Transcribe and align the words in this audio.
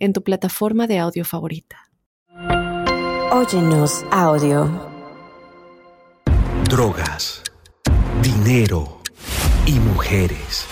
en 0.00 0.12
tu 0.12 0.22
plataforma 0.22 0.86
de 0.86 0.98
audio 0.98 1.24
favorita. 1.24 1.76
Óyenos 3.30 4.04
audio. 4.10 4.90
Drogas, 6.68 7.42
dinero 8.22 9.00
y 9.66 9.78
mujeres. 9.78 10.66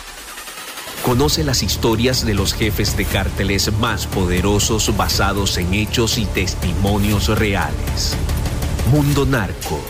Conoce 1.05 1.45
las 1.45 1.63
historias 1.63 2.27
de 2.27 2.35
los 2.35 2.53
jefes 2.53 2.97
de 2.97 3.05
cárteles 3.05 3.73
más 3.79 4.07
poderosos 4.07 4.97
basados 4.97 5.57
en 5.59 5.73
hechos 5.73 6.19
y 6.19 6.27
testimonios 6.27 7.29
reales. 7.39 8.17
Mundo 8.91 9.25
Narco 9.25 9.81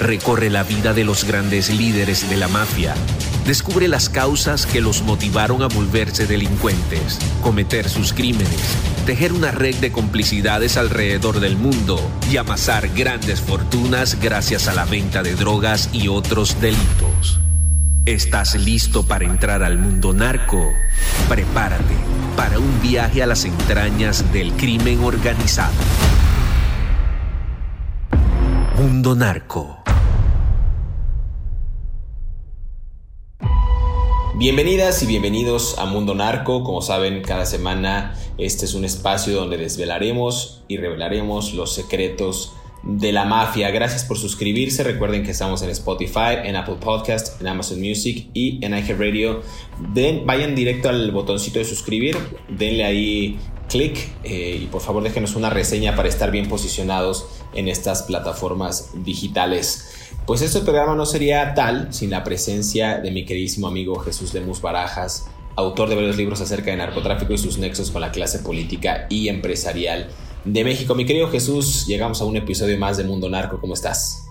recorre 0.00 0.50
la 0.50 0.62
vida 0.62 0.94
de 0.94 1.04
los 1.04 1.24
grandes 1.24 1.70
líderes 1.70 2.28
de 2.28 2.36
la 2.36 2.48
mafia 2.48 2.94
Descubre 3.46 3.86
las 3.86 4.08
causas 4.08 4.66
que 4.66 4.80
los 4.80 5.02
motivaron 5.02 5.62
a 5.62 5.68
volverse 5.68 6.26
delincuentes, 6.26 7.20
cometer 7.42 7.88
sus 7.88 8.12
crímenes, 8.12 8.76
tejer 9.06 9.32
una 9.32 9.52
red 9.52 9.76
de 9.76 9.92
complicidades 9.92 10.76
alrededor 10.76 11.38
del 11.38 11.56
mundo 11.56 12.00
y 12.28 12.38
amasar 12.38 12.88
grandes 12.88 13.40
fortunas 13.40 14.20
gracias 14.20 14.66
a 14.66 14.74
la 14.74 14.84
venta 14.84 15.22
de 15.22 15.36
drogas 15.36 15.90
y 15.92 16.08
otros 16.08 16.60
delitos. 16.60 17.38
¿Estás 18.04 18.56
listo 18.56 19.06
para 19.06 19.26
entrar 19.26 19.62
al 19.62 19.78
mundo 19.78 20.12
narco? 20.12 20.72
Prepárate 21.28 21.94
para 22.36 22.58
un 22.58 22.82
viaje 22.82 23.22
a 23.22 23.26
las 23.26 23.44
entrañas 23.44 24.32
del 24.32 24.54
crimen 24.54 25.04
organizado. 25.04 25.72
Mundo 28.78 29.14
Narco. 29.14 29.78
Bienvenidas 34.34 35.02
y 35.02 35.06
bienvenidos 35.06 35.78
a 35.78 35.86
Mundo 35.86 36.14
Narco. 36.14 36.62
Como 36.62 36.82
saben, 36.82 37.22
cada 37.22 37.46
semana 37.46 38.14
este 38.36 38.66
es 38.66 38.74
un 38.74 38.84
espacio 38.84 39.34
donde 39.34 39.56
desvelaremos 39.56 40.62
y 40.68 40.76
revelaremos 40.76 41.54
los 41.54 41.72
secretos 41.72 42.52
de 42.82 43.12
la 43.12 43.24
mafia. 43.24 43.70
Gracias 43.70 44.04
por 44.04 44.18
suscribirse. 44.18 44.84
Recuerden 44.84 45.24
que 45.24 45.30
estamos 45.30 45.62
en 45.62 45.70
Spotify, 45.70 46.42
en 46.44 46.56
Apple 46.56 46.76
Podcast, 46.78 47.40
en 47.40 47.48
Amazon 47.48 47.80
Music 47.80 48.28
y 48.34 48.62
en 48.62 48.76
iHeartRadio. 48.76 49.40
Vayan 50.26 50.54
directo 50.54 50.90
al 50.90 51.12
botoncito 51.12 51.58
de 51.58 51.64
suscribir, 51.64 52.18
denle 52.50 52.84
ahí 52.84 53.38
clic 53.70 54.10
eh, 54.22 54.60
y 54.62 54.66
por 54.66 54.82
favor 54.82 55.02
déjenos 55.02 55.34
una 55.34 55.48
reseña 55.48 55.96
para 55.96 56.08
estar 56.08 56.30
bien 56.30 56.46
posicionados 56.46 57.26
en 57.56 57.68
estas 57.68 58.02
plataformas 58.02 58.90
digitales. 58.94 60.10
Pues 60.26 60.42
este 60.42 60.60
programa 60.60 60.94
no 60.94 61.06
sería 61.06 61.54
tal 61.54 61.92
sin 61.92 62.10
la 62.10 62.24
presencia 62.24 62.98
de 62.98 63.10
mi 63.10 63.24
queridísimo 63.24 63.66
amigo 63.66 63.98
Jesús 64.00 64.34
Lemus 64.34 64.60
Barajas, 64.60 65.28
autor 65.56 65.88
de 65.88 65.94
varios 65.94 66.16
libros 66.16 66.40
acerca 66.40 66.70
de 66.70 66.76
narcotráfico 66.76 67.32
y 67.32 67.38
sus 67.38 67.58
nexos 67.58 67.90
con 67.90 68.00
la 68.00 68.12
clase 68.12 68.40
política 68.40 69.06
y 69.08 69.28
empresarial 69.28 70.08
de 70.44 70.64
México. 70.64 70.94
Mi 70.94 71.06
querido 71.06 71.30
Jesús, 71.30 71.86
llegamos 71.86 72.20
a 72.20 72.24
un 72.24 72.36
episodio 72.36 72.78
más 72.78 72.96
de 72.96 73.04
Mundo 73.04 73.28
Narco. 73.28 73.60
¿Cómo 73.60 73.74
estás? 73.74 74.26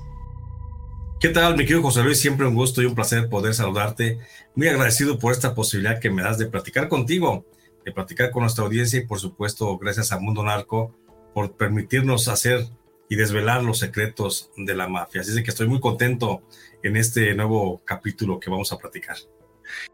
¿Qué 1.20 1.30
tal, 1.30 1.58
mi 1.58 1.64
querido 1.64 1.82
José 1.82 2.04
Luis? 2.04 2.20
Siempre 2.20 2.46
un 2.46 2.56
gusto 2.56 2.82
y 2.82 2.86
un 2.86 2.94
placer 2.94 3.30
poder 3.30 3.54
saludarte. 3.54 4.20
Muy 4.54 4.68
agradecido 4.68 5.18
por 5.18 5.32
esta 5.32 5.56
posibilidad 5.56 6.00
que 6.00 6.10
me 6.10 6.22
das 6.22 6.38
de 6.38 6.46
platicar 6.46 6.88
contigo, 6.88 7.46
de 7.84 7.92
platicar 7.92 8.32
con 8.32 8.44
nuestra 8.44 8.66
audiencia 8.66 9.00
y, 9.00 9.06
por 9.06 9.20
supuesto, 9.20 9.78
gracias 9.78 10.12
a 10.12 10.20
Mundo 10.20 10.44
Narco 10.44 10.94
por 11.34 11.54
permitirnos 11.54 12.28
hacer 12.28 12.68
y 13.10 13.16
desvelar 13.16 13.64
los 13.64 13.80
secretos 13.80 14.52
de 14.58 14.76
la 14.76 14.88
mafia. 14.88 15.22
Así 15.22 15.32
es 15.32 15.44
que 15.44 15.52
estoy 15.52 15.68
muy 15.68 15.80
contento 15.80 16.42
en 16.84 16.98
este 16.98 17.34
nuevo 17.36 17.82
capítulo 17.86 18.40
que 18.40 18.50
vamos 18.50 18.72
a 18.72 18.78
platicar. 18.78 19.18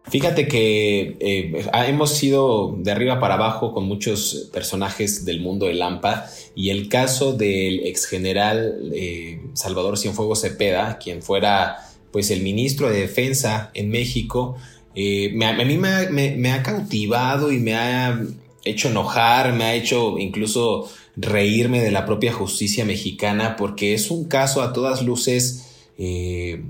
Fíjate 0.10 0.48
que 0.48 1.18
eh, 1.20 1.70
hemos 1.88 2.12
sido 2.12 2.76
de 2.78 2.92
arriba 2.92 3.20
para 3.20 3.36
abajo 3.36 3.74
con 3.74 3.86
muchos 3.86 4.50
personajes 4.52 5.24
del 5.24 5.40
mundo 5.40 5.68
de 5.68 5.76
Lampa 5.76 6.26
y 6.56 6.70
el 6.70 6.90
caso 6.90 7.34
del 7.34 7.86
ex 7.86 8.06
general 8.06 8.92
eh, 8.94 9.42
Salvador 9.54 9.98
Cienfuegos 9.98 10.42
Cepeda, 10.42 10.98
quien 10.98 11.22
fuera 11.22 11.78
pues 12.12 12.32
el 12.32 12.42
ministro 12.42 12.90
de 12.90 13.00
Defensa 13.00 13.72
en 13.74 13.90
México, 13.90 14.58
eh, 14.96 15.34
a 15.42 15.64
mí 15.64 15.78
me 15.78 16.52
ha 16.52 16.64
cautivado 16.64 17.52
y 17.52 17.60
me 17.60 17.76
ha 17.76 18.22
hecho 18.66 18.90
enojar, 18.90 19.54
me 19.54 19.64
ha 19.64 19.74
hecho 19.76 20.18
incluso 20.18 20.92
reírme 21.16 21.82
de 21.82 21.92
la 21.92 22.06
propia 22.06 22.34
justicia 22.34 22.86
mexicana 22.86 23.56
porque 23.58 23.94
es 23.94 24.12
un 24.12 24.26
caso 24.26 24.62
a 24.62 24.74
todas 24.74 25.04
luces 25.04 25.68
eh, 25.98 26.64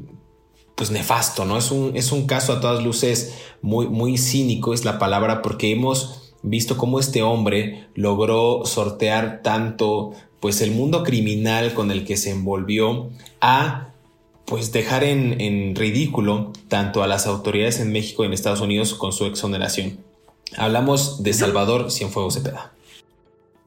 pues 0.75 0.89
nefasto, 0.91 1.45
¿no? 1.45 1.57
Es 1.57 1.71
un, 1.71 1.95
es 1.95 2.11
un 2.11 2.25
caso 2.25 2.53
a 2.53 2.59
todas 2.59 2.83
luces 2.83 3.35
muy, 3.61 3.87
muy 3.87 4.17
cínico, 4.17 4.73
es 4.73 4.83
la 4.83 4.97
palabra, 4.97 5.41
porque 5.41 5.71
hemos 5.71 6.33
visto 6.41 6.75
cómo 6.75 6.99
este 6.99 7.21
hombre 7.21 7.87
logró 7.93 8.65
sortear 8.65 9.41
tanto 9.43 10.13
pues 10.39 10.61
el 10.61 10.71
mundo 10.71 11.03
criminal 11.03 11.75
con 11.75 11.91
el 11.91 12.03
que 12.03 12.17
se 12.17 12.31
envolvió 12.31 13.11
a 13.41 13.89
pues 14.45 14.71
dejar 14.71 15.03
en, 15.03 15.39
en 15.39 15.75
ridículo 15.75 16.51
tanto 16.67 17.03
a 17.03 17.07
las 17.07 17.27
autoridades 17.27 17.79
en 17.79 17.91
México 17.91 18.23
y 18.23 18.25
en 18.25 18.33
Estados 18.33 18.61
Unidos 18.61 18.95
con 18.95 19.13
su 19.13 19.25
exoneración. 19.25 19.99
Hablamos 20.57 21.21
de 21.21 21.33
Salvador 21.33 21.91
Cienfuegos 21.91 22.33
Cepeda. 22.33 22.73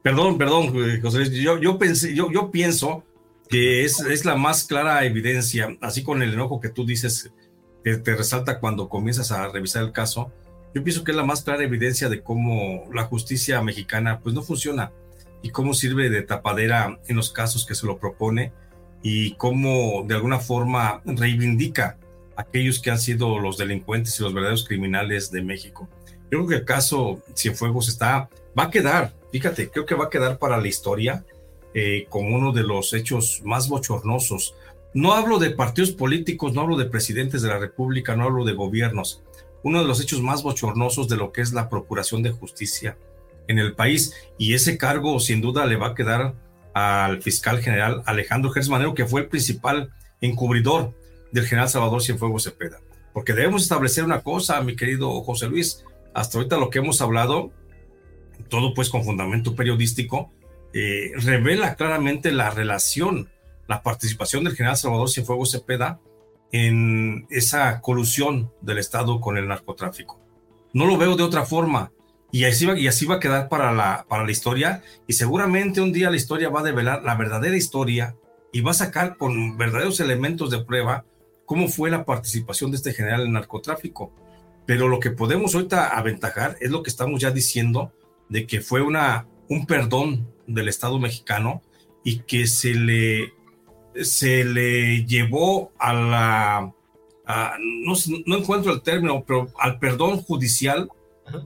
Perdón, 0.05 0.37
perdón, 0.37 1.01
José 1.01 1.31
Yo, 1.31 2.51
pienso 2.51 3.03
que 3.49 3.83
es, 3.83 3.99
es, 4.01 4.23
la 4.23 4.35
más 4.35 4.63
clara 4.63 5.03
evidencia, 5.03 5.75
así 5.81 6.03
con 6.03 6.21
el 6.21 6.31
enojo 6.31 6.61
que 6.61 6.69
tú 6.69 6.85
dices, 6.85 7.31
que 7.83 7.97
te 7.97 8.15
resalta 8.15 8.59
cuando 8.59 8.87
comienzas 8.87 9.31
a 9.31 9.47
revisar 9.47 9.81
el 9.81 9.93
caso. 9.93 10.31
Yo 10.75 10.83
pienso 10.83 11.03
que 11.03 11.09
es 11.09 11.17
la 11.17 11.23
más 11.23 11.41
clara 11.41 11.63
evidencia 11.63 12.07
de 12.07 12.21
cómo 12.21 12.83
la 12.93 13.05
justicia 13.05 13.63
mexicana 13.63 14.19
pues 14.19 14.35
no 14.35 14.43
funciona 14.43 14.91
y 15.41 15.49
cómo 15.49 15.73
sirve 15.73 16.11
de 16.11 16.21
tapadera 16.21 16.99
en 17.07 17.15
los 17.15 17.31
casos 17.31 17.65
que 17.65 17.73
se 17.73 17.87
lo 17.87 17.97
propone 17.97 18.53
y 19.01 19.31
cómo 19.37 20.05
de 20.07 20.13
alguna 20.13 20.37
forma 20.37 21.01
reivindica 21.03 21.97
a 22.37 22.43
aquellos 22.43 22.79
que 22.79 22.91
han 22.91 22.99
sido 22.99 23.39
los 23.39 23.57
delincuentes 23.57 24.19
y 24.19 24.21
los 24.21 24.35
verdaderos 24.35 24.67
criminales 24.67 25.31
de 25.31 25.41
México. 25.41 25.89
Yo 26.29 26.37
creo 26.37 26.47
que 26.47 26.55
el 26.57 26.65
caso 26.65 27.23
Cienfuegos 27.35 27.89
está, 27.89 28.29
va 28.57 28.63
a 28.63 28.69
quedar, 28.69 29.13
fíjate, 29.31 29.69
creo 29.69 29.85
que 29.85 29.95
va 29.95 30.05
a 30.05 30.09
quedar 30.09 30.37
para 30.37 30.57
la 30.57 30.67
historia 30.67 31.25
eh, 31.73 32.07
uno 32.11 32.53
de 32.53 32.63
los 32.63 32.93
hechos 32.93 33.41
más 33.43 33.67
bochornosos. 33.67 34.55
No 34.93 35.13
hablo 35.13 35.39
de 35.39 35.51
partidos 35.51 35.91
políticos, 35.91 36.53
no 36.53 36.61
hablo 36.61 36.77
de 36.77 36.85
presidentes 36.85 37.41
de 37.41 37.49
la 37.49 37.59
República, 37.59 38.15
no 38.15 38.23
hablo 38.23 38.45
de 38.45 38.53
gobiernos. 38.53 39.23
Uno 39.61 39.81
de 39.81 39.87
los 39.87 39.99
hechos 39.99 40.21
más 40.21 40.41
bochornosos 40.41 41.09
de 41.09 41.17
lo 41.17 41.33
que 41.33 41.41
es 41.41 41.51
la 41.51 41.69
procuración 41.69 42.23
de 42.23 42.31
justicia 42.31 42.97
en 43.47 43.59
el 43.59 43.75
país. 43.75 44.13
Y 44.37 44.53
ese 44.53 44.77
cargo 44.77 45.19
sin 45.19 45.41
duda 45.41 45.65
le 45.65 45.75
va 45.75 45.87
a 45.87 45.95
quedar 45.95 46.35
al 46.73 47.21
fiscal 47.21 47.61
general 47.61 48.03
Alejandro 48.05 48.51
Gersmanero, 48.51 48.93
que 48.93 49.05
fue 49.05 49.21
el 49.21 49.27
principal 49.27 49.91
encubridor 50.21 50.93
del 51.33 51.45
general 51.45 51.67
Salvador 51.67 52.01
Cienfuegos 52.01 52.43
Cepeda. 52.43 52.79
Porque 53.13 53.33
debemos 53.33 53.63
establecer 53.63 54.05
una 54.05 54.21
cosa, 54.21 54.61
mi 54.61 54.77
querido 54.77 55.21
José 55.23 55.47
Luis, 55.47 55.83
hasta 56.13 56.37
ahorita 56.37 56.57
lo 56.57 56.69
que 56.69 56.79
hemos 56.79 57.01
hablado, 57.01 57.51
todo 58.49 58.73
pues 58.73 58.89
con 58.89 59.03
fundamento 59.03 59.55
periodístico, 59.55 60.31
eh, 60.73 61.11
revela 61.15 61.75
claramente 61.75 62.31
la 62.31 62.49
relación, 62.49 63.29
la 63.67 63.81
participación 63.81 64.43
del 64.43 64.55
general 64.55 64.77
Salvador 64.77 65.09
Cienfuegos 65.09 65.51
Cepeda 65.51 65.99
en 66.51 67.27
esa 67.29 67.81
colusión 67.81 68.51
del 68.61 68.77
Estado 68.77 69.19
con 69.19 69.37
el 69.37 69.47
narcotráfico. 69.47 70.21
No 70.73 70.85
lo 70.85 70.97
veo 70.97 71.15
de 71.15 71.23
otra 71.23 71.45
forma. 71.45 71.91
Y 72.31 72.43
así, 72.43 72.65
va, 72.65 72.77
y 72.77 72.87
así 72.87 73.05
va 73.05 73.15
a 73.15 73.19
quedar 73.19 73.47
para 73.47 73.71
la, 73.71 74.05
para 74.09 74.25
la 74.25 74.31
historia. 74.31 74.83
Y 75.07 75.13
seguramente 75.13 75.79
un 75.79 75.93
día 75.93 76.09
la 76.09 76.17
historia 76.17 76.49
va 76.49 76.59
a 76.59 76.63
develar 76.63 77.03
la 77.03 77.15
verdadera 77.15 77.55
historia 77.55 78.15
y 78.51 78.61
va 78.61 78.71
a 78.71 78.75
sacar 78.75 79.17
con 79.17 79.57
verdaderos 79.57 79.99
elementos 80.01 80.49
de 80.49 80.63
prueba 80.63 81.05
cómo 81.45 81.67
fue 81.67 81.89
la 81.89 82.03
participación 82.03 82.71
de 82.71 82.77
este 82.77 82.93
general 82.93 83.21
en 83.21 83.27
el 83.27 83.33
narcotráfico. 83.33 84.11
Pero 84.65 84.87
lo 84.87 84.99
que 84.99 85.11
podemos 85.11 85.55
ahorita 85.55 85.97
aventajar 85.97 86.57
es 86.59 86.71
lo 86.71 86.83
que 86.83 86.89
estamos 86.89 87.21
ya 87.21 87.31
diciendo 87.31 87.93
de 88.29 88.47
que 88.47 88.61
fue 88.61 88.81
una, 88.81 89.27
un 89.49 89.65
perdón 89.65 90.27
del 90.47 90.67
Estado 90.67 90.99
mexicano 90.99 91.61
y 92.03 92.19
que 92.19 92.47
se 92.47 92.73
le, 92.75 93.33
se 94.01 94.43
le 94.45 95.05
llevó 95.05 95.71
a 95.79 95.93
la, 95.93 96.73
no, 97.59 97.93
no, 98.25 98.37
encuentro 98.37 98.73
el 98.73 98.81
término, 98.81 99.23
pero 99.25 99.49
al 99.59 99.79
perdón 99.79 100.21
judicial, 100.21 100.89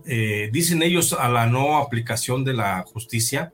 eh, 0.05 0.49
dicen 0.51 0.83
ellos 0.83 1.13
a 1.13 1.29
la 1.29 1.47
no 1.47 1.77
aplicación 1.77 2.43
de 2.43 2.53
la 2.53 2.83
justicia, 2.83 3.53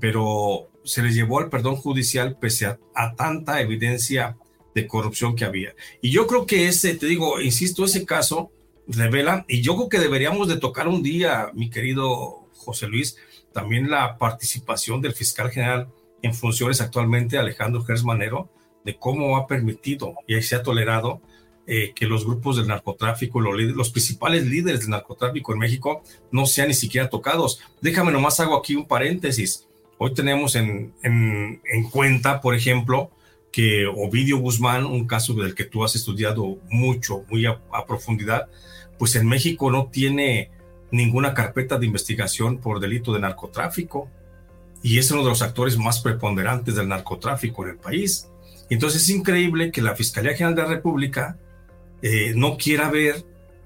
pero 0.00 0.68
se 0.84 1.02
les 1.02 1.14
llevó 1.14 1.38
al 1.38 1.48
perdón 1.48 1.76
judicial 1.76 2.36
pese 2.38 2.66
a, 2.66 3.14
tanta 3.14 3.60
evidencia 3.60 4.36
de 4.74 4.86
corrupción 4.86 5.36
que 5.36 5.44
había. 5.44 5.74
Y 6.02 6.10
yo 6.10 6.26
creo 6.26 6.46
que 6.46 6.66
ese, 6.66 6.94
te 6.94 7.06
digo, 7.06 7.40
insisto, 7.40 7.84
ese 7.84 8.04
caso 8.04 8.50
revela, 8.88 9.44
y 9.48 9.62
yo 9.62 9.76
creo 9.76 9.88
que 9.88 9.98
deberíamos 9.98 10.48
de 10.48 10.58
tocar 10.58 10.88
un 10.88 11.02
día, 11.02 11.50
mi 11.54 11.70
querido 11.70 12.43
José 12.64 12.88
Luis, 12.88 13.16
también 13.52 13.90
la 13.90 14.18
participación 14.18 15.00
del 15.00 15.14
fiscal 15.14 15.50
general 15.50 15.88
en 16.22 16.34
funciones 16.34 16.80
actualmente, 16.80 17.38
Alejandro 17.38 17.84
Gers 17.84 18.04
Manero, 18.04 18.48
de 18.84 18.96
cómo 18.96 19.36
ha 19.36 19.46
permitido 19.46 20.14
y 20.26 20.40
se 20.42 20.56
ha 20.56 20.62
tolerado 20.62 21.20
eh, 21.66 21.92
que 21.94 22.06
los 22.06 22.26
grupos 22.26 22.56
del 22.56 22.66
narcotráfico, 22.66 23.40
los, 23.40 23.90
principales 23.90 24.46
líderes 24.46 24.80
del 24.80 24.90
narcotráfico 24.90 25.52
en 25.52 25.58
México, 25.58 26.02
no 26.30 26.46
sean 26.46 26.68
ni 26.68 26.74
siquiera 26.74 27.08
tocados. 27.08 27.60
Déjame 27.80 28.12
nomás 28.12 28.40
hago 28.40 28.56
aquí 28.58 28.74
un 28.74 28.86
paréntesis. 28.86 29.66
Hoy 29.96 30.12
tenemos 30.12 30.56
en, 30.56 30.92
en, 31.02 31.62
en 31.64 31.90
cuenta, 31.90 32.40
por 32.40 32.54
ejemplo, 32.54 33.10
que 33.50 33.86
Ovidio 33.86 34.38
Guzmán, 34.38 34.84
un 34.84 35.06
caso 35.06 35.32
del 35.32 35.54
que 35.54 35.64
tú 35.64 35.84
has 35.84 35.94
estudiado 35.94 36.58
mucho, 36.68 37.24
muy 37.30 37.46
a, 37.46 37.62
a 37.72 37.86
profundidad, 37.86 38.48
pues 38.98 39.14
en 39.16 39.26
México 39.26 39.70
no 39.70 39.86
tiene 39.86 40.50
ninguna 40.94 41.34
carpeta 41.34 41.78
de 41.78 41.86
investigación 41.86 42.58
por 42.58 42.80
delito 42.80 43.12
de 43.12 43.20
narcotráfico 43.20 44.08
y 44.82 44.98
es 44.98 45.10
uno 45.10 45.22
de 45.22 45.30
los 45.30 45.42
actores 45.42 45.76
más 45.76 46.00
preponderantes 46.00 46.74
del 46.74 46.88
narcotráfico 46.88 47.64
en 47.64 47.70
el 47.70 47.76
país. 47.76 48.28
Entonces 48.70 49.02
es 49.02 49.10
increíble 49.10 49.70
que 49.70 49.82
la 49.82 49.96
Fiscalía 49.96 50.34
General 50.34 50.54
de 50.54 50.62
la 50.62 50.68
República 50.68 51.38
eh, 52.02 52.32
no 52.36 52.56
quiera 52.56 52.90
ver 52.90 53.24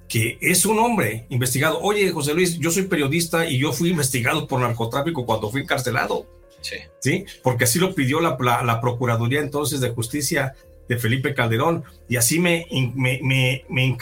que 0.09 0.39
es 0.41 0.65
un 0.65 0.79
hombre 0.79 1.27
investigado. 1.29 1.81
Oye, 1.81 2.11
José 2.13 2.33
Luis, 2.33 2.59
yo 2.59 2.71
soy 2.71 2.85
periodista 2.85 3.47
y 3.47 3.59
yo 3.59 3.73
fui 3.73 3.91
investigado 3.91 4.47
por 4.47 4.61
narcotráfico 4.61 5.27
cuando 5.27 5.51
fui 5.51 5.63
encarcelado. 5.63 6.27
Sí. 6.61 6.77
¿Sí? 6.99 7.25
Porque 7.43 7.65
así 7.65 7.79
lo 7.79 7.95
pidió 7.95 8.21
la, 8.21 8.37
la, 8.65 8.81
Procuraduría 8.81 9.41
entonces 9.41 9.81
de 9.81 9.91
Justicia 9.91 10.55
de 10.89 10.97
Felipe 10.97 11.35
Calderón 11.35 11.85
y 12.09 12.17
así 12.17 12.41
me, 12.41 12.67
me, 12.95 13.21
me, 13.23 13.65
me, 13.69 13.97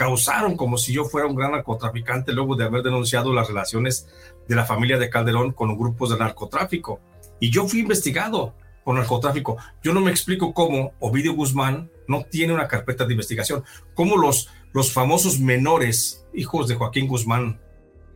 como 0.55 0.77
si 0.77 0.93
yo 0.93 1.05
fuera 1.05 1.27
un 1.27 1.35
gran 1.35 1.51
narcotraficante 1.51 2.31
luego 2.31 2.55
de 2.55 2.65
haber 2.65 2.81
denunciado 2.81 3.33
las 3.33 3.47
relaciones 3.47 4.07
de 4.47 4.55
la 4.55 4.65
familia 4.65 4.97
de 4.97 5.09
Calderón 5.09 5.51
con 5.51 5.77
grupos 5.77 6.09
de 6.09 6.17
narcotráfico. 6.17 7.01
Y 7.39 7.51
yo 7.51 7.67
fui 7.67 7.81
investigado 7.81 8.55
por 8.83 8.95
narcotráfico. 8.95 9.57
Yo 9.83 9.93
no 9.93 9.99
me 9.99 10.11
explico 10.11 10.53
cómo 10.53 10.93
Ovidio 10.99 11.33
Guzmán 11.33 11.91
no 12.07 12.23
tiene 12.23 12.53
una 12.53 12.69
carpeta 12.69 13.05
de 13.05 13.13
investigación, 13.13 13.63
cómo 13.93 14.17
los, 14.17 14.49
los 14.73 14.93
famosos 14.93 15.39
menores, 15.39 16.25
hijos 16.33 16.69
de 16.69 16.75
Joaquín 16.75 17.07
Guzmán 17.07 17.59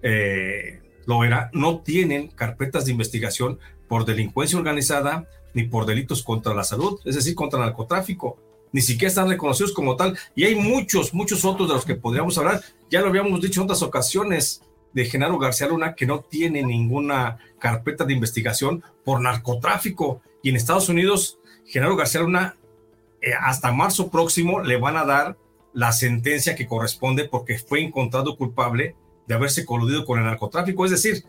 eh, 0.02 0.82
era, 1.26 1.50
no 1.54 1.82
tienen 1.82 2.30
carpetas 2.30 2.86
de 2.86 2.92
investigación 2.92 3.60
por 3.90 4.06
delincuencia 4.06 4.58
organizada 4.58 5.28
ni 5.54 5.64
por 5.64 5.86
delitos 5.86 6.24
contra 6.24 6.54
la 6.54 6.64
salud, 6.64 7.02
es 7.04 7.16
decir, 7.16 7.36
contra 7.36 7.60
el 7.60 7.66
narcotráfico. 7.66 8.40
Ni 8.72 8.82
siquiera 8.82 9.10
están 9.10 9.30
reconocidos 9.30 9.74
como 9.74 9.96
tal. 9.96 10.18
Y 10.36 10.46
hay 10.46 10.56
muchos, 10.56 11.14
muchos 11.14 11.44
otros 11.46 11.68
de 11.68 11.76
los 11.76 11.86
que 11.86 11.96
podríamos 11.96 12.38
hablar. 12.38 12.62
Ya 12.90 13.02
lo 13.02 13.08
habíamos 13.08 13.42
dicho 13.42 13.60
en 13.60 13.66
otras 13.66 13.82
ocasiones 13.82 14.62
de 14.94 15.06
Genaro 15.06 15.38
García 15.38 15.68
Luna, 15.68 15.96
que 15.96 16.06
no 16.06 16.22
tiene 16.22 16.64
ninguna 16.64 17.38
carpeta 17.60 18.06
de 18.06 18.14
investigación 18.14 18.84
por 19.04 19.22
narcotráfico. 19.22 20.22
Y 20.42 20.50
en 20.50 20.56
Estados 20.56 20.90
Unidos, 20.90 21.40
Genaro 21.66 21.96
García 21.96 22.22
Luna, 22.22 22.56
eh, 23.22 23.34
hasta 23.40 23.72
marzo 23.72 24.10
próximo 24.10 24.62
le 24.62 24.78
van 24.78 24.98
a 24.98 25.06
dar 25.06 25.38
la 25.74 25.92
sentencia 25.92 26.56
que 26.56 26.68
corresponde 26.68 27.26
porque 27.26 27.58
fue 27.58 27.82
encontrado 27.82 28.36
culpable 28.36 28.96
de 29.28 29.36
haberse 29.36 29.66
coludido 29.66 30.06
con 30.06 30.20
el 30.20 30.26
narcotráfico. 30.26 30.86
Es 30.86 30.92
decir, 30.92 31.24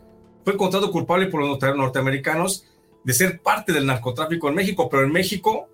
fue 0.45 0.55
encontrado 0.55 0.91
culpable 0.91 1.27
por 1.27 1.41
los 1.41 1.61
norteamericanos 1.77 2.67
de 3.05 3.13
ser 3.13 3.41
parte 3.41 3.73
del 3.73 3.87
narcotráfico 3.87 4.49
en 4.49 4.55
México, 4.55 4.89
pero 4.89 5.05
en 5.05 5.13
México, 5.13 5.69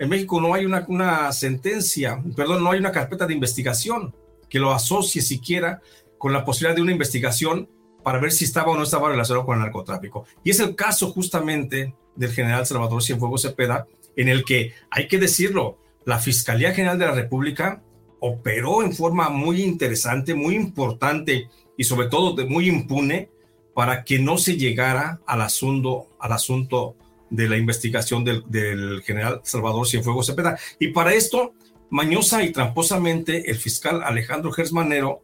en 0.00 0.08
México 0.08 0.40
no 0.40 0.54
hay 0.54 0.64
una, 0.64 1.30
sentencia, 1.30 2.20
perdón, 2.34 2.64
no 2.64 2.70
hay 2.70 2.80
una 2.80 2.90
carpeta 2.90 3.26
de 3.26 3.34
investigación 3.34 4.14
que 4.48 4.58
lo 4.58 4.72
asocie 4.72 5.20
siquiera 5.20 5.82
con 6.16 6.32
la 6.32 6.42
posibilidad 6.42 6.74
de 6.74 6.80
una 6.80 6.92
investigación 6.92 7.68
para 8.02 8.18
ver 8.18 8.32
si 8.32 8.46
estaba 8.46 8.72
o 8.72 8.76
no 8.76 8.82
estaba 8.82 9.10
relacionado 9.10 9.44
con 9.44 9.58
el 9.58 9.62
narcotráfico. 9.62 10.24
Y 10.42 10.50
es 10.50 10.60
el 10.60 10.74
caso 10.74 11.12
justamente 11.12 11.94
del 12.16 12.32
general 12.32 12.64
Salvador 12.64 13.02
Cienfuegos 13.02 13.42
Cepeda, 13.42 13.86
en 14.16 14.28
el 14.28 14.42
que, 14.42 14.72
hay 14.90 15.06
que 15.06 15.18
decirlo, 15.18 15.76
la 16.06 16.18
Fiscalía 16.18 16.72
General 16.72 16.98
de 16.98 17.06
la 17.06 17.12
República 17.12 17.82
operó 18.20 18.82
en 18.82 18.94
forma 18.94 19.28
muy 19.28 19.62
interesante, 19.62 20.34
muy 20.34 20.54
importante 20.54 21.50
y 21.76 21.84
sobre 21.84 22.08
todo 22.08 22.34
muy 22.48 22.70
impune 22.70 23.28
para 23.74 24.02
que 24.02 24.18
no 24.18 24.38
se 24.38 24.56
llegara 24.56 25.20
al 25.26 25.42
asunto, 25.42 26.06
al 26.18 26.32
asunto 26.32 26.96
de 27.30 27.48
la 27.48 27.56
investigación 27.56 28.24
del, 28.24 29.02
general 29.02 29.40
Salvador 29.44 29.86
Cienfuegos 29.86 30.26
Cepeda. 30.26 30.58
Y 30.78 30.88
para 30.88 31.14
esto, 31.14 31.54
mañosa 31.88 32.42
y 32.42 32.52
tramposamente, 32.52 33.50
el 33.50 33.56
fiscal 33.56 34.02
Alejandro 34.02 34.52
Gersmanero 34.52 35.22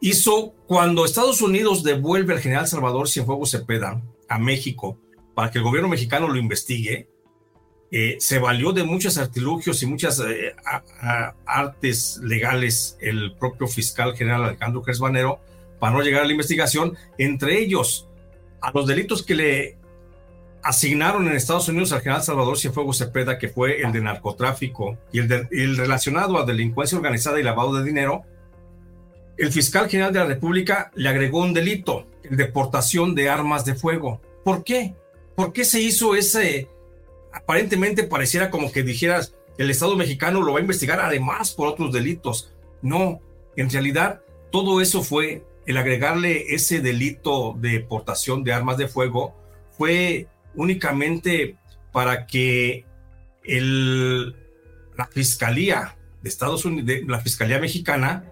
hizo 0.00 0.52
cuando 0.66 1.04
Estados 1.04 1.40
Unidos 1.40 1.84
devuelve 1.84 2.34
al 2.34 2.40
general 2.40 2.66
Salvador 2.66 3.08
Cienfuegos 3.08 3.52
Cepeda 3.52 4.02
a 4.28 4.38
México 4.38 4.98
para 5.34 5.50
que 5.50 5.58
el 5.58 5.64
gobierno 5.64 5.88
mexicano 5.88 6.28
lo 6.28 6.38
investigue, 6.38 7.08
eh, 7.90 8.16
se 8.20 8.38
valió 8.38 8.72
de 8.72 8.84
muchos 8.84 9.18
artilugios 9.18 9.82
y 9.82 9.86
muchas 9.86 10.20
eh, 10.20 10.54
artes 11.46 12.18
legales 12.22 12.96
el 13.00 13.36
propio 13.36 13.66
fiscal 13.66 14.16
general 14.16 14.44
Alejandro 14.44 14.82
Gersmanero 14.82 15.40
para 15.78 15.92
no 15.92 16.02
llegar 16.02 16.22
a 16.22 16.24
la 16.24 16.32
investigación, 16.32 16.96
entre 17.18 17.60
ellos 17.60 18.08
a 18.60 18.70
los 18.72 18.86
delitos 18.86 19.22
que 19.22 19.34
le 19.34 19.81
asignaron 20.62 21.26
en 21.26 21.34
Estados 21.34 21.68
Unidos 21.68 21.92
al 21.92 22.00
general 22.00 22.22
Salvador 22.22 22.58
Cienfuegos 22.58 22.98
Cepeda, 22.98 23.38
que 23.38 23.48
fue 23.48 23.82
el 23.82 23.92
de 23.92 24.00
narcotráfico 24.00 24.98
y 25.12 25.18
el, 25.18 25.48
el 25.50 25.76
relacionado 25.76 26.38
a 26.38 26.46
delincuencia 26.46 26.96
organizada 26.96 27.40
y 27.40 27.42
lavado 27.42 27.74
de 27.74 27.84
dinero, 27.84 28.22
el 29.36 29.50
fiscal 29.52 29.88
general 29.88 30.12
de 30.12 30.20
la 30.20 30.26
República 30.26 30.90
le 30.94 31.08
agregó 31.08 31.40
un 31.40 31.52
delito, 31.52 32.06
el 32.22 32.36
de 32.36 32.46
portación 32.46 33.14
de 33.14 33.28
armas 33.28 33.64
de 33.64 33.74
fuego. 33.74 34.20
¿Por 34.44 34.62
qué? 34.62 34.94
¿Por 35.34 35.52
qué 35.52 35.64
se 35.64 35.80
hizo 35.80 36.14
ese? 36.14 36.68
Aparentemente 37.32 38.04
pareciera 38.04 38.50
como 38.50 38.70
que 38.70 38.82
dijeras, 38.82 39.34
el 39.58 39.70
Estado 39.70 39.96
mexicano 39.96 40.42
lo 40.42 40.52
va 40.52 40.58
a 40.58 40.62
investigar 40.62 41.00
además 41.00 41.52
por 41.52 41.68
otros 41.68 41.92
delitos. 41.92 42.52
No, 42.82 43.20
en 43.56 43.70
realidad 43.70 44.22
todo 44.50 44.80
eso 44.80 45.02
fue 45.02 45.44
el 45.66 45.76
agregarle 45.76 46.54
ese 46.54 46.80
delito 46.80 47.56
de 47.58 47.80
portación 47.80 48.44
de 48.44 48.52
armas 48.52 48.76
de 48.76 48.88
fuego 48.88 49.34
fue 49.76 50.26
únicamente 50.54 51.56
para 51.92 52.26
que 52.26 52.84
el, 53.44 54.36
la 54.96 55.06
Fiscalía 55.06 55.96
de 56.22 56.28
Estados 56.28 56.64
Unidos, 56.64 57.00
la 57.06 57.20
Fiscalía 57.20 57.58
Mexicana, 57.58 58.24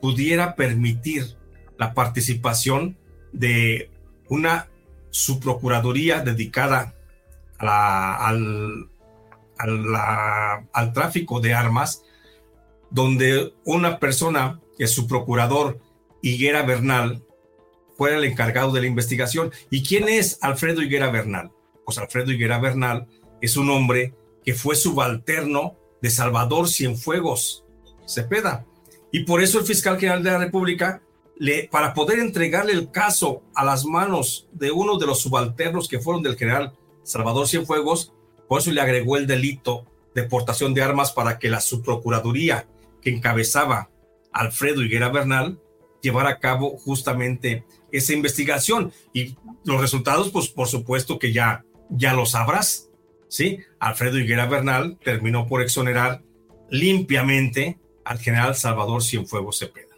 pudiera 0.00 0.54
permitir 0.54 1.36
la 1.78 1.94
participación 1.94 2.96
de 3.32 3.90
una 4.28 4.68
subprocuraduría 5.10 6.20
dedicada 6.20 6.94
al, 7.58 8.88
al, 9.58 10.92
tráfico 10.92 11.40
de 11.40 11.54
armas, 11.54 12.02
donde 12.90 13.54
una 13.64 13.98
persona, 13.98 14.60
que 14.76 14.84
es 14.84 14.90
su 14.92 15.06
procurador, 15.06 15.80
Higuera 16.22 16.62
Bernal, 16.62 17.22
fuera 17.96 18.16
el 18.16 18.24
encargado 18.24 18.72
de 18.72 18.80
la 18.80 18.86
investigación. 18.86 19.52
¿Y 19.70 19.84
quién 19.84 20.08
es 20.08 20.38
Alfredo 20.42 20.82
Higuera 20.82 21.10
Bernal? 21.10 21.50
Pues 21.84 21.98
Alfredo 21.98 22.32
Higuera 22.32 22.58
Bernal 22.58 23.06
es 23.40 23.56
un 23.56 23.70
hombre 23.70 24.14
que 24.44 24.54
fue 24.54 24.76
subalterno 24.76 25.76
de 26.00 26.10
Salvador 26.10 26.68
Cienfuegos 26.68 27.64
Cepeda. 28.06 28.66
Y 29.10 29.20
por 29.20 29.42
eso 29.42 29.58
el 29.58 29.66
fiscal 29.66 29.98
general 29.98 30.22
de 30.22 30.30
la 30.30 30.38
República, 30.38 31.02
le, 31.36 31.68
para 31.68 31.94
poder 31.94 32.18
entregarle 32.18 32.72
el 32.72 32.90
caso 32.90 33.42
a 33.54 33.64
las 33.64 33.84
manos 33.84 34.48
de 34.52 34.70
uno 34.70 34.98
de 34.98 35.06
los 35.06 35.20
subalternos 35.20 35.88
que 35.88 36.00
fueron 36.00 36.22
del 36.22 36.36
general 36.36 36.72
Salvador 37.02 37.48
Cienfuegos, 37.48 38.12
por 38.48 38.60
eso 38.60 38.70
le 38.70 38.80
agregó 38.80 39.16
el 39.16 39.26
delito 39.26 39.86
de 40.14 40.24
portación 40.24 40.74
de 40.74 40.82
armas 40.82 41.12
para 41.12 41.38
que 41.38 41.48
la 41.48 41.60
subprocuraduría 41.60 42.66
que 43.00 43.10
encabezaba 43.10 43.90
Alfredo 44.32 44.82
Higuera 44.82 45.08
Bernal 45.08 45.60
llevara 46.02 46.30
a 46.30 46.38
cabo 46.38 46.76
justamente 46.76 47.64
esa 47.90 48.12
investigación. 48.12 48.92
Y 49.12 49.36
los 49.64 49.80
resultados, 49.80 50.30
pues 50.30 50.48
por 50.48 50.68
supuesto 50.68 51.18
que 51.18 51.32
ya, 51.32 51.64
ya 51.90 52.14
lo 52.14 52.26
sabrás, 52.26 52.90
¿sí? 53.28 53.58
Alfredo 53.78 54.18
Higuera 54.18 54.46
Bernal 54.46 54.98
terminó 55.02 55.46
por 55.46 55.62
exonerar 55.62 56.22
limpiamente 56.70 57.78
al 58.04 58.18
general 58.18 58.54
Salvador 58.54 59.02
Cienfuegos 59.02 59.58
Cepeda. 59.58 59.94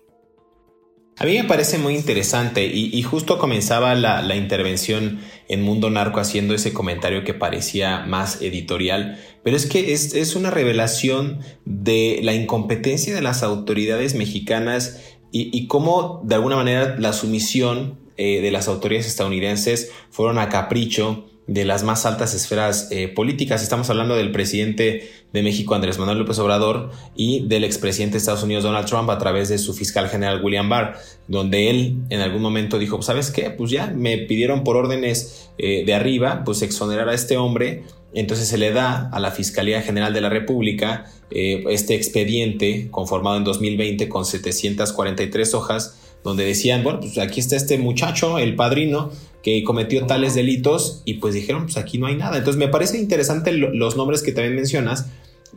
A 1.19 1.25
mí 1.25 1.35
me 1.35 1.45
parece 1.45 1.79
muy 1.79 1.95
interesante 1.95 2.67
y, 2.67 3.03
justo 3.03 3.39
comenzaba 3.39 3.95
la, 3.95 4.37
intervención 4.37 5.21
en 5.49 5.63
Mundo 5.63 5.89
Narco 5.89 6.21
haciendo 6.21 6.53
ese 6.55 6.75
comentario 6.75 7.25
que 7.25 7.33
parecía 7.33 8.01
más 8.01 8.43
editorial, 8.43 9.19
pero 9.43 9.57
es 9.57 9.65
que 9.65 9.95
es, 9.95 10.37
una 10.37 10.51
revelación 10.51 11.41
de 11.65 12.21
la 12.23 12.35
incompetencia 12.35 13.15
de 13.15 13.23
las 13.23 13.43
autoridades 13.43 14.15
mexicanas 14.15 15.01
y, 15.33 15.67
cómo 15.69 16.21
de 16.23 16.35
alguna 16.35 16.57
manera 16.57 16.97
la 16.99 17.15
sumisión 17.15 17.99
eh, 18.19 18.43
de 18.43 18.51
las 18.51 18.69
autoridades 18.69 19.07
estadounidenses 19.07 19.93
fueron 20.11 20.39
a 20.39 20.51
capricho 20.51 21.25
de 21.47 21.65
las 21.65 21.85
más 21.85 22.07
altas 22.07 22.35
esferas 22.35 22.89
eh, 22.91 23.09
políticas. 23.09 23.63
Estamos 23.63 23.89
hablando 23.89 24.17
del 24.17 24.33
presidente 24.33 25.11
de 25.33 25.43
México, 25.43 25.75
Andrés 25.75 25.99
Manuel 25.99 26.19
López 26.19 26.39
Obrador, 26.39 26.91
y 27.15 27.47
del 27.47 27.65
expresidente 27.65 28.15
de 28.15 28.19
Estados 28.19 28.43
Unidos, 28.43 28.65
Donald 28.65 28.87
Trump, 28.87 29.09
a 29.11 29.19
través 29.19 29.49
de 29.49 29.59
su 29.59 29.75
fiscal 29.75 30.09
general, 30.09 30.43
William 30.43 30.69
Barr, 30.69 30.97
donde 31.29 31.71
él 31.71 31.99
en 32.11 32.21
algún 32.21 32.43
momento 32.43 32.79
dijo, 32.79 33.01
¿sabes 33.03 33.31
qué? 33.31 33.51
Pues 33.51 33.71
ya 33.71 33.89
me 33.89 34.19
pidieron 34.19 34.65
por 34.65 34.77
órdenes 34.77 35.51
eh, 35.59 35.85
de 35.85 35.95
arriba, 35.95 36.43
pues 36.45 36.63
exonerar 36.63 37.09
a 37.09 37.15
este 37.15 37.37
hombre. 37.37 37.85
Entonces 38.13 38.49
se 38.49 38.59
le 38.59 38.73
da 38.73 39.11
a 39.13 39.21
la 39.21 39.31
Fiscalía 39.31 39.83
General 39.83 40.13
de 40.13 40.21
la 40.23 40.31
República 40.31 41.05
eh, 41.31 41.65
este 41.69 41.95
expediente 41.95 42.89
conformado 42.91 43.37
en 43.37 43.45
2020 43.45 44.09
con 44.09 44.25
743 44.25 45.55
hojas, 45.55 45.99
donde 46.25 46.45
decían, 46.45 46.83
bueno, 46.83 47.01
pues 47.01 47.19
aquí 47.19 47.41
está 47.41 47.57
este 47.57 47.79
muchacho, 47.79 48.39
el 48.39 48.57
padrino, 48.57 49.11
que 49.43 49.63
cometió 49.63 50.05
tales 50.07 50.35
delitos 50.35 51.03
y 51.05 51.15
pues 51.15 51.35
dijeron, 51.35 51.65
pues 51.65 51.77
aquí 51.77 51.99
no 51.99 52.07
hay 52.07 52.17
nada. 52.17 52.37
Entonces 52.39 52.59
me 52.59 52.69
parece 52.69 52.99
interesante 52.99 53.53
los 53.53 53.97
nombres 53.97 54.23
que 54.23 54.33
también 54.33 54.57
mencionas, 54.57 55.07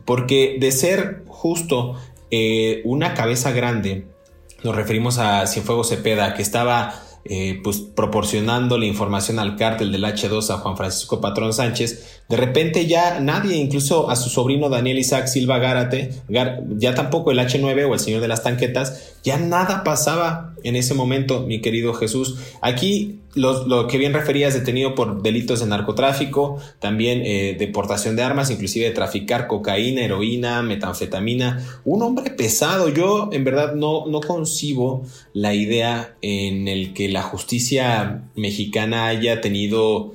porque 0.04 0.58
de 0.60 0.70
ser 0.70 1.24
justo 1.26 1.96
eh, 2.30 2.82
una 2.84 3.14
cabeza 3.14 3.50
grande, 3.50 4.06
nos 4.62 4.76
referimos 4.76 5.18
a 5.18 5.46
Cienfuegos 5.46 5.88
Cepeda, 5.88 6.34
que 6.34 6.42
estaba 6.42 7.02
eh, 7.24 7.60
pues 7.62 7.78
proporcionando 7.78 8.78
la 8.78 8.86
información 8.86 9.38
al 9.38 9.56
cártel 9.56 9.92
del 9.92 10.04
H2 10.04 10.50
a 10.50 10.58
Juan 10.58 10.76
Francisco 10.76 11.20
Patrón 11.20 11.52
Sánchez, 11.52 12.19
de 12.30 12.36
repente 12.36 12.86
ya 12.86 13.18
nadie, 13.18 13.56
incluso 13.56 14.08
a 14.08 14.14
su 14.14 14.30
sobrino 14.30 14.68
Daniel 14.68 15.00
Isaac 15.00 15.26
Silva 15.26 15.58
Gárate, 15.58 16.12
ya 16.28 16.94
tampoco 16.94 17.32
el 17.32 17.40
H9 17.40 17.90
o 17.90 17.94
el 17.94 17.98
señor 17.98 18.20
de 18.20 18.28
las 18.28 18.44
tanquetas, 18.44 19.16
ya 19.24 19.36
nada 19.36 19.82
pasaba 19.82 20.54
en 20.62 20.76
ese 20.76 20.94
momento, 20.94 21.40
mi 21.40 21.60
querido 21.60 21.92
Jesús. 21.92 22.36
Aquí 22.60 23.18
lo 23.34 23.86
que 23.88 23.98
bien 23.98 24.12
referías, 24.12 24.54
detenido 24.54 24.94
por 24.94 25.22
delitos 25.22 25.60
de 25.60 25.66
narcotráfico, 25.66 26.58
también 26.78 27.22
eh, 27.24 27.56
deportación 27.58 28.14
de 28.14 28.22
armas, 28.22 28.50
inclusive 28.50 28.86
de 28.86 28.92
traficar 28.92 29.48
cocaína, 29.48 30.02
heroína, 30.02 30.62
metanfetamina. 30.62 31.64
Un 31.84 32.02
hombre 32.02 32.30
pesado. 32.30 32.88
Yo 32.88 33.28
en 33.32 33.42
verdad 33.42 33.74
no, 33.74 34.06
no 34.06 34.20
concibo 34.20 35.04
la 35.32 35.54
idea 35.54 36.16
en 36.22 36.68
el 36.68 36.92
que 36.92 37.08
la 37.08 37.22
justicia 37.22 38.22
mexicana 38.36 39.06
haya 39.06 39.40
tenido 39.40 40.12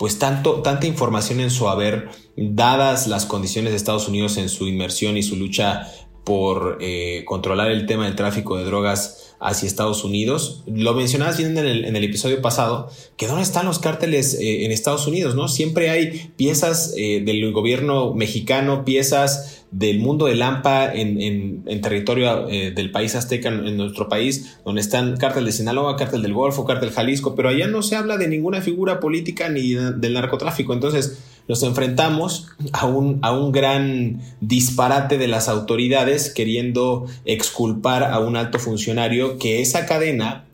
pues 0.00 0.18
tanto, 0.18 0.62
tanta 0.62 0.86
información 0.86 1.40
en 1.40 1.50
su 1.50 1.68
haber, 1.68 2.08
dadas 2.34 3.06
las 3.06 3.26
condiciones 3.26 3.72
de 3.72 3.76
Estados 3.76 4.08
Unidos 4.08 4.38
en 4.38 4.48
su 4.48 4.66
inmersión 4.66 5.18
y 5.18 5.22
su 5.22 5.36
lucha 5.36 5.92
por 6.24 6.78
eh, 6.80 7.22
controlar 7.26 7.70
el 7.70 7.84
tema 7.84 8.06
del 8.06 8.16
tráfico 8.16 8.56
de 8.56 8.64
drogas 8.64 9.34
hacia 9.40 9.66
Estados 9.66 10.02
Unidos. 10.02 10.62
Lo 10.66 10.94
mencionabas 10.94 11.36
bien 11.36 11.54
en 11.58 11.96
el, 11.96 12.04
episodio 12.04 12.40
pasado, 12.40 12.88
que 13.18 13.26
dónde 13.26 13.42
están 13.42 13.66
los 13.66 13.78
cárteles 13.78 14.32
eh, 14.40 14.64
en 14.64 14.72
Estados 14.72 15.06
Unidos, 15.06 15.34
¿no? 15.34 15.48
Siempre 15.48 15.90
hay 15.90 16.32
piezas 16.34 16.94
eh, 16.96 17.20
del 17.22 17.52
gobierno 17.52 18.14
mexicano, 18.14 18.86
piezas 18.86 19.59
del 19.70 20.00
mundo 20.00 20.26
del 20.26 20.42
AMPA 20.42 20.92
en, 20.92 21.20
en, 21.66 21.80
territorio 21.80 22.46
del 22.46 22.90
país 22.90 23.14
azteca, 23.14 23.48
en, 23.48 23.76
nuestro 23.76 24.08
país, 24.08 24.58
donde 24.64 24.80
están 24.80 25.16
cártel 25.16 25.44
de 25.44 25.52
Sinaloa, 25.52 25.96
cártel 25.96 26.22
del 26.22 26.34
Golfo, 26.34 26.64
cártel 26.64 26.90
Jalisco, 26.90 27.34
pero 27.36 27.48
allá 27.48 27.68
no 27.68 27.82
se 27.82 27.96
habla 27.96 28.16
de 28.16 28.26
ninguna 28.26 28.60
figura 28.60 28.98
política 28.98 29.48
ni 29.48 29.74
del 29.74 30.14
narcotráfico. 30.14 30.72
Entonces, 30.72 31.22
nos 31.48 31.62
enfrentamos 31.62 32.48
a 32.72 32.86
un, 32.86 33.18
a 33.22 33.32
un 33.32 33.52
gran 33.52 34.20
disparate 34.40 35.18
de 35.18 35.28
las 35.28 35.48
autoridades 35.48 36.30
queriendo 36.30 37.06
exculpar 37.24 38.04
a 38.04 38.18
un 38.20 38.36
alto 38.36 38.58
funcionario 38.58 39.38
que 39.38 39.60
esa 39.60 39.86
cadena 39.86 40.44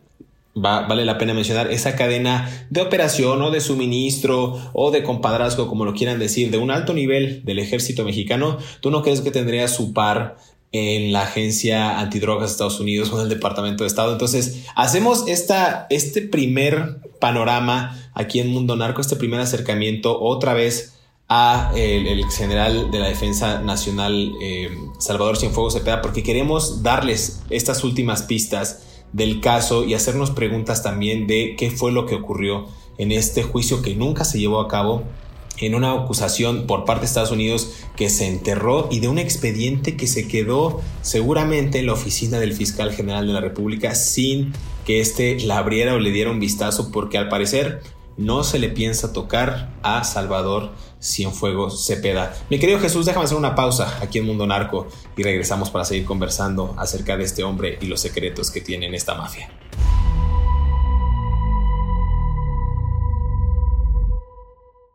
vale 0.56 1.04
la 1.04 1.18
pena 1.18 1.34
mencionar, 1.34 1.70
esa 1.70 1.96
cadena 1.96 2.66
de 2.70 2.80
operación 2.80 3.42
o 3.42 3.50
de 3.50 3.60
suministro 3.60 4.58
o 4.72 4.90
de 4.90 5.02
compadrazgo, 5.02 5.68
como 5.68 5.84
lo 5.84 5.92
quieran 5.92 6.18
decir, 6.18 6.50
de 6.50 6.58
un 6.58 6.70
alto 6.70 6.94
nivel 6.94 7.44
del 7.44 7.58
ejército 7.58 8.04
mexicano, 8.04 8.58
¿tú 8.80 8.90
no 8.90 9.02
crees 9.02 9.20
que 9.20 9.30
tendría 9.30 9.68
su 9.68 9.92
par 9.92 10.36
en 10.72 11.12
la 11.12 11.22
agencia 11.22 12.00
antidrogas 12.00 12.48
de 12.48 12.52
Estados 12.52 12.80
Unidos 12.80 13.12
o 13.12 13.16
en 13.16 13.24
el 13.24 13.28
Departamento 13.28 13.84
de 13.84 13.88
Estado? 13.88 14.12
Entonces, 14.12 14.64
hacemos 14.74 15.28
esta, 15.28 15.86
este 15.90 16.22
primer 16.22 17.00
panorama 17.20 18.10
aquí 18.14 18.40
en 18.40 18.48
Mundo 18.48 18.76
Narco, 18.76 19.02
este 19.02 19.16
primer 19.16 19.40
acercamiento 19.40 20.18
otra 20.20 20.54
vez 20.54 20.94
a 21.28 21.72
el, 21.74 22.24
general 22.30 22.90
de 22.90 22.98
la 22.98 23.08
Defensa 23.08 23.60
Nacional 23.60 24.32
eh, 24.40 24.70
Salvador 24.98 25.36
Cienfuegos 25.36 25.74
Cepeda 25.74 26.00
porque 26.00 26.22
queremos 26.22 26.82
darles 26.84 27.42
estas 27.50 27.82
últimas 27.82 28.22
pistas 28.22 28.95
del 29.16 29.40
caso 29.40 29.84
y 29.86 29.94
hacernos 29.94 30.30
preguntas 30.30 30.82
también 30.82 31.26
de 31.26 31.56
qué 31.56 31.70
fue 31.70 31.90
lo 31.90 32.04
que 32.04 32.14
ocurrió 32.14 32.66
en 32.98 33.12
este 33.12 33.42
juicio 33.42 33.80
que 33.80 33.94
nunca 33.94 34.24
se 34.24 34.38
llevó 34.38 34.60
a 34.60 34.68
cabo 34.68 35.04
en 35.56 35.74
una 35.74 35.92
acusación 35.92 36.66
por 36.66 36.84
parte 36.84 37.00
de 37.00 37.06
Estados 37.06 37.30
Unidos 37.30 37.72
que 37.96 38.10
se 38.10 38.28
enterró 38.28 38.88
y 38.90 39.00
de 39.00 39.08
un 39.08 39.18
expediente 39.18 39.96
que 39.96 40.06
se 40.06 40.28
quedó 40.28 40.82
seguramente 41.00 41.78
en 41.78 41.86
la 41.86 41.94
oficina 41.94 42.38
del 42.38 42.52
fiscal 42.52 42.92
general 42.92 43.26
de 43.26 43.32
la 43.32 43.40
República 43.40 43.94
sin 43.94 44.52
que 44.84 45.00
éste 45.00 45.40
la 45.40 45.56
abriera 45.56 45.94
o 45.94 45.98
le 45.98 46.10
diera 46.10 46.30
un 46.30 46.38
vistazo 46.38 46.92
porque 46.92 47.16
al 47.16 47.30
parecer 47.30 47.80
no 48.18 48.44
se 48.44 48.58
le 48.58 48.68
piensa 48.68 49.14
tocar 49.14 49.72
a 49.82 50.04
Salvador 50.04 50.72
Cienfuegos 51.00 51.86
Cepeda. 51.86 52.34
Mi 52.50 52.58
querido 52.58 52.78
Jesús, 52.80 53.06
déjame 53.06 53.24
hacer 53.24 53.38
una 53.38 53.54
pausa 53.54 53.98
aquí 54.02 54.18
en 54.18 54.26
Mundo 54.26 54.46
Narco 54.46 54.88
y 55.16 55.22
regresamos 55.22 55.70
para 55.70 55.84
seguir 55.84 56.04
conversando 56.04 56.74
acerca 56.78 57.16
de 57.16 57.24
este 57.24 57.44
hombre 57.44 57.78
y 57.80 57.86
los 57.86 58.00
secretos 58.00 58.50
que 58.50 58.60
tiene 58.60 58.86
en 58.86 58.94
esta 58.94 59.14
mafia. 59.14 59.50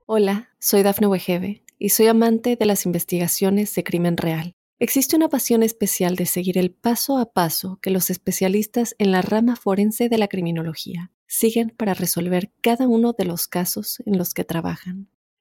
Hola, 0.05 0.50
soy 0.60 0.84
Dafne 0.84 1.08
Wegebe 1.08 1.63
y 1.79 1.89
soy 1.89 2.08
amante 2.08 2.58
de 2.58 2.65
las 2.65 2.86
investigaciones 2.86 3.74
de 3.75 3.84
crimen 3.84 4.17
real. 4.17 4.55
Existe 4.77 5.15
una 5.15 5.29
pasión 5.29 5.63
especial 5.63 6.15
de 6.15 6.25
seguir 6.25 6.58
el 6.58 6.72
paso 6.72 7.17
a 7.17 7.31
paso 7.31 7.77
que 7.81 7.91
los 7.91 8.10
especialistas 8.10 8.96
en 8.98 9.12
la 9.12 9.22
rama 9.22 9.55
forense 9.55 10.10
de 10.10 10.17
la 10.17 10.27
criminología 10.27 11.12
siguen 11.27 11.70
para 11.77 11.93
resolver 11.93 12.51
cada 12.62 12.88
uno 12.88 13.13
de 13.13 13.25
los 13.25 13.48
casos 13.48 14.01
en 14.05 14.17
los 14.17 14.34
que 14.34 14.43
trabajan. 14.43 15.08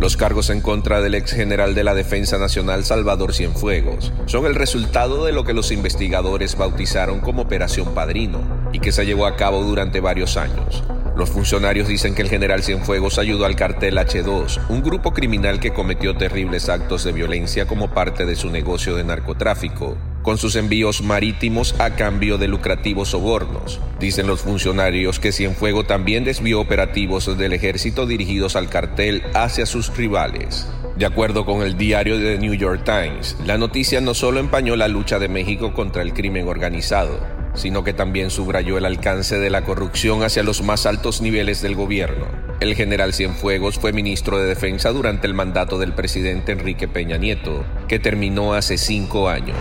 Los 0.00 0.16
cargos 0.16 0.48
en 0.50 0.60
contra 0.60 1.00
del 1.00 1.16
ex 1.16 1.32
general 1.32 1.74
de 1.74 1.82
la 1.82 1.92
Defensa 1.92 2.38
Nacional 2.38 2.84
Salvador 2.84 3.34
Cienfuegos 3.34 4.12
son 4.26 4.46
el 4.46 4.54
resultado 4.54 5.24
de 5.24 5.32
lo 5.32 5.42
que 5.42 5.54
los 5.54 5.72
investigadores 5.72 6.56
bautizaron 6.56 7.18
como 7.18 7.42
Operación 7.42 7.94
Padrino 7.94 8.40
y 8.72 8.78
que 8.78 8.92
se 8.92 9.04
llevó 9.04 9.26
a 9.26 9.34
cabo 9.34 9.64
durante 9.64 9.98
varios 9.98 10.36
años. 10.36 10.84
Los 11.16 11.30
funcionarios 11.30 11.88
dicen 11.88 12.14
que 12.14 12.22
el 12.22 12.30
general 12.30 12.62
Cienfuegos 12.62 13.18
ayudó 13.18 13.44
al 13.44 13.56
cartel 13.56 13.98
H2, 13.98 14.60
un 14.68 14.84
grupo 14.84 15.12
criminal 15.12 15.58
que 15.58 15.72
cometió 15.72 16.16
terribles 16.16 16.68
actos 16.68 17.02
de 17.02 17.10
violencia 17.10 17.66
como 17.66 17.90
parte 17.90 18.24
de 18.24 18.36
su 18.36 18.50
negocio 18.50 18.94
de 18.94 19.02
narcotráfico, 19.02 19.98
con 20.28 20.36
sus 20.36 20.56
envíos 20.56 21.00
marítimos 21.00 21.74
a 21.78 21.96
cambio 21.96 22.36
de 22.36 22.48
lucrativos 22.48 23.08
sobornos. 23.08 23.80
Dicen 23.98 24.26
los 24.26 24.42
funcionarios 24.42 25.18
que 25.18 25.32
Cienfuegos 25.32 25.86
también 25.86 26.22
desvió 26.22 26.60
operativos 26.60 27.38
del 27.38 27.54
ejército 27.54 28.04
dirigidos 28.04 28.54
al 28.54 28.68
cartel 28.68 29.22
hacia 29.32 29.64
sus 29.64 29.96
rivales. 29.96 30.68
De 30.98 31.06
acuerdo 31.06 31.46
con 31.46 31.62
el 31.62 31.78
diario 31.78 32.18
The 32.18 32.36
New 32.36 32.52
York 32.52 32.82
Times, 32.84 33.38
la 33.46 33.56
noticia 33.56 34.02
no 34.02 34.12
solo 34.12 34.38
empañó 34.38 34.76
la 34.76 34.86
lucha 34.86 35.18
de 35.18 35.30
México 35.30 35.72
contra 35.72 36.02
el 36.02 36.12
crimen 36.12 36.46
organizado, 36.46 37.18
sino 37.54 37.82
que 37.82 37.94
también 37.94 38.28
subrayó 38.28 38.76
el 38.76 38.84
alcance 38.84 39.38
de 39.38 39.48
la 39.48 39.64
corrupción 39.64 40.24
hacia 40.24 40.42
los 40.42 40.60
más 40.60 40.84
altos 40.84 41.22
niveles 41.22 41.62
del 41.62 41.74
gobierno. 41.74 42.26
El 42.60 42.74
general 42.74 43.14
Cienfuegos 43.14 43.78
fue 43.78 43.94
ministro 43.94 44.38
de 44.38 44.44
Defensa 44.44 44.90
durante 44.90 45.26
el 45.26 45.32
mandato 45.32 45.78
del 45.78 45.94
presidente 45.94 46.52
Enrique 46.52 46.86
Peña 46.86 47.16
Nieto, 47.16 47.64
que 47.88 47.98
terminó 47.98 48.52
hace 48.52 48.76
cinco 48.76 49.30
años. 49.30 49.56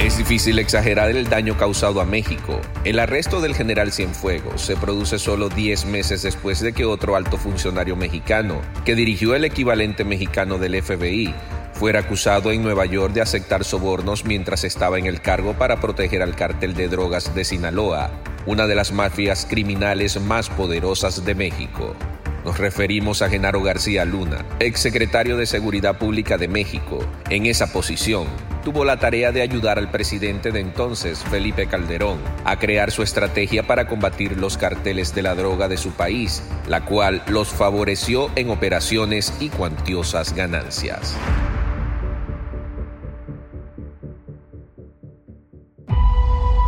Es 0.00 0.16
difícil 0.16 0.58
exagerar 0.58 1.10
el 1.10 1.28
daño 1.28 1.58
causado 1.58 2.00
a 2.00 2.06
México. 2.06 2.58
El 2.84 2.98
arresto 2.98 3.42
del 3.42 3.54
general 3.54 3.92
Cienfuegos 3.92 4.62
se 4.62 4.74
produce 4.74 5.18
solo 5.18 5.50
10 5.50 5.84
meses 5.84 6.22
después 6.22 6.60
de 6.60 6.72
que 6.72 6.86
otro 6.86 7.16
alto 7.16 7.36
funcionario 7.36 7.96
mexicano, 7.96 8.62
que 8.86 8.94
dirigió 8.94 9.34
el 9.34 9.44
equivalente 9.44 10.04
mexicano 10.04 10.56
del 10.56 10.82
FBI, 10.82 11.34
fuera 11.74 12.00
acusado 12.00 12.50
en 12.50 12.62
Nueva 12.62 12.86
York 12.86 13.12
de 13.12 13.20
aceptar 13.20 13.62
sobornos 13.62 14.24
mientras 14.24 14.64
estaba 14.64 14.98
en 14.98 15.04
el 15.04 15.20
cargo 15.20 15.52
para 15.52 15.80
proteger 15.80 16.22
al 16.22 16.34
cártel 16.34 16.72
de 16.72 16.88
drogas 16.88 17.34
de 17.34 17.44
Sinaloa, 17.44 18.10
una 18.46 18.66
de 18.66 18.76
las 18.76 18.92
mafias 18.92 19.46
criminales 19.48 20.18
más 20.18 20.48
poderosas 20.48 21.26
de 21.26 21.34
México. 21.34 21.94
Nos 22.44 22.58
referimos 22.58 23.20
a 23.20 23.28
Genaro 23.28 23.62
García 23.62 24.04
Luna, 24.06 24.46
exsecretario 24.60 25.36
de 25.36 25.44
Seguridad 25.44 25.98
Pública 25.98 26.38
de 26.38 26.48
México. 26.48 27.04
En 27.28 27.44
esa 27.44 27.70
posición, 27.70 28.26
tuvo 28.64 28.84
la 28.86 28.98
tarea 28.98 29.30
de 29.30 29.42
ayudar 29.42 29.78
al 29.78 29.90
presidente 29.90 30.50
de 30.50 30.60
entonces, 30.60 31.22
Felipe 31.30 31.66
Calderón, 31.66 32.18
a 32.44 32.58
crear 32.58 32.90
su 32.90 33.02
estrategia 33.02 33.66
para 33.66 33.86
combatir 33.86 34.38
los 34.38 34.56
carteles 34.56 35.14
de 35.14 35.22
la 35.22 35.34
droga 35.34 35.68
de 35.68 35.76
su 35.76 35.90
país, 35.90 36.42
la 36.66 36.84
cual 36.86 37.22
los 37.26 37.48
favoreció 37.48 38.30
en 38.36 38.48
operaciones 38.48 39.34
y 39.38 39.50
cuantiosas 39.50 40.34
ganancias. 40.34 41.16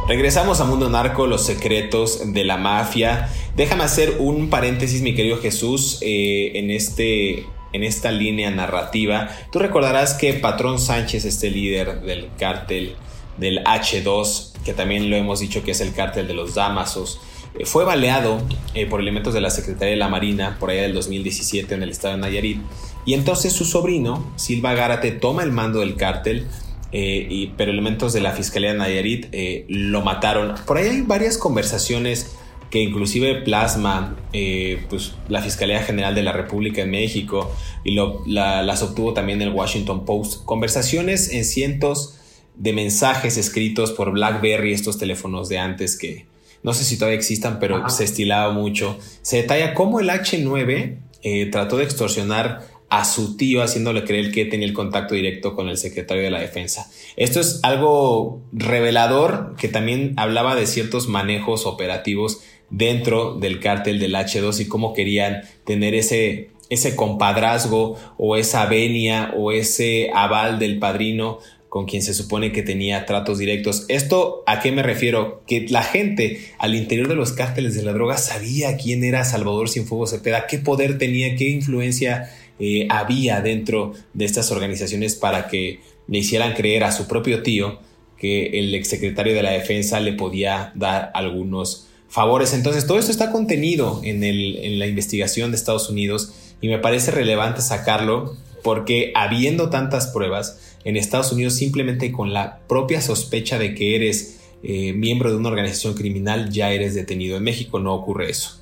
Regresamos 0.08 0.60
a 0.60 0.64
Mundo 0.64 0.90
Narco, 0.90 1.28
los 1.28 1.46
secretos 1.46 2.32
de 2.32 2.44
la 2.44 2.56
mafia. 2.56 3.28
Déjame 3.54 3.84
hacer 3.84 4.16
un 4.18 4.50
paréntesis, 4.50 5.00
mi 5.00 5.14
querido 5.14 5.38
Jesús, 5.38 5.98
eh, 6.00 6.52
en, 6.56 6.72
este, 6.72 7.46
en 7.72 7.84
esta 7.84 8.10
línea 8.10 8.50
narrativa. 8.50 9.30
Tú 9.52 9.60
recordarás 9.60 10.14
que 10.14 10.34
Patrón 10.34 10.80
Sánchez, 10.80 11.24
este 11.24 11.50
líder 11.50 12.00
del 12.00 12.30
cártel 12.36 12.96
del 13.38 13.62
H2, 13.62 14.52
que 14.64 14.74
también 14.74 15.08
lo 15.08 15.14
hemos 15.14 15.38
dicho 15.38 15.62
que 15.62 15.70
es 15.70 15.80
el 15.80 15.94
cártel 15.94 16.26
de 16.26 16.34
los 16.34 16.56
Damasos, 16.56 17.20
eh, 17.56 17.64
fue 17.64 17.84
baleado 17.84 18.42
eh, 18.74 18.86
por 18.86 19.00
elementos 19.00 19.34
de 19.34 19.40
la 19.40 19.50
Secretaría 19.50 19.92
de 19.92 19.98
la 19.98 20.08
Marina 20.08 20.56
por 20.58 20.70
allá 20.70 20.82
del 20.82 20.94
2017 20.94 21.76
en 21.76 21.82
el 21.84 21.90
estado 21.90 22.16
de 22.16 22.20
Nayarit. 22.22 22.60
Y 23.04 23.14
entonces 23.14 23.52
su 23.52 23.64
sobrino, 23.64 24.32
Silva 24.34 24.74
Gárate, 24.74 25.12
toma 25.12 25.44
el 25.44 25.52
mando 25.52 25.78
del 25.78 25.94
cártel 25.94 26.48
eh, 26.92 27.26
y, 27.28 27.46
pero 27.56 27.72
elementos 27.72 28.12
de 28.12 28.20
la 28.20 28.32
Fiscalía 28.32 28.72
de 28.72 28.78
Nayarit 28.78 29.26
eh, 29.32 29.64
lo 29.68 30.02
mataron. 30.02 30.54
Por 30.66 30.76
ahí 30.76 30.88
hay 30.88 31.00
varias 31.00 31.38
conversaciones 31.38 32.36
que 32.70 32.80
inclusive 32.80 33.36
plasma 33.42 34.16
eh, 34.32 34.84
pues, 34.90 35.14
la 35.28 35.40
Fiscalía 35.40 35.82
General 35.82 36.14
de 36.14 36.22
la 36.22 36.32
República 36.32 36.82
en 36.82 36.90
México 36.90 37.50
y 37.84 37.96
las 38.26 38.82
obtuvo 38.82 39.14
también 39.14 39.40
el 39.40 39.50
Washington 39.50 40.04
Post. 40.04 40.44
Conversaciones 40.44 41.32
en 41.32 41.44
cientos 41.44 42.18
de 42.56 42.74
mensajes 42.74 43.38
escritos 43.38 43.92
por 43.92 44.12
BlackBerry, 44.12 44.74
estos 44.74 44.98
teléfonos 44.98 45.48
de 45.48 45.58
antes 45.58 45.96
que 45.96 46.26
no 46.62 46.74
sé 46.74 46.84
si 46.84 46.96
todavía 46.96 47.18
existan, 47.18 47.58
pero 47.58 47.88
se 47.88 48.04
estilaba 48.04 48.52
mucho. 48.52 48.96
Se 49.22 49.38
detalla 49.38 49.74
cómo 49.74 49.98
el 49.98 50.10
H9 50.10 51.50
trató 51.50 51.78
de 51.78 51.84
extorsionar 51.84 52.71
a 52.92 53.06
su 53.06 53.38
tío 53.38 53.62
haciéndole 53.62 54.04
creer 54.04 54.30
que 54.32 54.44
tenía 54.44 54.66
el 54.66 54.74
contacto 54.74 55.14
directo 55.14 55.54
con 55.56 55.70
el 55.70 55.78
secretario 55.78 56.22
de 56.22 56.30
la 56.30 56.40
defensa. 56.40 56.90
Esto 57.16 57.40
es 57.40 57.60
algo 57.62 58.42
revelador 58.52 59.54
que 59.56 59.68
también 59.68 60.12
hablaba 60.18 60.54
de 60.54 60.66
ciertos 60.66 61.08
manejos 61.08 61.64
operativos 61.64 62.42
dentro 62.68 63.38
del 63.38 63.60
cártel 63.60 63.98
del 63.98 64.14
H2 64.14 64.60
y 64.60 64.68
cómo 64.68 64.92
querían 64.92 65.40
tener 65.64 65.94
ese, 65.94 66.50
ese 66.68 66.94
compadrazgo 66.94 67.96
o 68.18 68.36
esa 68.36 68.66
venia 68.66 69.32
o 69.38 69.52
ese 69.52 70.10
aval 70.12 70.58
del 70.58 70.78
padrino 70.78 71.38
con 71.70 71.86
quien 71.86 72.02
se 72.02 72.12
supone 72.12 72.52
que 72.52 72.62
tenía 72.62 73.06
tratos 73.06 73.38
directos. 73.38 73.86
¿Esto 73.88 74.42
a 74.46 74.60
qué 74.60 74.70
me 74.70 74.82
refiero? 74.82 75.42
Que 75.46 75.64
la 75.70 75.82
gente 75.82 76.40
al 76.58 76.74
interior 76.74 77.08
de 77.08 77.14
los 77.14 77.32
cárteles 77.32 77.74
de 77.74 77.82
la 77.82 77.94
droga 77.94 78.18
sabía 78.18 78.76
quién 78.76 79.02
era 79.02 79.24
Salvador 79.24 79.70
Cienfuegos 79.70 80.10
Cepeda, 80.10 80.46
qué 80.46 80.58
poder 80.58 80.98
tenía, 80.98 81.34
qué 81.34 81.48
influencia 81.48 82.30
eh, 82.58 82.86
había 82.90 83.40
dentro 83.40 83.92
de 84.14 84.24
estas 84.24 84.50
organizaciones 84.50 85.14
para 85.14 85.48
que 85.48 85.80
le 86.08 86.18
hicieran 86.18 86.54
creer 86.54 86.84
a 86.84 86.92
su 86.92 87.06
propio 87.06 87.42
tío 87.42 87.78
que 88.18 88.58
el 88.60 88.74
exsecretario 88.74 89.34
de 89.34 89.42
la 89.42 89.50
defensa 89.50 89.98
le 90.00 90.12
podía 90.12 90.72
dar 90.74 91.10
algunos 91.14 91.88
favores. 92.08 92.54
Entonces, 92.54 92.86
todo 92.86 92.98
esto 92.98 93.10
está 93.10 93.32
contenido 93.32 94.00
en, 94.04 94.22
en 94.22 94.78
la 94.78 94.86
investigación 94.86 95.50
de 95.50 95.56
Estados 95.56 95.88
Unidos 95.90 96.32
y 96.60 96.68
me 96.68 96.78
parece 96.78 97.10
relevante 97.10 97.62
sacarlo 97.62 98.36
porque 98.62 99.12
habiendo 99.14 99.70
tantas 99.70 100.06
pruebas 100.08 100.76
en 100.84 100.96
Estados 100.96 101.32
Unidos, 101.32 101.54
simplemente 101.54 102.12
con 102.12 102.32
la 102.32 102.60
propia 102.68 103.00
sospecha 103.00 103.58
de 103.58 103.74
que 103.74 103.96
eres 103.96 104.40
eh, 104.62 104.92
miembro 104.92 105.30
de 105.30 105.36
una 105.36 105.48
organización 105.48 105.94
criminal, 105.94 106.50
ya 106.50 106.70
eres 106.70 106.94
detenido. 106.94 107.36
En 107.36 107.42
México 107.42 107.80
no 107.80 107.94
ocurre 107.94 108.30
eso. 108.30 108.60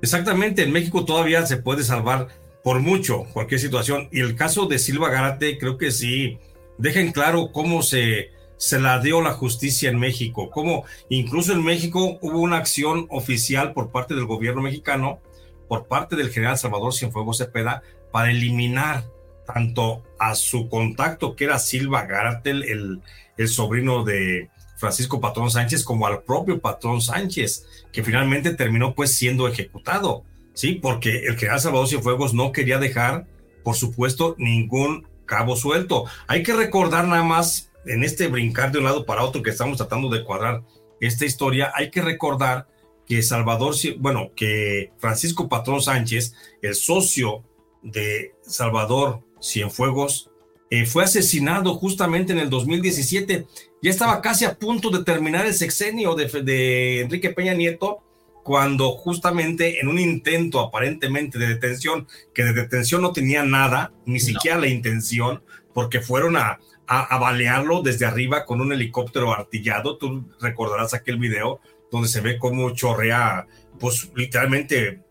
Exactamente, 0.00 0.62
en 0.62 0.70
México 0.70 1.04
todavía 1.04 1.44
se 1.46 1.56
puede 1.56 1.82
salvar 1.82 2.28
por 2.68 2.80
mucho 2.80 3.24
cualquier 3.32 3.60
situación. 3.60 4.10
Y 4.12 4.20
el 4.20 4.36
caso 4.36 4.66
de 4.66 4.78
Silva 4.78 5.08
Garate 5.08 5.56
creo 5.56 5.78
que 5.78 5.90
sí 5.90 6.38
dejen 6.76 7.12
claro 7.12 7.50
cómo 7.50 7.80
se, 7.80 8.28
se 8.58 8.78
la 8.78 9.00
dio 9.00 9.22
la 9.22 9.32
justicia 9.32 9.88
en 9.88 9.98
México, 9.98 10.50
cómo 10.50 10.84
incluso 11.08 11.54
en 11.54 11.64
México 11.64 12.18
hubo 12.20 12.40
una 12.40 12.58
acción 12.58 13.06
oficial 13.08 13.72
por 13.72 13.90
parte 13.90 14.14
del 14.14 14.26
gobierno 14.26 14.60
mexicano, 14.60 15.18
por 15.66 15.86
parte 15.86 16.14
del 16.14 16.28
general 16.28 16.58
Salvador 16.58 16.92
Cienfuegos 16.92 17.38
Cepeda, 17.38 17.82
para 18.12 18.32
eliminar 18.32 19.06
tanto 19.46 20.02
a 20.18 20.34
su 20.34 20.68
contacto, 20.68 21.36
que 21.36 21.44
era 21.44 21.58
Silva 21.58 22.04
Garate, 22.04 22.50
el, 22.50 23.00
el 23.38 23.48
sobrino 23.48 24.04
de 24.04 24.50
Francisco 24.76 25.22
Patrón 25.22 25.50
Sánchez, 25.50 25.84
como 25.84 26.06
al 26.06 26.22
propio 26.22 26.60
Patrón 26.60 27.00
Sánchez, 27.00 27.66
que 27.90 28.04
finalmente 28.04 28.52
terminó 28.52 28.94
pues 28.94 29.14
siendo 29.14 29.48
ejecutado. 29.48 30.26
Sí, 30.58 30.72
porque 30.72 31.18
el 31.18 31.36
general 31.36 31.60
Salvador 31.60 31.86
Cienfuegos 31.86 32.34
no 32.34 32.50
quería 32.50 32.80
dejar, 32.80 33.28
por 33.62 33.76
supuesto, 33.76 34.34
ningún 34.38 35.06
cabo 35.24 35.54
suelto. 35.54 36.06
Hay 36.26 36.42
que 36.42 36.52
recordar 36.52 37.06
nada 37.06 37.22
más, 37.22 37.70
en 37.86 38.02
este 38.02 38.26
brincar 38.26 38.72
de 38.72 38.78
un 38.78 38.84
lado 38.84 39.06
para 39.06 39.22
otro 39.22 39.40
que 39.40 39.50
estamos 39.50 39.76
tratando 39.76 40.08
de 40.08 40.24
cuadrar 40.24 40.64
esta 40.98 41.24
historia, 41.24 41.70
hay 41.76 41.92
que 41.92 42.02
recordar 42.02 42.66
que 43.06 43.22
Salvador, 43.22 43.76
bueno, 44.00 44.32
que 44.34 44.90
Francisco 44.98 45.48
Patrón 45.48 45.80
Sánchez, 45.80 46.34
el 46.60 46.74
socio 46.74 47.44
de 47.84 48.34
Salvador 48.42 49.20
Cienfuegos, 49.40 50.32
eh, 50.70 50.86
fue 50.86 51.04
asesinado 51.04 51.76
justamente 51.76 52.32
en 52.32 52.40
el 52.40 52.50
2017. 52.50 53.46
Ya 53.80 53.90
estaba 53.90 54.20
casi 54.20 54.44
a 54.44 54.58
punto 54.58 54.90
de 54.90 55.04
terminar 55.04 55.46
el 55.46 55.54
sexenio 55.54 56.16
de 56.16 57.00
Enrique 57.02 57.30
Peña 57.30 57.54
Nieto 57.54 58.02
cuando 58.48 58.92
justamente 58.92 59.78
en 59.78 59.88
un 59.88 59.98
intento 59.98 60.60
aparentemente 60.60 61.38
de 61.38 61.48
detención, 61.48 62.08
que 62.32 62.44
de 62.44 62.54
detención 62.54 63.02
no 63.02 63.12
tenía 63.12 63.42
nada, 63.42 63.92
ni 64.06 64.20
siquiera 64.20 64.56
la 64.56 64.68
intención, 64.68 65.42
porque 65.74 66.00
fueron 66.00 66.38
a, 66.38 66.58
a, 66.86 67.18
balearlo 67.18 67.82
desde 67.82 68.06
arriba 68.06 68.46
con 68.46 68.62
un 68.62 68.72
helicóptero 68.72 69.34
artillado. 69.34 69.98
Tú 69.98 70.24
recordarás 70.40 70.94
aquel 70.94 71.18
video 71.18 71.60
donde 71.92 72.08
se 72.08 72.22
ve 72.22 72.38
cómo 72.38 72.70
chorrea, 72.70 73.46
pues 73.78 74.10
literalmente 74.14 75.02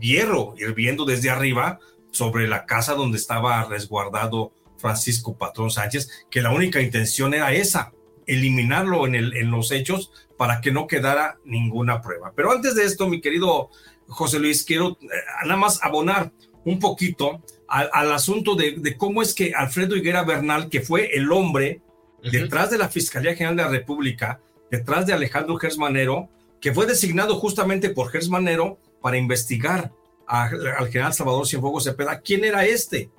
hierro 0.00 0.54
hirviendo 0.56 1.04
desde 1.04 1.28
arriba 1.28 1.80
sobre 2.10 2.48
la 2.48 2.64
casa 2.64 2.94
donde 2.94 3.18
estaba 3.18 3.66
resguardado 3.66 4.54
Francisco 4.78 5.36
Patrón 5.36 5.70
Sánchez, 5.70 6.24
que 6.30 6.40
la 6.40 6.52
única 6.52 6.80
intención 6.80 7.34
era 7.34 7.52
esa, 7.52 7.92
eliminarlo 8.28 9.06
en, 9.06 9.16
el, 9.16 9.36
en 9.36 9.50
los 9.50 9.72
hechos 9.72 10.12
para 10.36 10.60
que 10.60 10.70
no 10.70 10.86
quedara 10.86 11.38
ninguna 11.44 12.00
prueba. 12.00 12.32
Pero 12.36 12.52
antes 12.52 12.76
de 12.76 12.84
esto, 12.84 13.08
mi 13.08 13.20
querido 13.20 13.70
José 14.06 14.38
Luis, 14.38 14.64
quiero 14.64 14.98
eh, 15.00 15.06
nada 15.42 15.56
más 15.56 15.82
abonar 15.82 16.30
un 16.64 16.78
poquito 16.78 17.42
al, 17.68 18.12
asunto 18.12 18.54
de, 18.54 18.96
cómo 18.96 19.20
es 19.20 19.34
que 19.34 19.52
Alfredo 19.54 19.96
Higuera 19.96 20.24
Bernal, 20.24 20.70
que 20.70 20.80
fue 20.80 21.10
el 21.14 21.30
hombre 21.32 21.82
detrás 22.22 22.70
de 22.70 22.78
la 22.78 22.88
Fiscalía 22.88 23.34
General 23.34 23.56
de 23.56 23.62
la 23.62 23.68
República, 23.68 24.40
detrás 24.70 25.06
de 25.06 25.12
Alejandro 25.12 25.56
Gersmanero, 25.56 26.28
que 26.60 26.72
fue 26.72 26.86
designado 26.86 27.36
justamente 27.36 27.90
por 27.90 28.10
Gersmanero 28.10 28.78
para 29.02 29.18
investigar 29.18 29.92
al 30.26 30.88
general 30.88 31.14
Salvador 31.14 31.46
Cienfuegos 31.46 31.84
Cepeda, 31.84 32.20
¿quién 32.20 32.44
era 32.44 32.64
este? 32.66 33.10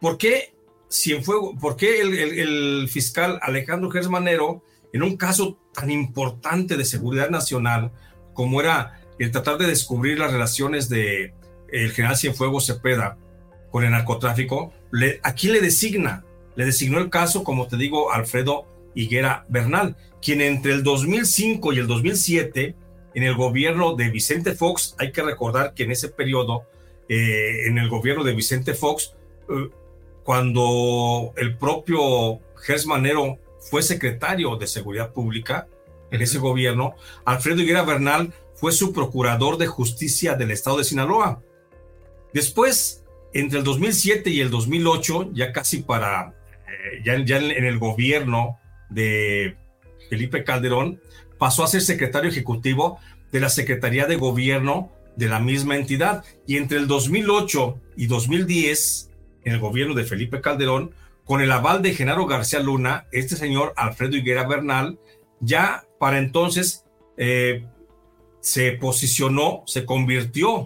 ¿Por 0.00 0.16
qué 0.16 0.54
Cienfuegos, 0.90 1.54
por 1.60 1.76
qué 1.76 2.00
el, 2.00 2.88
fiscal 2.88 3.38
Alejandro 3.42 3.90
Gersmanero 3.90 4.64
en 4.92 5.02
un 5.02 5.16
caso 5.16 5.58
tan 5.72 5.90
importante 5.90 6.76
de 6.76 6.84
seguridad 6.84 7.30
nacional 7.30 7.92
como 8.34 8.60
era 8.60 9.00
el 9.18 9.30
tratar 9.30 9.58
de 9.58 9.66
descubrir 9.66 10.18
las 10.18 10.32
relaciones 10.32 10.88
de 10.88 11.32
el 11.70 11.92
general 11.92 12.16
Cienfuegos 12.16 12.66
Cepeda 12.66 13.16
con 13.70 13.84
el 13.84 13.92
narcotráfico, 13.92 14.72
le, 14.90 15.20
¿a 15.22 15.34
quién 15.34 15.52
le 15.52 15.60
designa? 15.60 16.24
Le 16.56 16.64
designó 16.64 16.98
el 16.98 17.08
caso, 17.08 17.44
como 17.44 17.68
te 17.68 17.76
digo, 17.76 18.12
Alfredo 18.12 18.66
Higuera 18.94 19.46
Bernal, 19.48 19.96
quien 20.20 20.40
entre 20.40 20.72
el 20.72 20.82
2005 20.82 21.72
y 21.72 21.78
el 21.78 21.86
2007, 21.86 22.74
en 23.14 23.22
el 23.22 23.36
gobierno 23.36 23.94
de 23.94 24.10
Vicente 24.10 24.54
Fox, 24.54 24.96
hay 24.98 25.12
que 25.12 25.22
recordar 25.22 25.74
que 25.74 25.84
en 25.84 25.92
ese 25.92 26.08
periodo, 26.08 26.64
eh, 27.08 27.66
en 27.66 27.78
el 27.78 27.88
gobierno 27.88 28.24
de 28.24 28.34
Vicente 28.34 28.74
Fox, 28.74 29.14
eh, 29.48 29.70
cuando 30.24 31.32
el 31.36 31.56
propio 31.56 32.40
Gers 32.56 32.86
Manero 32.86 33.38
fue 33.70 33.82
secretario 33.82 34.56
de 34.56 34.66
Seguridad 34.66 35.12
Pública 35.12 35.68
en 36.10 36.22
ese 36.22 36.38
gobierno, 36.38 36.94
Alfredo 37.24 37.62
Higuera 37.62 37.82
Bernal 37.82 38.32
fue 38.54 38.72
su 38.72 38.92
procurador 38.92 39.56
de 39.58 39.66
justicia 39.66 40.34
del 40.34 40.50
estado 40.50 40.78
de 40.78 40.84
Sinaloa. 40.84 41.42
Después, 42.34 43.04
entre 43.32 43.58
el 43.58 43.64
2007 43.64 44.30
y 44.30 44.40
el 44.40 44.50
2008, 44.50 45.30
ya 45.32 45.52
casi 45.52 45.82
para, 45.82 46.34
eh, 46.66 47.02
ya, 47.04 47.24
ya 47.24 47.38
en 47.38 47.64
el 47.64 47.78
gobierno 47.78 48.58
de 48.88 49.56
Felipe 50.08 50.44
Calderón, 50.44 51.00
pasó 51.38 51.64
a 51.64 51.68
ser 51.68 51.80
secretario 51.80 52.30
ejecutivo 52.30 52.98
de 53.32 53.40
la 53.40 53.48
Secretaría 53.48 54.06
de 54.06 54.16
Gobierno 54.16 54.92
de 55.16 55.28
la 55.28 55.40
misma 55.40 55.76
entidad. 55.76 56.24
Y 56.46 56.56
entre 56.56 56.78
el 56.78 56.86
2008 56.86 57.80
y 57.96 58.06
2010, 58.06 59.09
en 59.44 59.52
el 59.54 59.60
gobierno 59.60 59.94
de 59.94 60.04
Felipe 60.04 60.40
Calderón, 60.40 60.92
con 61.24 61.40
el 61.40 61.52
aval 61.52 61.82
de 61.82 61.94
Genaro 61.94 62.26
García 62.26 62.60
Luna, 62.60 63.06
este 63.12 63.36
señor 63.36 63.72
Alfredo 63.76 64.16
Higuera 64.16 64.46
Bernal, 64.46 64.98
ya 65.40 65.84
para 65.98 66.18
entonces 66.18 66.84
eh, 67.16 67.64
se 68.40 68.72
posicionó, 68.72 69.62
se 69.66 69.84
convirtió 69.84 70.64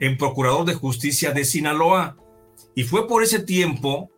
en 0.00 0.18
procurador 0.18 0.64
de 0.64 0.74
justicia 0.74 1.32
de 1.32 1.44
Sinaloa. 1.44 2.16
Y 2.74 2.84
fue 2.84 3.06
por 3.06 3.22
ese 3.22 3.38
tiempo 3.38 4.10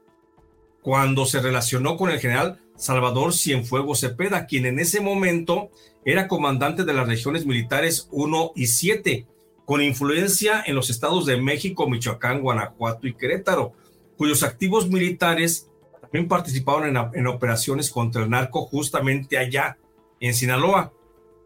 cuando 0.83 1.27
se 1.27 1.40
relacionó 1.40 1.96
con 1.96 2.11
el 2.11 2.20
general 2.20 2.61
Salvador 2.77 3.33
Cienfuegos 3.33 4.01
Cepeda, 4.01 4.46
quien 4.46 4.66
en 4.66 4.79
ese 4.79 5.01
momento 5.01 5.70
era 6.05 6.29
comandante 6.29 6.85
de 6.85 6.94
las 6.94 7.09
regiones 7.09 7.44
militares 7.44 8.09
1 8.12 8.53
y 8.55 8.68
7, 8.68 9.27
con 9.66 9.83
influencia 9.83 10.62
en 10.64 10.76
los 10.76 10.88
estados 10.88 11.26
de 11.26 11.37
México, 11.37 11.90
Michoacán, 11.90 12.40
Guanajuato 12.40 13.09
y 13.09 13.14
Querétaro, 13.14 13.72
cuyos 14.16 14.44
activos 14.44 14.88
militares 14.88 15.68
también 16.00 16.29
participaron 16.29 16.96
en, 17.12 17.26
operaciones 17.26 17.90
contra 17.90 18.22
el 18.22 18.31
narco 18.31 18.64
justamente 18.64 19.37
allá, 19.37 19.76
en 20.20 20.33
Sinaloa. 20.35 20.92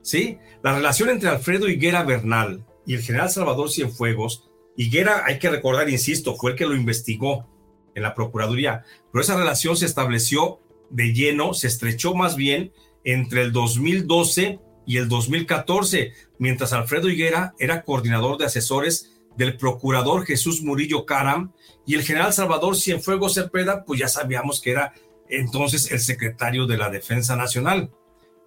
¿Sí? 0.03 0.39
La 0.63 0.75
relación 0.75 1.09
entre 1.09 1.31
Alfredo 1.31 1.69
Higuera 1.69 2.05
Bernal 2.05 2.65
y 2.87 2.95
el 2.95 3.03
general 3.03 3.31
Salvador 3.31 3.71
Cienfuegos, 3.71 4.51
Higuera, 4.77 5.25
hay 5.27 5.39
que 5.39 5.51
recordar, 5.51 5.89
insisto, 5.89 6.37
fue 6.37 6.53
el 6.53 6.57
que 6.57 6.67
lo 6.67 6.75
investigó 6.75 7.47
en 7.95 8.03
la 8.03 8.15
Procuraduría, 8.15 8.85
pero 9.13 9.23
esa 9.23 9.37
relación 9.37 9.77
se 9.77 9.87
estableció 9.87 10.61
de 10.91 11.13
lleno, 11.13 11.55
se 11.55 11.67
estrechó 11.69 12.15
más 12.15 12.37
bien 12.37 12.73
entre 13.05 13.43
el 13.43 13.53
2012 13.53 14.61
y 14.87 14.97
el 14.97 15.09
2014, 15.09 16.13
mientras 16.39 16.73
Alfredo 16.73 17.09
Higuera 17.09 17.55
era 17.59 17.83
coordinador 17.83 18.39
de 18.39 18.47
asesores 18.47 19.13
del 19.37 19.57
procurador 19.57 20.27
Jesús 20.27 20.63
Murillo 20.63 21.07
Caram 21.07 21.53
y 21.87 21.95
el 21.95 22.03
general 22.03 22.33
Salvador 22.33 22.77
Cienfuegos 22.77 23.35
Cepeda, 23.35 23.85
pues 23.85 24.01
ya 24.01 24.09
sabíamos 24.09 24.61
que 24.61 24.73
era 24.73 24.93
entonces 25.29 25.91
el 25.93 26.01
secretario 26.01 26.67
de 26.67 26.77
la 26.77 26.91
Defensa 26.91 27.37
Nacional. 27.37 27.91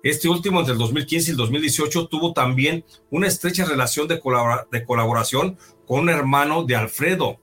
Este 0.04 0.28
último, 0.28 0.60
entre 0.60 0.74
el 0.74 0.80
2015 0.80 1.30
y 1.30 1.32
el 1.32 1.38
2018, 1.38 2.08
tuvo 2.08 2.34
también 2.34 2.84
una 3.10 3.28
estrecha 3.28 3.64
relación 3.64 4.08
de, 4.08 4.22
de 4.72 4.86
colaboración 4.86 5.58
con 5.88 6.02
un 6.02 6.10
hermano 6.10 6.66
de 6.66 6.76
Alfredo, 6.76 7.40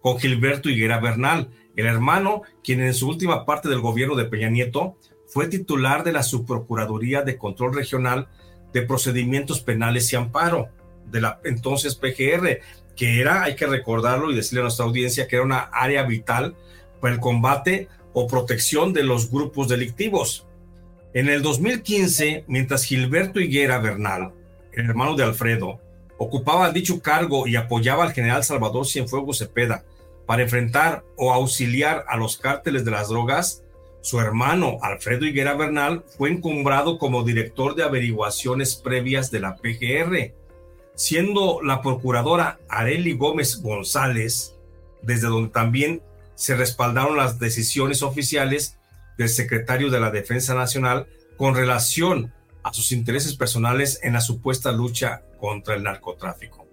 con 0.00 0.18
Gilberto 0.18 0.68
Higuera 0.68 0.98
Bernal, 0.98 1.50
el 1.76 1.86
hermano 1.86 2.42
quien 2.62 2.80
en 2.80 2.92
su 2.92 3.08
última 3.08 3.46
parte 3.46 3.68
del 3.68 3.80
gobierno 3.80 4.16
de 4.16 4.24
Peña 4.24 4.50
Nieto 4.50 4.96
fue 5.32 5.48
titular 5.48 6.04
de 6.04 6.12
la 6.12 6.22
Subprocuraduría 6.22 7.22
de 7.22 7.38
Control 7.38 7.74
Regional 7.74 8.28
de 8.74 8.82
Procedimientos 8.82 9.60
Penales 9.60 10.12
y 10.12 10.16
Amparo, 10.16 10.68
de 11.10 11.22
la 11.22 11.40
entonces 11.44 11.94
PGR, 11.94 12.60
que 12.94 13.20
era, 13.20 13.42
hay 13.42 13.56
que 13.56 13.66
recordarlo 13.66 14.30
y 14.30 14.36
decirle 14.36 14.60
a 14.60 14.64
nuestra 14.64 14.84
audiencia, 14.84 15.26
que 15.26 15.36
era 15.36 15.44
una 15.44 15.60
área 15.60 16.02
vital 16.02 16.54
para 17.00 17.14
el 17.14 17.20
combate 17.20 17.88
o 18.12 18.26
protección 18.26 18.92
de 18.92 19.04
los 19.04 19.30
grupos 19.30 19.68
delictivos. 19.68 20.46
En 21.14 21.30
el 21.30 21.40
2015, 21.40 22.44
mientras 22.46 22.84
Gilberto 22.84 23.40
Higuera 23.40 23.78
Bernal, 23.78 24.32
el 24.72 24.84
hermano 24.84 25.16
de 25.16 25.24
Alfredo, 25.24 25.80
ocupaba 26.18 26.70
dicho 26.72 27.00
cargo 27.00 27.46
y 27.46 27.56
apoyaba 27.56 28.04
al 28.04 28.12
general 28.12 28.44
Salvador 28.44 28.86
Cienfuegos 28.86 29.38
Cepeda 29.38 29.84
para 30.26 30.42
enfrentar 30.42 31.04
o 31.16 31.32
auxiliar 31.32 32.04
a 32.06 32.18
los 32.18 32.36
cárteles 32.36 32.84
de 32.84 32.90
las 32.90 33.08
drogas, 33.08 33.61
su 34.02 34.18
hermano 34.18 34.78
Alfredo 34.82 35.26
Higuera 35.26 35.54
Bernal 35.54 36.04
fue 36.18 36.28
encumbrado 36.28 36.98
como 36.98 37.22
director 37.22 37.76
de 37.76 37.84
averiguaciones 37.84 38.74
previas 38.74 39.30
de 39.30 39.38
la 39.40 39.56
PGR, 39.56 40.34
siendo 40.96 41.62
la 41.62 41.80
procuradora 41.82 42.58
Areli 42.68 43.12
Gómez 43.12 43.62
González, 43.62 44.56
desde 45.02 45.28
donde 45.28 45.50
también 45.50 46.02
se 46.34 46.56
respaldaron 46.56 47.16
las 47.16 47.38
decisiones 47.38 48.02
oficiales 48.02 48.76
del 49.18 49.28
secretario 49.28 49.88
de 49.88 50.00
la 50.00 50.10
Defensa 50.10 50.54
Nacional 50.54 51.06
con 51.36 51.54
relación 51.54 52.32
a 52.64 52.72
sus 52.72 52.90
intereses 52.90 53.36
personales 53.36 54.00
en 54.02 54.14
la 54.14 54.20
supuesta 54.20 54.72
lucha 54.72 55.22
contra 55.38 55.76
el 55.76 55.84
narcotráfico. 55.84 56.66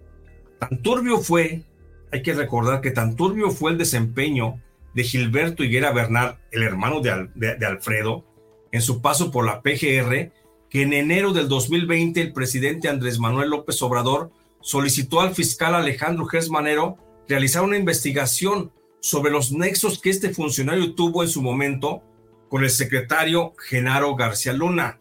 Tan 0.58 0.82
turbio 0.82 1.18
fue, 1.18 1.62
hay 2.10 2.22
que 2.22 2.34
recordar 2.34 2.80
que 2.80 2.90
tan 2.90 3.14
turbio 3.14 3.52
fue 3.52 3.70
el 3.70 3.78
desempeño 3.78 4.60
de 4.94 5.04
Gilberto 5.04 5.64
Higuera 5.64 5.92
Bernal, 5.92 6.38
el 6.50 6.62
hermano 6.62 7.00
de, 7.00 7.66
Alfredo, 7.66 8.24
en 8.72 8.82
su 8.82 9.00
paso 9.00 9.30
por 9.30 9.46
la 9.46 9.62
PGR, 9.62 10.32
que 10.68 10.82
en 10.82 10.92
enero 10.92 11.32
del 11.32 11.48
2020 11.48 12.20
el 12.20 12.32
presidente 12.32 12.88
Andrés 12.88 13.18
Manuel 13.18 13.50
López 13.50 13.80
Obrador 13.82 14.30
solicitó 14.60 15.20
al 15.20 15.34
fiscal 15.34 15.74
Alejandro 15.74 16.26
Gersmanero 16.26 16.98
realizar 17.28 17.62
una 17.62 17.76
investigación 17.76 18.72
sobre 19.00 19.32
los 19.32 19.52
nexos 19.52 20.00
que 20.00 20.10
este 20.10 20.30
funcionario 20.30 20.94
tuvo 20.94 21.22
en 21.22 21.28
su 21.28 21.42
momento 21.42 22.02
con 22.48 22.62
el 22.62 22.70
secretario 22.70 23.54
Genaro 23.68 24.14
García 24.16 24.52
Luna. 24.52 25.00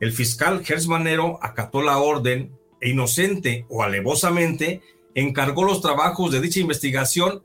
El 0.00 0.12
fiscal 0.12 0.64
Gersmanero 0.64 1.38
acató 1.42 1.82
la 1.82 1.98
orden 1.98 2.52
e 2.80 2.90
inocente 2.90 3.64
o 3.68 3.82
alevosamente 3.82 4.82
encargó 5.14 5.64
los 5.64 5.80
trabajos 5.80 6.30
de 6.30 6.40
dicha 6.40 6.60
investigación 6.60 7.42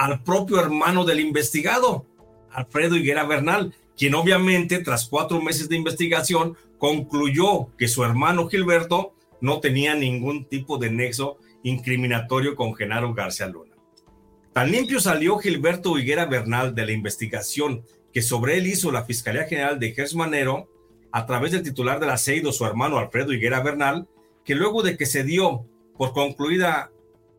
al 0.00 0.22
propio 0.22 0.58
hermano 0.58 1.04
del 1.04 1.20
investigado, 1.20 2.06
Alfredo 2.50 2.96
Higuera 2.96 3.24
Bernal, 3.24 3.74
quien 3.98 4.14
obviamente 4.14 4.78
tras 4.78 5.06
cuatro 5.06 5.42
meses 5.42 5.68
de 5.68 5.76
investigación 5.76 6.56
concluyó 6.78 7.68
que 7.76 7.86
su 7.86 8.02
hermano 8.02 8.48
Gilberto 8.48 9.12
no 9.42 9.60
tenía 9.60 9.94
ningún 9.94 10.46
tipo 10.46 10.78
de 10.78 10.90
nexo 10.90 11.36
incriminatorio 11.64 12.56
con 12.56 12.74
Genaro 12.74 13.12
García 13.12 13.46
Luna. 13.48 13.76
Tan 14.54 14.72
limpio 14.72 15.00
salió 15.00 15.36
Gilberto 15.36 15.98
Higuera 15.98 16.24
Bernal 16.24 16.74
de 16.74 16.86
la 16.86 16.92
investigación 16.92 17.84
que 18.10 18.22
sobre 18.22 18.56
él 18.56 18.68
hizo 18.68 18.90
la 18.90 19.04
Fiscalía 19.04 19.44
General 19.44 19.78
de 19.78 19.92
Gersmanero 19.92 20.70
a 21.12 21.26
través 21.26 21.52
del 21.52 21.62
titular 21.62 22.00
del 22.00 22.08
aceido, 22.08 22.52
su 22.52 22.64
hermano 22.64 22.96
Alfredo 22.96 23.34
Higuera 23.34 23.60
Bernal, 23.60 24.08
que 24.46 24.54
luego 24.54 24.82
de 24.82 24.96
que 24.96 25.04
se 25.04 25.24
dio 25.24 25.66
por 25.98 26.14
concluida 26.14 26.90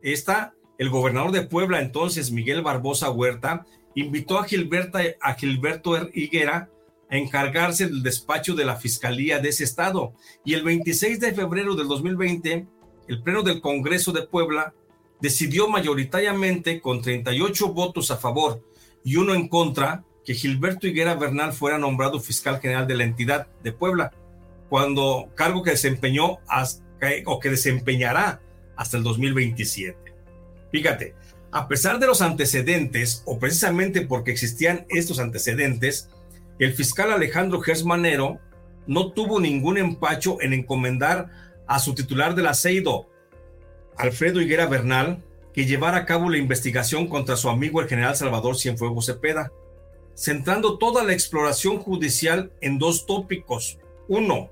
esta, 0.04 0.54
el 0.82 0.90
gobernador 0.90 1.32
de 1.32 1.44
Puebla, 1.44 1.80
entonces 1.80 2.32
Miguel 2.32 2.64
Barbosa 2.64 3.12
Huerta, 3.12 3.68
invitó 3.94 4.40
a, 4.40 4.46
Gilberto, 4.46 6.10
Higuera 6.12 6.72
a 7.08 7.18
encargarse 7.18 7.86
del 7.86 8.02
despacho 8.02 8.56
de 8.56 8.66
la 8.66 8.78
Fiscalía 8.78 9.38
de 9.38 9.50
ese 9.50 9.64
estado. 9.64 10.14
Y 10.44 10.56
el 10.56 10.64
26 10.64 11.20
de 11.20 11.34
febrero 11.34 11.76
del 11.76 11.88
2020, 11.88 12.66
el 13.08 13.22
Pleno 13.22 13.44
del 13.44 13.62
Congreso 13.62 14.12
de 14.12 14.24
Puebla 14.24 14.74
decidió 15.20 15.68
mayoritariamente, 15.70 16.82
con 16.82 17.04
38 17.04 17.74
votos 17.74 18.10
a 18.10 18.18
favor 18.18 18.66
y 19.04 19.18
uno 19.18 19.36
en 19.36 19.50
contra, 19.50 20.04
que 20.26 20.34
Gilberto 20.34 20.88
Higuera 20.88 21.14
Bernal 21.14 21.54
fuera 21.54 21.78
nombrado 21.78 22.20
fiscal 22.20 22.60
general 22.60 22.88
de 22.88 22.96
la 22.96 23.04
entidad 23.04 23.46
de 23.62 23.72
Puebla, 23.72 24.14
cuando 24.68 25.30
cargo 25.36 25.62
que 25.62 25.70
desempeñó 25.70 26.40
o 27.26 27.40
que 27.40 27.50
desempeñará 27.52 28.42
hasta 28.76 28.98
el 28.98 29.04
2027. 29.04 30.01
Fíjate, 30.72 31.16
a 31.52 31.68
pesar 31.68 32.00
de 32.00 32.08
los 32.08 32.22
antecedentes, 32.22 33.24
o 33.26 33.40
precisamente 33.40 34.02
porque 34.02 34.32
existían 34.32 34.86
estos 34.90 35.20
antecedentes, 35.20 36.10
el 36.60 36.74
fiscal 36.74 37.12
Alejandro 37.12 37.60
Gersmanero 37.60 38.40
no 38.88 39.12
tuvo 39.12 39.40
ningún 39.40 39.78
empacho 39.78 40.42
en 40.42 40.54
encomendar 40.54 41.30
a 41.68 41.80
su 41.80 41.94
titular 41.94 42.36
del 42.36 42.48
aceido, 42.48 43.10
Alfredo 43.98 44.42
Higuera 44.42 44.66
Bernal, 44.66 45.24
que 45.54 45.66
llevara 45.66 45.98
a 45.98 46.06
cabo 46.06 46.30
la 46.30 46.38
investigación 46.38 47.08
contra 47.08 47.36
su 47.36 47.50
amigo 47.50 47.82
el 47.82 47.88
general 47.88 48.16
Salvador 48.16 48.58
Cienfuegos 48.58 49.08
Cepeda, 49.08 49.52
centrando 50.16 50.78
toda 50.78 51.04
la 51.04 51.14
exploración 51.14 51.78
judicial 51.80 52.52
en 52.62 52.78
dos 52.78 53.06
tópicos. 53.06 53.78
Uno, 54.08 54.50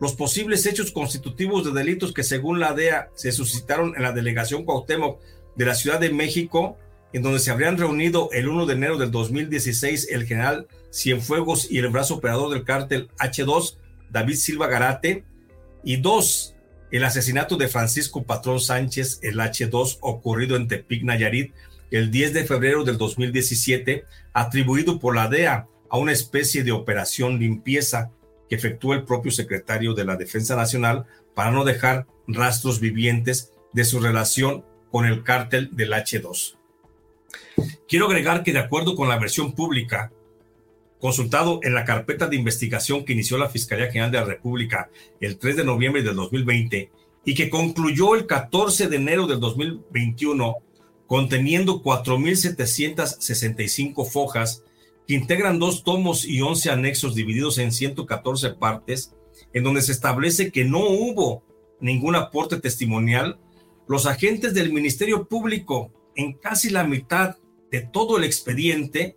los 0.00 0.14
posibles 0.14 0.64
hechos 0.66 0.92
constitutivos 0.92 1.64
de 1.64 1.72
delitos 1.72 2.12
que 2.12 2.22
según 2.22 2.60
la 2.60 2.72
DEA 2.72 3.10
se 3.14 3.32
suscitaron 3.32 3.94
en 3.96 4.02
la 4.02 4.12
delegación 4.12 4.64
Cuauhtémoc 4.64 5.20
de 5.58 5.66
la 5.66 5.74
Ciudad 5.74 6.00
de 6.00 6.10
México, 6.10 6.78
en 7.12 7.22
donde 7.22 7.40
se 7.40 7.50
habrían 7.50 7.76
reunido 7.76 8.30
el 8.32 8.48
1 8.48 8.64
de 8.64 8.74
enero 8.74 8.96
del 8.96 9.10
2016 9.10 10.08
el 10.10 10.24
general 10.24 10.68
Cienfuegos 10.90 11.70
y 11.70 11.78
el 11.78 11.88
brazo 11.88 12.14
operador 12.14 12.50
del 12.50 12.64
cártel 12.64 13.08
H2, 13.18 13.76
David 14.10 14.36
Silva 14.36 14.68
Garate, 14.68 15.24
y 15.82 15.96
dos, 15.96 16.54
el 16.92 17.04
asesinato 17.04 17.56
de 17.56 17.68
Francisco 17.68 18.22
Patrón 18.22 18.60
Sánchez, 18.60 19.18
el 19.22 19.38
H2, 19.38 19.98
ocurrido 20.00 20.56
en 20.56 20.68
Tepic, 20.68 21.02
Nayarit, 21.02 21.52
el 21.90 22.10
10 22.10 22.34
de 22.34 22.44
febrero 22.44 22.84
del 22.84 22.96
2017, 22.96 24.04
atribuido 24.32 24.98
por 24.98 25.16
la 25.16 25.28
DEA 25.28 25.66
a 25.90 25.98
una 25.98 26.12
especie 26.12 26.62
de 26.62 26.72
operación 26.72 27.38
limpieza 27.38 28.10
que 28.48 28.54
efectuó 28.54 28.94
el 28.94 29.04
propio 29.04 29.32
secretario 29.32 29.94
de 29.94 30.04
la 30.04 30.16
Defensa 30.16 30.54
Nacional 30.54 31.06
para 31.34 31.50
no 31.50 31.64
dejar 31.64 32.06
rastros 32.26 32.80
vivientes 32.80 33.52
de 33.72 33.84
su 33.84 34.00
relación 34.00 34.64
con 34.90 35.06
el 35.06 35.22
cártel 35.22 35.70
del 35.72 35.92
H2. 35.92 36.56
Quiero 37.88 38.06
agregar 38.06 38.42
que 38.42 38.52
de 38.52 38.58
acuerdo 38.58 38.94
con 38.94 39.08
la 39.08 39.18
versión 39.18 39.52
pública, 39.52 40.12
consultado 41.00 41.60
en 41.62 41.74
la 41.74 41.84
carpeta 41.84 42.26
de 42.26 42.36
investigación 42.36 43.04
que 43.04 43.12
inició 43.12 43.38
la 43.38 43.48
Fiscalía 43.48 43.86
General 43.86 44.10
de 44.10 44.18
la 44.18 44.24
República 44.24 44.90
el 45.20 45.38
3 45.38 45.56
de 45.56 45.64
noviembre 45.64 46.02
del 46.02 46.16
2020 46.16 46.90
y 47.24 47.34
que 47.34 47.50
concluyó 47.50 48.14
el 48.14 48.26
14 48.26 48.86
de 48.88 48.96
enero 48.96 49.26
del 49.26 49.40
2021 49.40 50.54
conteniendo 51.06 51.82
4.765 51.82 54.08
fojas 54.08 54.62
que 55.06 55.14
integran 55.14 55.58
dos 55.58 55.82
tomos 55.84 56.26
y 56.26 56.42
11 56.42 56.70
anexos 56.70 57.14
divididos 57.14 57.56
en 57.58 57.72
114 57.72 58.50
partes, 58.50 59.14
en 59.54 59.64
donde 59.64 59.80
se 59.80 59.92
establece 59.92 60.52
que 60.52 60.66
no 60.66 60.80
hubo 60.80 61.42
ningún 61.80 62.14
aporte 62.14 62.60
testimonial, 62.60 63.38
los 63.88 64.06
agentes 64.06 64.54
del 64.54 64.72
Ministerio 64.72 65.26
Público, 65.26 65.90
en 66.14 66.34
casi 66.34 66.68
la 66.70 66.84
mitad 66.84 67.36
de 67.70 67.80
todo 67.80 68.18
el 68.18 68.24
expediente, 68.24 69.16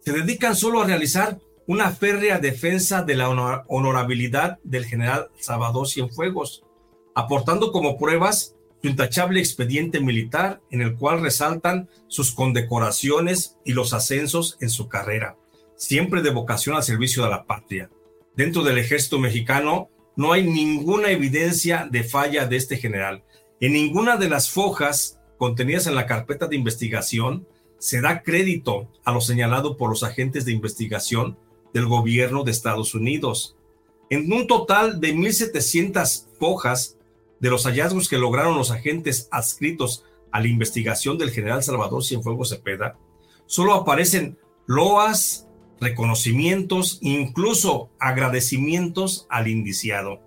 se 0.00 0.12
dedican 0.12 0.56
solo 0.56 0.80
a 0.80 0.86
realizar 0.86 1.38
una 1.66 1.90
férrea 1.90 2.38
defensa 2.38 3.02
de 3.02 3.16
la 3.16 3.28
honorabilidad 3.28 4.58
del 4.62 4.86
general 4.86 5.28
Salvador 5.38 5.88
Cienfuegos, 5.88 6.64
aportando 7.14 7.72
como 7.72 7.98
pruebas 7.98 8.54
su 8.80 8.88
intachable 8.88 9.40
expediente 9.40 10.00
militar 10.00 10.60
en 10.70 10.80
el 10.80 10.96
cual 10.96 11.20
resaltan 11.20 11.88
sus 12.06 12.30
condecoraciones 12.30 13.56
y 13.64 13.72
los 13.72 13.92
ascensos 13.92 14.56
en 14.60 14.70
su 14.70 14.88
carrera, 14.88 15.36
siempre 15.76 16.22
de 16.22 16.30
vocación 16.30 16.76
al 16.76 16.84
servicio 16.84 17.24
de 17.24 17.30
la 17.30 17.44
patria. 17.44 17.90
Dentro 18.36 18.62
del 18.62 18.78
ejército 18.78 19.18
mexicano 19.18 19.90
no 20.14 20.32
hay 20.32 20.44
ninguna 20.44 21.10
evidencia 21.10 21.88
de 21.90 22.04
falla 22.04 22.46
de 22.46 22.56
este 22.56 22.76
general. 22.76 23.24
En 23.60 23.72
ninguna 23.72 24.18
de 24.18 24.28
las 24.28 24.50
fojas 24.50 25.18
contenidas 25.38 25.86
en 25.86 25.94
la 25.94 26.06
carpeta 26.06 26.46
de 26.46 26.56
investigación 26.56 27.46
se 27.78 28.02
da 28.02 28.22
crédito 28.22 28.90
a 29.04 29.12
lo 29.12 29.22
señalado 29.22 29.78
por 29.78 29.88
los 29.88 30.02
agentes 30.02 30.44
de 30.44 30.52
investigación 30.52 31.38
del 31.72 31.86
gobierno 31.86 32.44
de 32.44 32.50
Estados 32.50 32.94
Unidos. 32.94 33.56
En 34.10 34.30
un 34.30 34.46
total 34.46 35.00
de 35.00 35.14
1.700 35.14 36.26
fojas 36.38 36.98
de 37.40 37.48
los 37.48 37.64
hallazgos 37.64 38.08
que 38.08 38.18
lograron 38.18 38.56
los 38.56 38.70
agentes 38.70 39.28
adscritos 39.30 40.04
a 40.32 40.40
la 40.40 40.48
investigación 40.48 41.16
del 41.16 41.30
general 41.30 41.62
Salvador 41.62 42.04
Cienfuegos 42.04 42.50
Cepeda, 42.50 42.98
solo 43.46 43.72
aparecen 43.72 44.38
loas, 44.66 45.48
reconocimientos, 45.80 46.98
incluso 47.00 47.90
agradecimientos 47.98 49.26
al 49.30 49.48
indiciado, 49.48 50.20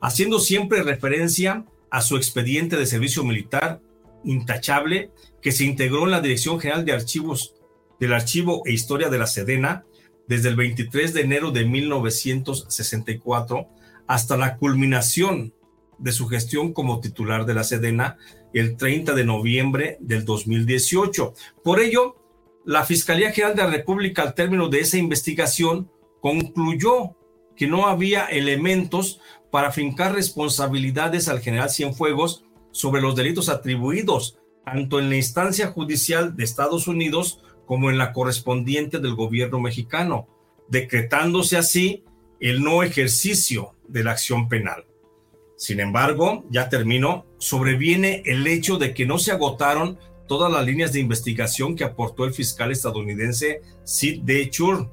haciendo 0.00 0.38
siempre 0.38 0.82
referencia 0.82 1.52
a 1.52 1.77
su 2.00 2.16
expediente 2.16 2.76
de 2.76 2.86
servicio 2.86 3.24
militar 3.24 3.80
intachable 4.24 5.10
que 5.40 5.52
se 5.52 5.64
integró 5.64 6.04
en 6.04 6.10
la 6.10 6.20
Dirección 6.20 6.60
General 6.60 6.84
de 6.84 6.92
Archivos 6.92 7.54
del 8.00 8.12
Archivo 8.12 8.62
e 8.66 8.72
Historia 8.72 9.08
de 9.08 9.18
la 9.18 9.26
Sedena 9.26 9.84
desde 10.26 10.50
el 10.50 10.56
23 10.56 11.14
de 11.14 11.20
enero 11.22 11.50
de 11.50 11.64
1964 11.64 13.68
hasta 14.06 14.36
la 14.36 14.56
culminación 14.56 15.54
de 15.98 16.12
su 16.12 16.28
gestión 16.28 16.72
como 16.72 17.00
titular 17.00 17.44
de 17.44 17.54
la 17.54 17.64
Sedena 17.64 18.18
el 18.54 18.76
30 18.76 19.14
de 19.14 19.24
noviembre 19.24 19.98
del 20.00 20.24
2018. 20.24 21.34
Por 21.62 21.80
ello, 21.80 22.16
la 22.64 22.84
Fiscalía 22.84 23.32
General 23.32 23.56
de 23.56 23.62
la 23.62 23.70
República, 23.70 24.22
al 24.22 24.34
término 24.34 24.68
de 24.68 24.80
esa 24.80 24.98
investigación, 24.98 25.90
concluyó 26.20 27.16
que 27.56 27.66
no 27.66 27.86
había 27.86 28.26
elementos 28.26 29.20
para 29.50 29.72
fincar 29.72 30.14
responsabilidades 30.14 31.28
al 31.28 31.40
general 31.40 31.70
Cienfuegos 31.70 32.44
sobre 32.70 33.00
los 33.00 33.16
delitos 33.16 33.48
atribuidos 33.48 34.38
tanto 34.64 34.98
en 34.98 35.08
la 35.08 35.16
instancia 35.16 35.68
judicial 35.68 36.36
de 36.36 36.44
Estados 36.44 36.88
Unidos 36.88 37.40
como 37.66 37.90
en 37.90 37.98
la 37.98 38.12
correspondiente 38.12 38.98
del 38.98 39.14
gobierno 39.14 39.60
mexicano, 39.60 40.28
decretándose 40.68 41.56
así 41.56 42.04
el 42.40 42.62
no 42.62 42.82
ejercicio 42.82 43.74
de 43.88 44.04
la 44.04 44.12
acción 44.12 44.48
penal. 44.48 44.84
Sin 45.56 45.80
embargo, 45.80 46.44
ya 46.50 46.68
terminó, 46.68 47.26
sobreviene 47.38 48.22
el 48.26 48.46
hecho 48.46 48.78
de 48.78 48.94
que 48.94 49.06
no 49.06 49.18
se 49.18 49.32
agotaron 49.32 49.98
todas 50.26 50.52
las 50.52 50.64
líneas 50.64 50.92
de 50.92 51.00
investigación 51.00 51.74
que 51.74 51.84
aportó 51.84 52.24
el 52.24 52.34
fiscal 52.34 52.70
estadounidense 52.70 53.62
Sid 53.84 54.22
D. 54.22 54.50
Chur, 54.50 54.90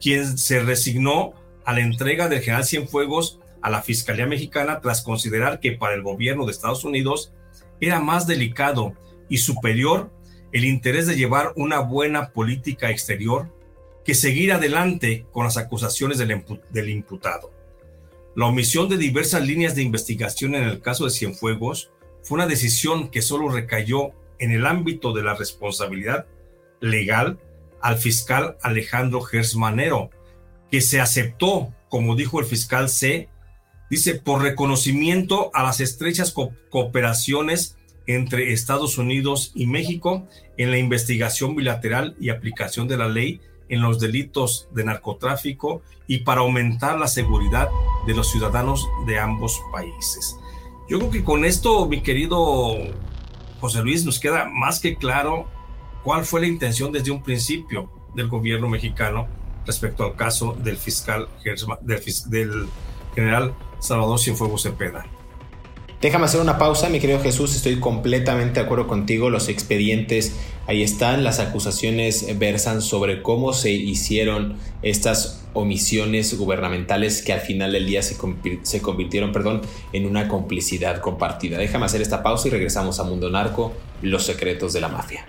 quien 0.00 0.38
se 0.38 0.60
resignó 0.60 1.34
a 1.64 1.74
la 1.74 1.80
entrega 1.80 2.28
del 2.28 2.40
general 2.40 2.64
Cienfuegos 2.64 3.40
a 3.68 3.70
la 3.70 3.82
Fiscalía 3.82 4.26
Mexicana 4.26 4.80
tras 4.80 5.02
considerar 5.02 5.60
que 5.60 5.72
para 5.72 5.94
el 5.94 6.02
gobierno 6.02 6.46
de 6.46 6.52
Estados 6.52 6.84
Unidos 6.84 7.34
era 7.80 8.00
más 8.00 8.26
delicado 8.26 8.94
y 9.28 9.38
superior 9.38 10.10
el 10.52 10.64
interés 10.64 11.06
de 11.06 11.16
llevar 11.16 11.52
una 11.54 11.80
buena 11.80 12.30
política 12.30 12.90
exterior 12.90 13.54
que 14.06 14.14
seguir 14.14 14.52
adelante 14.52 15.26
con 15.32 15.44
las 15.44 15.58
acusaciones 15.58 16.16
del, 16.16 16.42
del 16.70 16.88
imputado. 16.88 17.52
La 18.34 18.46
omisión 18.46 18.88
de 18.88 18.96
diversas 18.96 19.46
líneas 19.46 19.74
de 19.74 19.82
investigación 19.82 20.54
en 20.54 20.62
el 20.62 20.80
caso 20.80 21.04
de 21.04 21.10
Cienfuegos 21.10 21.90
fue 22.22 22.36
una 22.36 22.46
decisión 22.46 23.10
que 23.10 23.20
solo 23.20 23.50
recayó 23.50 24.12
en 24.38 24.50
el 24.50 24.64
ámbito 24.64 25.12
de 25.12 25.24
la 25.24 25.34
responsabilidad 25.34 26.26
legal 26.80 27.38
al 27.82 27.98
fiscal 27.98 28.56
Alejandro 28.62 29.20
Gersmanero, 29.20 30.08
que 30.70 30.80
se 30.80 31.00
aceptó, 31.00 31.74
como 31.90 32.16
dijo 32.16 32.40
el 32.40 32.46
fiscal 32.46 32.88
C, 32.88 33.28
dice, 33.90 34.14
por 34.14 34.42
reconocimiento 34.42 35.50
a 35.54 35.62
las 35.62 35.80
estrechas 35.80 36.34
cooperaciones 36.70 37.76
entre 38.06 38.52
Estados 38.52 38.98
Unidos 38.98 39.52
y 39.54 39.66
México 39.66 40.26
en 40.56 40.70
la 40.70 40.78
investigación 40.78 41.54
bilateral 41.54 42.16
y 42.18 42.30
aplicación 42.30 42.88
de 42.88 42.96
la 42.96 43.08
ley 43.08 43.40
en 43.68 43.82
los 43.82 44.00
delitos 44.00 44.68
de 44.74 44.84
narcotráfico 44.84 45.82
y 46.06 46.18
para 46.18 46.40
aumentar 46.40 46.98
la 46.98 47.06
seguridad 47.06 47.68
de 48.06 48.14
los 48.14 48.30
ciudadanos 48.30 48.88
de 49.06 49.18
ambos 49.18 49.60
países. 49.72 50.36
Yo 50.88 50.98
creo 50.98 51.10
que 51.10 51.22
con 51.22 51.44
esto, 51.44 51.86
mi 51.86 52.00
querido 52.00 52.76
José 53.60 53.82
Luis, 53.82 54.06
nos 54.06 54.18
queda 54.18 54.46
más 54.46 54.80
que 54.80 54.96
claro 54.96 55.46
cuál 56.02 56.24
fue 56.24 56.40
la 56.40 56.46
intención 56.46 56.92
desde 56.92 57.10
un 57.10 57.22
principio 57.22 57.90
del 58.14 58.28
gobierno 58.28 58.70
mexicano 58.70 59.28
respecto 59.66 60.02
al 60.04 60.16
caso 60.16 60.56
del 60.62 60.78
fiscal 60.78 61.28
del, 61.82 62.00
del 62.30 62.68
general 63.14 63.54
Salvador 63.78 64.18
Cienfuegos 64.18 64.62
Cepeda. 64.62 65.06
Déjame 66.00 66.26
hacer 66.26 66.40
una 66.40 66.58
pausa, 66.58 66.88
mi 66.88 67.00
querido 67.00 67.20
Jesús, 67.20 67.56
estoy 67.56 67.80
completamente 67.80 68.60
de 68.60 68.66
acuerdo 68.66 68.86
contigo, 68.86 69.30
los 69.30 69.48
expedientes 69.48 70.36
ahí 70.68 70.84
están, 70.84 71.24
las 71.24 71.40
acusaciones 71.40 72.38
versan 72.38 72.82
sobre 72.82 73.20
cómo 73.20 73.52
se 73.52 73.72
hicieron 73.72 74.58
estas 74.82 75.44
omisiones 75.54 76.38
gubernamentales 76.38 77.20
que 77.20 77.32
al 77.32 77.40
final 77.40 77.72
del 77.72 77.86
día 77.86 78.02
se, 78.02 78.16
se 78.62 78.80
convirtieron 78.80 79.32
perdón, 79.32 79.62
en 79.92 80.06
una 80.06 80.28
complicidad 80.28 81.00
compartida. 81.00 81.58
Déjame 81.58 81.86
hacer 81.86 82.00
esta 82.00 82.22
pausa 82.22 82.46
y 82.46 82.52
regresamos 82.52 83.00
a 83.00 83.02
Mundo 83.04 83.28
Narco, 83.28 83.72
los 84.00 84.24
secretos 84.24 84.72
de 84.72 84.80
la 84.80 84.88
mafia. 84.88 85.26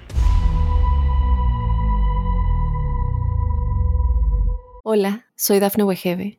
Hola, 4.83 5.25
soy 5.35 5.59
Dafne 5.59 5.83
Wegebe 5.83 6.38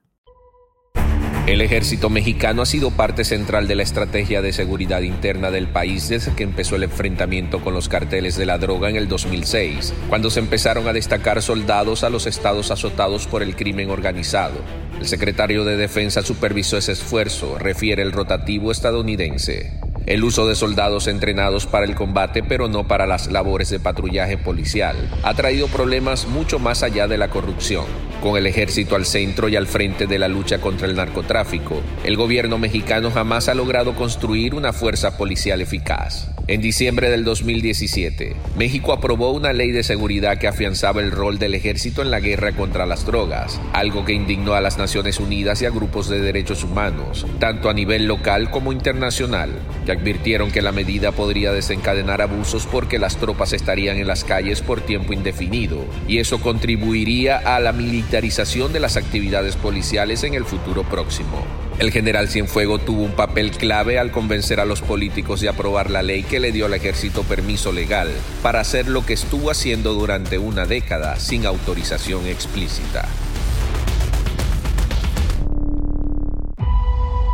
El 1.47 1.61
ejército 1.61 2.11
mexicano 2.11 2.61
ha 2.61 2.67
sido 2.67 2.91
parte 2.91 3.23
central 3.23 3.67
de 3.67 3.73
la 3.73 3.81
estrategia 3.81 4.43
de 4.43 4.53
seguridad 4.53 5.01
interna 5.01 5.49
del 5.49 5.67
país 5.67 6.07
desde 6.07 6.35
que 6.35 6.43
empezó 6.43 6.75
el 6.75 6.83
enfrentamiento 6.83 7.61
con 7.61 7.73
los 7.73 7.89
carteles 7.89 8.37
de 8.37 8.45
la 8.45 8.59
droga 8.59 8.89
en 8.89 8.95
el 8.95 9.07
2006, 9.07 9.91
cuando 10.07 10.29
se 10.29 10.39
empezaron 10.39 10.87
a 10.87 10.93
destacar 10.93 11.41
soldados 11.41 12.03
a 12.03 12.11
los 12.11 12.27
estados 12.27 12.69
azotados 12.69 13.25
por 13.25 13.41
el 13.41 13.55
crimen 13.55 13.89
organizado. 13.89 14.59
El 14.99 15.07
secretario 15.07 15.65
de 15.65 15.77
Defensa 15.77 16.21
supervisó 16.21 16.77
ese 16.77 16.91
esfuerzo, 16.91 17.57
refiere 17.57 18.03
el 18.03 18.11
rotativo 18.11 18.71
estadounidense. 18.71 19.90
El 20.07 20.23
uso 20.23 20.47
de 20.47 20.55
soldados 20.55 21.05
entrenados 21.07 21.67
para 21.67 21.85
el 21.85 21.93
combate 21.93 22.41
pero 22.41 22.67
no 22.67 22.87
para 22.87 23.05
las 23.05 23.31
labores 23.31 23.69
de 23.69 23.79
patrullaje 23.79 24.35
policial 24.35 24.95
ha 25.21 25.35
traído 25.35 25.67
problemas 25.67 26.27
mucho 26.27 26.57
más 26.57 26.81
allá 26.81 27.07
de 27.07 27.19
la 27.19 27.29
corrupción. 27.29 27.85
Con 28.21 28.37
el 28.37 28.45
ejército 28.45 28.95
al 28.95 29.05
centro 29.05 29.49
y 29.49 29.55
al 29.55 29.67
frente 29.67 30.07
de 30.07 30.19
la 30.19 30.27
lucha 30.27 30.59
contra 30.59 30.87
el 30.87 30.95
narcotráfico, 30.95 31.81
el 32.03 32.17
gobierno 32.17 32.57
mexicano 32.57 33.09
jamás 33.09 33.47
ha 33.47 33.55
logrado 33.55 33.95
construir 33.95 34.53
una 34.53 34.73
fuerza 34.73 35.17
policial 35.17 35.61
eficaz. 35.61 36.29
En 36.47 36.61
diciembre 36.61 37.09
del 37.09 37.23
2017, 37.23 38.35
México 38.57 38.93
aprobó 38.93 39.31
una 39.31 39.53
ley 39.53 39.71
de 39.71 39.83
seguridad 39.83 40.37
que 40.37 40.47
afianzaba 40.47 41.01
el 41.01 41.11
rol 41.11 41.39
del 41.39 41.55
ejército 41.55 42.01
en 42.01 42.11
la 42.11 42.19
guerra 42.19 42.51
contra 42.51 42.85
las 42.85 43.05
drogas, 43.05 43.61
algo 43.73 44.05
que 44.05 44.13
indignó 44.13 44.53
a 44.53 44.61
las 44.61 44.77
Naciones 44.77 45.19
Unidas 45.19 45.61
y 45.61 45.65
a 45.65 45.69
grupos 45.69 46.09
de 46.09 46.19
derechos 46.19 46.63
humanos, 46.63 47.25
tanto 47.39 47.69
a 47.69 47.73
nivel 47.73 48.05
local 48.05 48.51
como 48.51 48.71
internacional 48.71 49.49
advirtieron 49.91 50.51
que 50.51 50.61
la 50.61 50.71
medida 50.71 51.11
podría 51.11 51.51
desencadenar 51.51 52.21
abusos 52.21 52.65
porque 52.65 52.99
las 52.99 53.17
tropas 53.17 53.53
estarían 53.53 53.97
en 53.97 54.07
las 54.07 54.23
calles 54.23 54.61
por 54.61 54.81
tiempo 54.81 55.13
indefinido 55.13 55.85
y 56.07 56.19
eso 56.19 56.39
contribuiría 56.39 57.37
a 57.37 57.59
la 57.59 57.73
militarización 57.73 58.73
de 58.73 58.79
las 58.79 58.97
actividades 58.97 59.55
policiales 59.55 60.23
en 60.23 60.33
el 60.33 60.45
futuro 60.45 60.83
próximo. 60.83 61.45
El 61.79 61.91
general 61.91 62.27
Cienfuegos 62.27 62.85
tuvo 62.85 63.03
un 63.03 63.13
papel 63.13 63.51
clave 63.51 63.97
al 63.97 64.11
convencer 64.11 64.59
a 64.59 64.65
los 64.65 64.81
políticos 64.81 65.41
de 65.41 65.49
aprobar 65.49 65.89
la 65.89 66.03
ley 66.03 66.23
que 66.23 66.39
le 66.39 66.51
dio 66.51 66.67
al 66.67 66.73
ejército 66.73 67.23
permiso 67.23 67.71
legal 67.71 68.09
para 68.43 68.59
hacer 68.59 68.87
lo 68.87 69.05
que 69.05 69.13
estuvo 69.13 69.49
haciendo 69.49 69.93
durante 69.93 70.37
una 70.37 70.65
década 70.65 71.19
sin 71.19 71.45
autorización 71.45 72.27
explícita. 72.27 73.07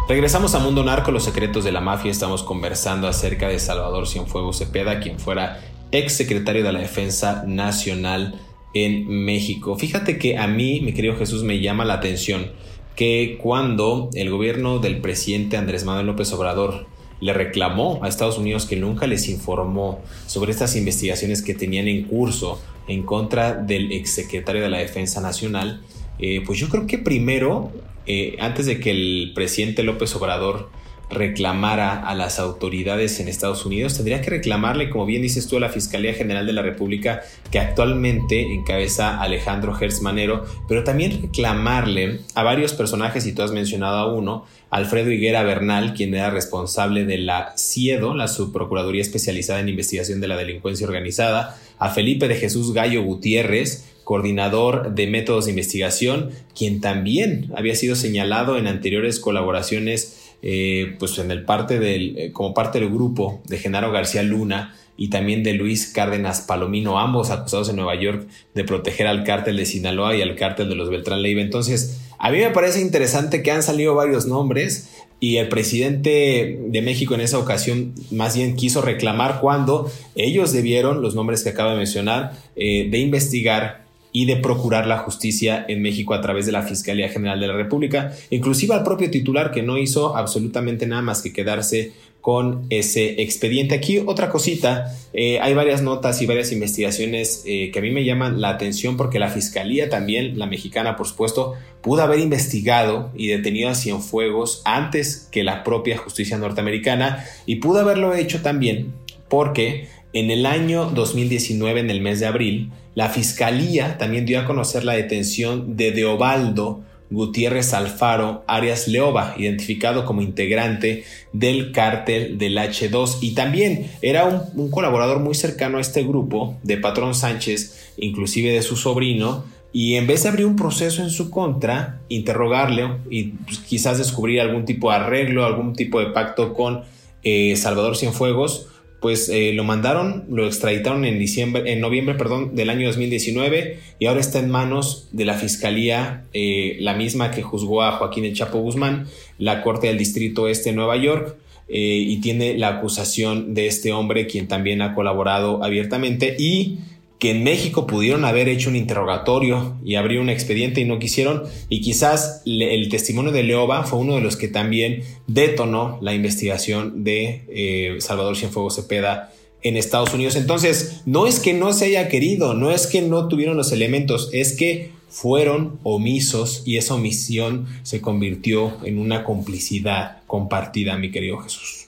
Regresamos 0.07 0.55
a 0.55 0.59
Mundo 0.59 0.85
Narco, 0.85 1.11
los 1.11 1.25
secretos 1.25 1.65
de 1.65 1.73
la 1.73 1.81
mafia. 1.81 2.09
Estamos 2.09 2.41
conversando 2.41 3.09
acerca 3.09 3.49
de 3.49 3.59
Salvador 3.59 4.07
Cienfuegos 4.07 4.57
Cepeda, 4.57 5.01
quien 5.01 5.19
fuera 5.19 5.59
ex 5.91 6.13
secretario 6.13 6.63
de 6.63 6.71
la 6.71 6.79
Defensa 6.79 7.43
Nacional 7.45 8.39
en 8.73 9.05
México. 9.09 9.75
Fíjate 9.77 10.17
que 10.17 10.37
a 10.37 10.47
mí, 10.47 10.79
mi 10.79 10.93
querido 10.93 11.17
Jesús, 11.17 11.43
me 11.43 11.59
llama 11.59 11.83
la 11.83 11.95
atención 11.95 12.53
que 12.95 13.37
cuando 13.43 14.09
el 14.13 14.29
gobierno 14.29 14.79
del 14.79 15.01
presidente 15.01 15.57
Andrés 15.57 15.83
Manuel 15.83 16.05
López 16.05 16.31
Obrador 16.31 16.87
le 17.19 17.33
reclamó 17.33 17.99
a 18.01 18.07
Estados 18.07 18.37
Unidos 18.37 18.65
que 18.65 18.77
nunca 18.77 19.07
les 19.07 19.27
informó 19.27 19.99
sobre 20.25 20.53
estas 20.53 20.77
investigaciones 20.77 21.41
que 21.41 21.53
tenían 21.53 21.89
en 21.89 22.05
curso 22.05 22.61
en 22.87 23.03
contra 23.03 23.55
del 23.55 23.91
exsecretario 23.91 24.61
de 24.61 24.69
la 24.69 24.77
Defensa 24.77 25.19
Nacional, 25.19 25.81
eh, 26.17 26.43
pues 26.45 26.59
yo 26.59 26.69
creo 26.69 26.87
que 26.87 26.97
primero 26.97 27.71
eh, 28.07 28.37
antes 28.39 28.65
de 28.65 28.79
que 28.79 28.91
el 28.91 29.31
presidente 29.35 29.83
López 29.83 30.15
Obrador 30.15 30.69
reclamara 31.09 32.05
a 32.05 32.15
las 32.15 32.37
autoridades 32.37 33.19
en 33.19 33.27
Estados 33.27 33.65
Unidos, 33.65 33.95
tendría 33.95 34.21
que 34.21 34.29
reclamarle, 34.29 34.89
como 34.89 35.05
bien 35.05 35.21
dices 35.21 35.47
tú, 35.47 35.57
a 35.57 35.61
la 35.61 35.69
Fiscalía 35.69 36.13
General 36.13 36.45
de 36.45 36.53
la 36.53 36.61
República, 36.61 37.21
que 37.49 37.59
actualmente 37.59 38.41
encabeza 38.41 39.21
Alejandro 39.21 39.73
Gertz 39.73 40.01
Manero, 40.01 40.45
pero 40.67 40.83
también 40.83 41.21
reclamarle 41.21 42.19
a 42.35 42.43
varios 42.43 42.73
personajes, 42.73 43.25
y 43.25 43.33
tú 43.33 43.41
has 43.41 43.51
mencionado 43.51 43.97
a 43.97 44.13
uno, 44.13 44.45
Alfredo 44.69 45.11
Higuera 45.11 45.43
Bernal, 45.43 45.93
quien 45.93 46.13
era 46.13 46.29
responsable 46.29 47.05
de 47.05 47.19
la 47.19 47.53
CIEDO, 47.57 48.13
la 48.13 48.27
Subprocuraduría 48.27 49.01
Especializada 49.01 49.61
en 49.61 49.69
Investigación 49.69 50.19
de 50.19 50.27
la 50.27 50.35
Delincuencia 50.35 50.85
Organizada, 50.85 51.57
a 51.79 51.89
Felipe 51.89 52.27
de 52.27 52.35
Jesús 52.35 52.73
Gallo 52.73 53.03
Gutiérrez, 53.03 53.85
coordinador 54.07 54.95
de 54.95 55.05
métodos 55.05 55.43
de 55.45 55.51
investigación, 55.51 56.29
quien 56.57 56.79
también 56.79 57.51
había 57.57 57.75
sido 57.75 57.93
señalado 57.97 58.57
en 58.57 58.65
anteriores 58.65 59.19
colaboraciones, 59.19 60.31
eh, 60.41 60.95
pues 60.97 61.17
en 61.19 61.29
el 61.29 61.43
parte 61.43 61.77
del, 61.77 62.17
eh, 62.17 62.31
como 62.31 62.53
parte 62.53 62.79
del 62.79 62.89
grupo 62.89 63.41
de 63.47 63.57
Genaro 63.57 63.91
García 63.91 64.23
Luna 64.23 64.73
y 64.95 65.09
también 65.09 65.43
de 65.43 65.55
Luis 65.55 65.87
Cárdenas 65.87 66.39
Palomino, 66.39 66.99
ambos 66.99 67.31
acusados 67.31 67.67
en 67.67 67.75
Nueva 67.75 67.99
York 67.99 68.29
de 68.55 68.63
proteger 68.63 69.07
al 69.07 69.25
cártel 69.25 69.57
de 69.57 69.65
Sinaloa 69.65 70.15
y 70.15 70.21
al 70.21 70.35
cártel 70.35 70.69
de 70.69 70.75
los 70.75 70.89
Beltrán 70.89 71.21
Leiva. 71.21 71.41
Entonces, 71.41 71.99
a 72.17 72.31
mí 72.31 72.37
me 72.37 72.51
parece 72.51 72.79
interesante 72.79 73.43
que 73.43 73.51
han 73.51 73.61
salido 73.61 73.93
varios 73.93 74.25
nombres 74.25 74.89
y 75.19 75.35
el 75.35 75.49
presidente 75.49 76.57
de 76.65 76.81
México 76.81 77.13
en 77.13 77.19
esa 77.19 77.39
ocasión 77.39 77.93
más 78.11 78.37
bien 78.37 78.55
quiso 78.55 78.81
reclamar 78.81 79.41
cuando 79.41 79.91
ellos 80.15 80.53
debieron, 80.53 81.01
los 81.01 81.13
nombres 81.13 81.43
que 81.43 81.49
acabo 81.49 81.71
de 81.71 81.75
mencionar, 81.75 82.31
eh, 82.55 82.87
de 82.89 82.99
investigar 82.99 83.86
y 84.11 84.25
de 84.25 84.37
procurar 84.37 84.87
la 84.87 84.99
justicia 84.99 85.65
en 85.67 85.81
México 85.81 86.13
a 86.13 86.21
través 86.21 86.45
de 86.45 86.51
la 86.51 86.63
Fiscalía 86.63 87.09
General 87.09 87.39
de 87.39 87.47
la 87.47 87.53
República, 87.53 88.13
inclusive 88.29 88.73
al 88.73 88.83
propio 88.83 89.11
titular 89.11 89.51
que 89.51 89.63
no 89.63 89.77
hizo 89.77 90.15
absolutamente 90.17 90.87
nada 90.87 91.01
más 91.01 91.21
que 91.21 91.33
quedarse 91.33 91.91
con 92.21 92.65
ese 92.69 93.21
expediente. 93.21 93.75
Aquí 93.75 93.99
otra 94.05 94.29
cosita, 94.29 94.93
eh, 95.13 95.39
hay 95.39 95.53
varias 95.53 95.81
notas 95.81 96.21
y 96.21 96.25
varias 96.25 96.51
investigaciones 96.51 97.43
eh, 97.45 97.71
que 97.71 97.79
a 97.79 97.81
mí 97.81 97.91
me 97.91 98.03
llaman 98.03 98.41
la 98.41 98.49
atención 98.49 98.97
porque 98.97 99.17
la 99.17 99.29
Fiscalía 99.29 99.89
también, 99.89 100.37
la 100.37 100.45
mexicana 100.45 100.97
por 100.97 101.07
supuesto, 101.07 101.53
pudo 101.81 102.01
haber 102.01 102.19
investigado 102.19 103.11
y 103.15 103.27
detenido 103.27 103.69
a 103.69 103.75
Cienfuegos 103.75 104.61
antes 104.65 105.29
que 105.31 105.43
la 105.45 105.63
propia 105.63 105.97
justicia 105.97 106.37
norteamericana 106.37 107.23
y 107.45 107.57
pudo 107.57 107.79
haberlo 107.79 108.13
hecho 108.13 108.41
también 108.41 108.93
porque 109.29 109.87
en 110.13 110.31
el 110.31 110.45
año 110.45 110.85
2019, 110.85 111.79
en 111.79 111.89
el 111.89 112.01
mes 112.01 112.19
de 112.19 112.25
abril, 112.25 112.71
la 112.97 113.09
Fiscalía 113.09 113.99
también 113.99 114.25
dio 114.25 114.39
a 114.39 114.45
conocer 114.45 114.83
la 114.83 114.93
detención 114.93 115.77
de 115.77 115.91
Deobaldo 115.91 116.81
Gutiérrez 117.11 117.75
Alfaro 117.75 118.43
Arias 118.47 118.87
Leoba, 118.87 119.35
identificado 119.37 120.03
como 120.03 120.23
integrante 120.23 121.03
del 121.31 121.73
cártel 121.73 122.39
del 122.39 122.57
H2 122.57 123.19
y 123.21 123.35
también 123.35 123.91
era 124.01 124.25
un, 124.25 124.71
colaborador 124.71 125.19
muy 125.19 125.35
cercano 125.35 125.77
a 125.77 125.81
este 125.81 126.01
grupo 126.01 126.57
de 126.63 126.77
Patrón 126.77 127.13
Sánchez, 127.13 127.93
inclusive 127.97 128.51
de 128.51 128.63
su 128.63 128.75
sobrino, 128.75 129.45
y 129.71 129.93
en 129.93 130.07
vez 130.07 130.23
de 130.23 130.29
abrir 130.29 130.47
un 130.47 130.55
proceso 130.55 131.03
en 131.03 131.11
su 131.11 131.29
contra, 131.29 132.01
interrogarle 132.09 132.97
y 133.11 133.25
pues, 133.25 133.59
quizás 133.59 133.99
descubrir 133.99 134.41
algún 134.41 134.65
tipo 134.65 134.89
de 134.89 134.95
arreglo, 134.95 135.45
algún 135.45 135.75
tipo 135.75 135.99
de 135.99 136.07
pacto 136.07 136.55
con 136.55 136.81
eh, 137.21 137.55
Salvador 137.57 137.95
Cienfuegos, 137.95 138.69
pues 138.99 139.29
eh, 139.29 139.53
lo 139.53 139.63
mandaron, 139.63 140.25
lo 140.29 140.47
extraditaron 140.47 141.05
en 141.05 141.19
diciembre, 141.19 141.71
en 141.71 141.81
noviembre, 141.81 142.15
perdón, 142.15 142.55
del 142.55 142.69
año 142.69 142.87
2019 142.87 143.79
y 143.99 144.05
ahora 144.07 144.19
está 144.19 144.39
en 144.39 144.49
manos 144.49 145.07
de 145.11 145.25
la 145.25 145.35
fiscalía, 145.35 146.25
eh, 146.33 146.77
la 146.79 146.95
misma 146.95 147.29
que 147.31 147.43
juzgó 147.43 147.83
a 147.83 147.91
Joaquín 147.91 148.25
El 148.25 148.33
Chapo 148.33 148.59
Guzmán, 148.59 149.07
la 149.37 149.61
Corte 149.61 149.87
del 149.87 149.97
Distrito 149.97 150.47
Este 150.47 150.71
de 150.71 150.75
Nueva 150.75 150.97
York. 150.97 151.35
Eh, 151.69 151.97
y 151.97 152.21
tiene 152.21 152.57
la 152.57 152.69
acusación 152.69 153.53
de 153.53 153.67
este 153.67 153.91
hombre, 153.91 154.25
quien 154.25 154.47
también 154.47 154.81
ha 154.81 154.95
colaborado 154.95 155.65
abiertamente 155.65 156.33
y 156.39 156.77
que 157.19 157.31
en 157.31 157.43
México 157.43 157.87
pudieron 157.87 158.25
haber 158.25 158.47
hecho 158.47 158.69
un 158.69 158.75
interrogatorio 158.75 159.75
y 159.83 159.95
abrir 159.95 160.19
un 160.19 160.29
expediente 160.29 160.81
y 160.81 160.85
no 160.85 160.99
quisieron. 160.99 161.43
Y 161.67 161.81
quizás 161.81 162.43
el 162.45 162.87
testimonio 162.89 163.31
de 163.31 163.43
Leoba 163.43 163.83
fue 163.83 163.99
uno 163.99 164.15
de 164.15 164.21
los 164.21 164.37
que 164.37 164.47
también 164.47 165.03
detonó 165.25 165.97
la 166.01 166.13
investigación 166.13 167.03
de 167.03 167.43
eh, 167.49 167.97
Salvador 167.99 168.37
Cienfuegos 168.37 168.75
Cepeda 168.75 169.33
en 169.63 169.77
Estados 169.77 170.13
Unidos. 170.13 170.35
Entonces, 170.35 171.01
no 171.05 171.25
es 171.25 171.39
que 171.39 171.53
no 171.53 171.73
se 171.73 171.85
haya 171.85 172.07
querido, 172.07 172.53
no 172.53 172.71
es 172.71 172.85
que 172.85 173.01
no 173.01 173.27
tuvieron 173.27 173.57
los 173.57 173.71
elementos, 173.71 174.29
es 174.31 174.55
que 174.55 174.91
fueron 175.09 175.79
omisos 175.83 176.61
y 176.65 176.77
esa 176.77 176.93
omisión 176.93 177.65
se 177.81 178.01
convirtió 178.01 178.77
en 178.85 178.99
una 178.99 179.23
complicidad 179.23 180.21
compartida, 180.27 180.97
mi 180.97 181.09
querido 181.09 181.39
Jesús. 181.39 181.87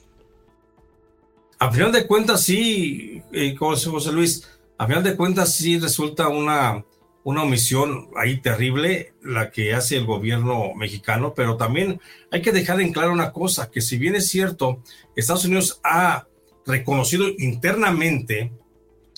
A 1.60 1.72
final 1.72 1.92
de 1.92 2.08
cuentas, 2.08 2.42
sí, 2.42 3.22
eh, 3.34 3.54
José 3.56 4.12
Luis, 4.12 4.48
a 4.80 4.88
final 4.88 5.04
de 5.04 5.18
cuentas 5.18 5.54
sí 5.54 5.78
resulta 5.78 6.30
una, 6.30 6.86
una 7.26 7.44
omisión 7.44 8.10
ahí 8.16 8.40
terrible 8.40 9.14
la 9.22 9.52
que 9.52 9.74
hace 9.74 9.98
el 9.98 10.06
gobierno 10.06 10.74
mexicano, 10.74 11.34
pero 11.36 11.58
también 11.58 12.00
hay 12.32 12.42
que 12.42 12.54
dejar 12.54 12.80
en 12.80 12.94
claro 12.94 13.12
una 13.12 13.34
cosa, 13.34 13.70
que 13.70 13.82
si 13.82 13.98
bien 13.98 14.16
es 14.16 14.30
cierto, 14.30 14.82
Estados 15.18 15.44
Unidos 15.44 15.82
ha 15.84 16.28
reconocido 16.66 17.28
internamente, 17.40 18.54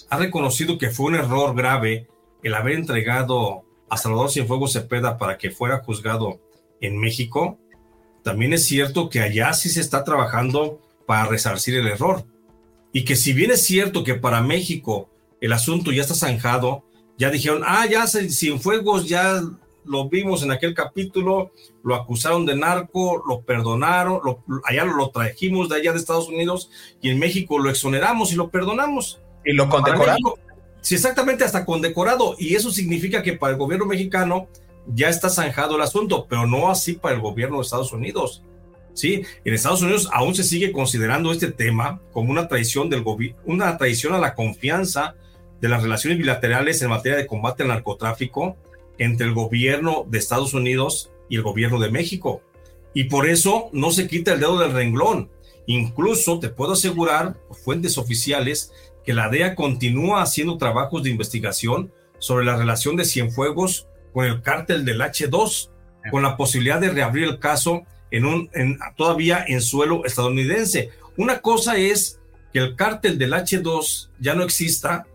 ha 0.09 0.17
reconocido 0.17 0.79
que 0.79 0.89
fue 0.89 1.05
un 1.05 1.15
error 1.15 1.55
grave 1.55 2.07
el 2.41 2.55
haber 2.55 2.73
entregado 2.73 3.63
a 3.87 3.97
Salvador 3.97 4.31
Cienfuegos 4.31 4.73
Cepeda 4.73 5.19
para 5.19 5.37
que 5.37 5.51
fuera 5.51 5.83
juzgado 5.83 6.41
en 6.79 6.97
México, 6.97 7.59
también 8.23 8.53
es 8.53 8.65
cierto 8.65 9.11
que 9.11 9.19
allá 9.19 9.53
sí 9.53 9.69
se 9.69 9.81
está 9.81 10.03
trabajando 10.03 10.81
para 11.05 11.25
resarcir 11.25 11.75
el 11.75 11.85
error. 11.85 12.25
Y 12.91 13.05
que 13.05 13.15
si 13.15 13.33
bien 13.33 13.51
es 13.51 13.61
cierto 13.61 14.03
que 14.03 14.15
para 14.15 14.41
México 14.41 15.10
el 15.41 15.53
asunto 15.53 15.91
ya 15.91 16.03
está 16.03 16.13
zanjado, 16.13 16.83
ya 17.17 17.29
dijeron, 17.29 17.63
ah, 17.65 17.85
ya 17.87 18.07
Cienfuegos, 18.07 19.09
ya 19.09 19.41
lo 19.83 20.09
vimos 20.09 20.43
en 20.43 20.51
aquel 20.51 20.73
capítulo, 20.73 21.51
lo 21.83 21.95
acusaron 21.95 22.45
de 22.45 22.55
narco, 22.55 23.23
lo 23.27 23.41
perdonaron, 23.41 24.21
allá 24.63 24.85
lo, 24.85 25.09
trajimos 25.09 25.69
de 25.69 25.77
allá 25.77 25.91
de 25.91 25.97
Estados 25.97 26.29
Unidos 26.29 26.69
y 27.01 27.09
en 27.09 27.19
México 27.19 27.59
lo 27.59 27.69
exoneramos 27.69 28.31
y 28.31 28.35
lo 28.35 28.49
perdonamos. 28.49 29.19
Y 29.43 29.53
lo 29.53 29.69
condecoramos. 29.69 30.35
Sí, 30.81 30.95
exactamente, 30.95 31.43
hasta 31.43 31.65
condecorado. 31.65 32.35
Y 32.37 32.55
eso 32.55 32.71
significa 32.71 33.21
que 33.23 33.33
para 33.33 33.53
el 33.53 33.59
gobierno 33.59 33.85
mexicano 33.85 34.47
ya 34.87 35.09
está 35.09 35.29
zanjado 35.29 35.75
el 35.75 35.81
asunto, 35.81 36.25
pero 36.29 36.45
no 36.47 36.69
así 36.69 36.93
para 36.93 37.15
el 37.15 37.21
gobierno 37.21 37.57
de 37.57 37.63
Estados 37.63 37.91
Unidos. 37.91 38.43
Sí, 38.93 39.23
en 39.45 39.53
Estados 39.53 39.81
Unidos 39.81 40.09
aún 40.11 40.35
se 40.35 40.43
sigue 40.43 40.71
considerando 40.71 41.31
este 41.31 41.51
tema 41.51 42.01
como 42.11 42.31
una 42.31 42.47
traición 42.47 42.89
del 42.89 43.05
una 43.45 43.77
traición 43.77 44.13
a 44.13 44.19
la 44.19 44.35
confianza 44.35 45.15
de 45.61 45.69
las 45.69 45.83
relaciones 45.83 46.17
bilaterales 46.17 46.81
en 46.81 46.89
materia 46.89 47.17
de 47.17 47.27
combate 47.27 47.63
al 47.63 47.69
narcotráfico 47.69 48.57
entre 48.97 49.27
el 49.27 49.33
gobierno 49.33 50.05
de 50.09 50.17
Estados 50.17 50.53
Unidos 50.53 51.11
y 51.29 51.37
el 51.37 51.43
gobierno 51.43 51.79
de 51.79 51.91
México. 51.91 52.41
Y 52.93 53.05
por 53.05 53.29
eso 53.29 53.69
no 53.71 53.91
se 53.91 54.07
quita 54.07 54.33
el 54.33 54.39
dedo 54.39 54.59
del 54.59 54.73
renglón. 54.73 55.29
Incluso 55.67 56.39
te 56.39 56.49
puedo 56.49 56.73
asegurar, 56.73 57.37
fuentes 57.63 57.97
oficiales, 57.97 58.73
que 59.05 59.13
la 59.13 59.29
DEA 59.29 59.55
continúa 59.55 60.21
haciendo 60.21 60.57
trabajos 60.57 61.03
de 61.03 61.09
investigación 61.09 61.91
sobre 62.19 62.45
la 62.45 62.57
relación 62.57 62.95
de 62.95 63.05
Cienfuegos 63.05 63.87
con 64.13 64.25
el 64.25 64.41
cártel 64.41 64.83
del 64.83 65.01
H2, 65.01 65.69
con 66.09 66.23
la 66.23 66.35
posibilidad 66.35 66.79
de 66.79 66.89
reabrir 66.89 67.23
el 67.25 67.39
caso 67.39 67.83
en 68.09 68.25
un, 68.25 68.49
todavía 68.97 69.45
en 69.47 69.61
suelo 69.61 70.05
estadounidense. 70.05 70.89
una 71.17 71.39
cosa 71.39 71.77
es 71.77 72.19
que 72.51 72.59
el 72.59 72.75
cártel 72.75 73.17
del 73.17 73.33
H2 73.33 74.09
ya 74.19 74.33
no 74.33 74.43
exista 74.43 75.07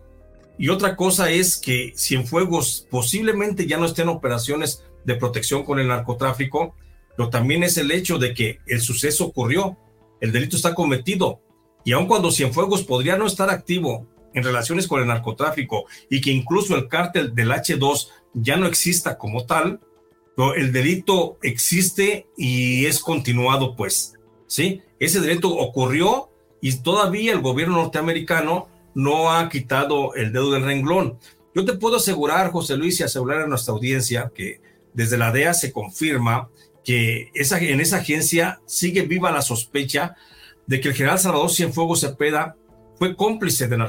y 0.57 0.69
otra 0.69 0.95
cosa 0.95 1.29
es 1.29 1.57
que 1.57 1.93
Cienfuegos 1.95 2.87
posiblemente 2.89 3.67
ya 3.67 3.77
no 3.77 3.85
esté 3.85 4.01
en 4.01 4.09
operaciones 4.09 4.83
de 5.05 5.15
protección 5.15 5.63
con 5.63 5.79
el 5.79 5.87
narcotráfico, 5.87 6.75
pero 7.15 7.29
también 7.29 7.63
es 7.63 7.77
el 7.77 7.91
hecho 7.91 8.17
de 8.17 8.33
que 8.33 8.59
el 8.67 8.81
suceso 8.81 9.25
ocurrió, 9.25 9.77
el 10.19 10.31
delito 10.31 10.55
está 10.55 10.73
cometido 10.73 11.41
y 11.83 11.93
aun 11.93 12.07
cuando 12.07 12.31
Cienfuegos 12.31 12.83
podría 12.83 13.17
no 13.17 13.27
estar 13.27 13.49
activo 13.49 14.07
en 14.33 14.43
relaciones 14.43 14.87
con 14.87 15.01
el 15.01 15.07
narcotráfico 15.07 15.85
y 16.09 16.21
que 16.21 16.31
incluso 16.31 16.75
el 16.75 16.87
cártel 16.87 17.33
del 17.33 17.51
H2 17.51 18.09
ya 18.33 18.57
no 18.57 18.67
exista 18.67 19.17
como 19.17 19.45
tal, 19.45 19.79
el 20.55 20.71
delito 20.71 21.39
existe 21.41 22.27
y 22.37 22.85
es 22.85 22.99
continuado, 22.99 23.75
pues, 23.75 24.13
¿sí? 24.45 24.81
Ese 24.99 25.19
delito 25.19 25.49
ocurrió 25.49 26.29
y 26.61 26.75
todavía 26.77 27.31
el 27.31 27.41
gobierno 27.41 27.77
norteamericano 27.77 28.67
no 28.97 29.31
ha 29.31 29.47
quitado 29.47 30.15
el 30.15 30.33
dedo 30.33 30.51
del 30.51 30.63
renglón. 30.63 31.19
Yo 31.53 31.63
te 31.65 31.73
puedo 31.73 31.97
asegurar, 31.97 32.51
José 32.51 32.75
Luis, 32.75 32.99
y 32.99 33.03
asegurar 33.03 33.41
a 33.41 33.47
nuestra 33.47 33.75
audiencia 33.75 34.31
que 34.33 34.59
desde 34.91 35.19
la 35.19 35.31
DEA 35.31 35.53
se 35.53 35.71
confirma 35.71 36.49
que 36.83 37.29
en 37.35 37.79
esa 37.79 37.97
agencia 37.97 38.59
sigue 38.65 39.03
viva 39.03 39.31
la 39.31 39.43
sospecha 39.43 40.15
de 40.65 40.81
que 40.81 40.87
el 40.87 40.95
general 40.95 41.19
Salvador 41.19 41.51
Cienfuegos 41.51 41.99
Cepeda 41.99 42.55
fue 42.97 43.15
cómplice 43.15 43.67
del, 43.67 43.85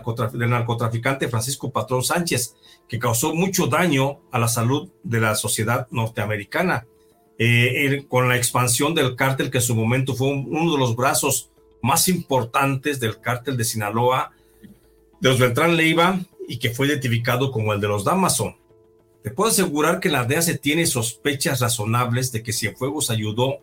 narcotraficante 0.51 1.29
Francisco 1.29 1.73
Patrón 1.73 2.05
Sánchez, 2.05 2.55
que 2.87 2.99
causó 2.99 3.35
mucho 3.35 3.67
daño 3.67 4.21
a 4.31 4.39
la 4.39 4.49
salud 4.49 4.91
de 5.05 5.21
la 5.21 5.35
sociedad 5.37 5.89
norteamericana. 5.91 6.87
Eh, 7.39 8.05
con 8.09 8.29
la 8.29 8.37
expansión 8.37 8.95
del 8.95 9.17
cártel, 9.17 9.51
que 9.51 9.59
en 9.59 9.65
su 9.65 9.75
momento 9.75 10.15
fue 10.15 10.29
uno 10.29 10.71
de 10.71 10.79
los 10.79 10.95
brazos 10.95 11.51
más 11.81 12.09
importantes 12.09 13.01
del 13.01 13.21
cártel 13.21 13.57
de 13.57 13.65
Sinaloa, 13.65 14.33
de 15.21 15.29
los 15.29 15.39
Beltrán 15.39 15.77
Leiva, 15.77 16.21
y 16.49 16.59
que 16.59 16.71
fue 16.71 16.87
identificado 16.87 17.53
como 17.53 17.75
el 17.75 17.81
de 17.81 17.89
los 17.89 18.05
Damaso. 18.05 18.57
Te 19.23 19.31
puedo 19.31 19.51
asegurar 19.51 20.01
que 20.01 20.09
la 20.09 20.25
DEA 20.25 20.41
se 20.41 20.57
tiene 20.57 20.87
sospechas 20.87 21.61
razonables 21.61 22.33
de 22.33 22.43
que 22.43 22.53
Cienfuegos 22.55 23.11
ayudó 23.11 23.59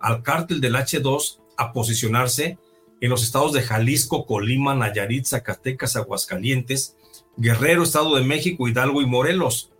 al 0.00 0.22
cártel 0.22 0.60
del 0.60 0.74
H2 0.74 1.38
a 1.56 1.72
posicionarse 1.72 2.58
en 3.00 3.10
los 3.10 3.22
estados 3.22 3.52
de 3.52 3.62
Jalisco, 3.62 4.26
Colima, 4.26 4.74
Nayarit, 4.74 5.26
Zacatecas, 5.26 5.94
Aguascalientes, 5.94 6.96
Guerrero, 7.36 7.84
Estado 7.84 8.16
de 8.16 8.24
México, 8.24 8.66
Hidalgo 8.66 9.02
y 9.02 9.06
Morelos. 9.06 9.70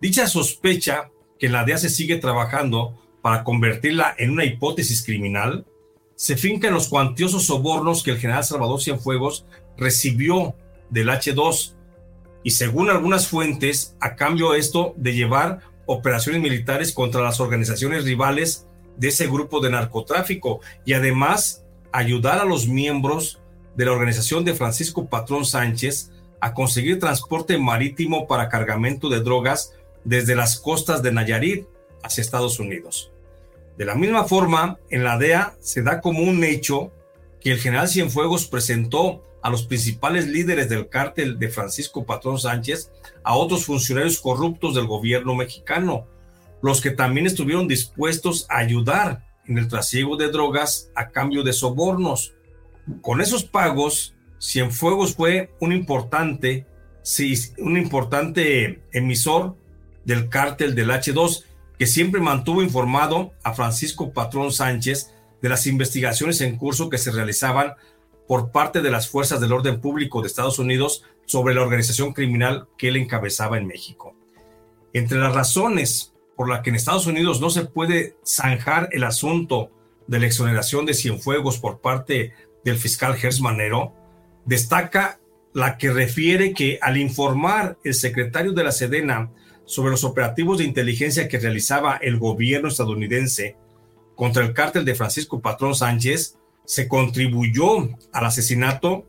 Dicha 0.00 0.28
sospecha 0.28 1.10
que 1.38 1.48
la 1.48 1.64
DEA 1.64 1.78
se 1.78 1.90
sigue 1.90 2.16
trabajando 2.16 3.02
para 3.22 3.42
convertirla 3.42 4.14
en 4.18 4.30
una 4.30 4.44
hipótesis 4.44 5.04
criminal, 5.04 5.66
se 6.14 6.36
finca 6.36 6.68
en 6.68 6.74
los 6.74 6.88
cuantiosos 6.88 7.46
sobornos 7.46 8.02
que 8.02 8.12
el 8.12 8.18
general 8.18 8.44
Salvador 8.44 8.80
Cienfuegos 8.80 9.46
recibió 9.76 10.54
del 10.90 11.08
H2 11.08 11.74
y 12.42 12.50
según 12.50 12.90
algunas 12.90 13.26
fuentes, 13.26 13.96
a 14.00 14.14
cambio 14.14 14.54
esto 14.54 14.94
de 14.96 15.14
llevar 15.14 15.60
operaciones 15.86 16.40
militares 16.40 16.92
contra 16.92 17.20
las 17.20 17.40
organizaciones 17.40 18.04
rivales 18.04 18.66
de 18.96 19.08
ese 19.08 19.26
grupo 19.26 19.60
de 19.60 19.70
narcotráfico 19.70 20.60
y 20.84 20.92
además 20.92 21.64
ayudar 21.92 22.38
a 22.38 22.44
los 22.44 22.68
miembros 22.68 23.40
de 23.74 23.84
la 23.84 23.92
organización 23.92 24.44
de 24.44 24.54
Francisco 24.54 25.06
Patrón 25.06 25.44
Sánchez 25.44 26.10
a 26.40 26.54
conseguir 26.54 27.00
transporte 27.00 27.58
marítimo 27.58 28.26
para 28.26 28.48
cargamento 28.48 29.08
de 29.08 29.20
drogas 29.20 29.74
desde 30.04 30.36
las 30.36 30.60
costas 30.60 31.02
de 31.02 31.12
Nayarit 31.12 31.66
hacia 32.02 32.22
Estados 32.22 32.60
Unidos. 32.60 33.12
De 33.76 33.84
la 33.84 33.94
misma 33.94 34.24
forma, 34.24 34.78
en 34.88 35.04
la 35.04 35.18
DEA 35.18 35.56
se 35.60 35.82
da 35.82 36.00
como 36.00 36.22
un 36.22 36.44
hecho 36.44 36.92
que 37.40 37.52
el 37.52 37.58
general 37.58 37.88
Cienfuegos 37.88 38.46
presentó 38.46 39.22
a 39.46 39.50
los 39.50 39.64
principales 39.64 40.26
líderes 40.26 40.68
del 40.68 40.88
cártel 40.88 41.38
de 41.38 41.48
Francisco 41.48 42.04
Patrón 42.04 42.36
Sánchez 42.36 42.90
a 43.22 43.36
otros 43.36 43.64
funcionarios 43.64 44.18
corruptos 44.18 44.74
del 44.74 44.88
gobierno 44.88 45.36
mexicano, 45.36 46.08
los 46.62 46.80
que 46.80 46.90
también 46.90 47.26
estuvieron 47.26 47.68
dispuestos 47.68 48.46
a 48.48 48.58
ayudar 48.58 49.24
en 49.46 49.56
el 49.56 49.68
trasiego 49.68 50.16
de 50.16 50.32
drogas 50.32 50.90
a 50.96 51.10
cambio 51.10 51.44
de 51.44 51.52
sobornos. 51.52 52.34
Con 53.02 53.20
esos 53.20 53.44
pagos, 53.44 54.16
Cienfuegos 54.40 55.14
fue 55.14 55.54
un 55.60 55.70
importante, 55.70 56.66
sí, 57.04 57.32
un 57.58 57.76
importante 57.76 58.82
emisor 58.92 59.56
del 60.04 60.28
cártel 60.28 60.74
del 60.74 60.90
H2, 60.90 61.44
que 61.78 61.86
siempre 61.86 62.20
mantuvo 62.20 62.64
informado 62.64 63.32
a 63.44 63.54
Francisco 63.54 64.12
Patrón 64.12 64.50
Sánchez 64.50 65.12
de 65.40 65.48
las 65.48 65.68
investigaciones 65.68 66.40
en 66.40 66.56
curso 66.56 66.90
que 66.90 66.98
se 66.98 67.12
realizaban 67.12 67.74
por 68.26 68.50
parte 68.50 68.82
de 68.82 68.90
las 68.90 69.08
fuerzas 69.08 69.40
del 69.40 69.52
orden 69.52 69.80
público 69.80 70.20
de 70.20 70.26
Estados 70.26 70.58
Unidos 70.58 71.04
sobre 71.24 71.54
la 71.54 71.62
organización 71.62 72.12
criminal 72.12 72.68
que 72.76 72.88
él 72.88 72.96
encabezaba 72.96 73.58
en 73.58 73.66
México. 73.66 74.14
Entre 74.92 75.18
las 75.18 75.34
razones 75.34 76.14
por 76.36 76.48
la 76.48 76.62
que 76.62 76.70
en 76.70 76.76
Estados 76.76 77.06
Unidos 77.06 77.40
no 77.40 77.50
se 77.50 77.64
puede 77.64 78.16
zanjar 78.24 78.88
el 78.92 79.04
asunto 79.04 79.70
de 80.06 80.20
la 80.20 80.26
exoneración 80.26 80.86
de 80.86 80.94
Cienfuegos 80.94 81.58
por 81.58 81.80
parte 81.80 82.34
del 82.64 82.76
fiscal 82.76 83.14
Gers 83.16 83.40
Manero, 83.40 83.94
destaca 84.44 85.18
la 85.52 85.78
que 85.78 85.90
refiere 85.90 86.52
que 86.52 86.78
al 86.82 86.98
informar 86.98 87.78
el 87.82 87.94
secretario 87.94 88.52
de 88.52 88.64
la 88.64 88.72
Sedena 88.72 89.30
sobre 89.64 89.90
los 89.90 90.04
operativos 90.04 90.58
de 90.58 90.64
inteligencia 90.64 91.28
que 91.28 91.38
realizaba 91.38 91.96
el 91.96 92.18
gobierno 92.18 92.68
estadounidense 92.68 93.56
contra 94.14 94.44
el 94.44 94.52
cártel 94.52 94.84
de 94.84 94.94
Francisco 94.94 95.40
Patrón 95.40 95.74
Sánchez, 95.74 96.38
se 96.66 96.88
contribuyó 96.88 97.88
al 98.12 98.26
asesinato 98.26 99.06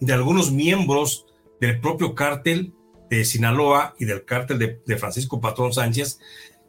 de 0.00 0.12
algunos 0.12 0.50
miembros 0.50 1.26
del 1.60 1.80
propio 1.80 2.14
cártel 2.14 2.74
de 3.08 3.24
Sinaloa 3.24 3.94
y 3.98 4.06
del 4.06 4.24
cártel 4.24 4.58
de, 4.84 4.98
Francisco 4.98 5.40
Patrón 5.40 5.72
Sánchez 5.72 6.18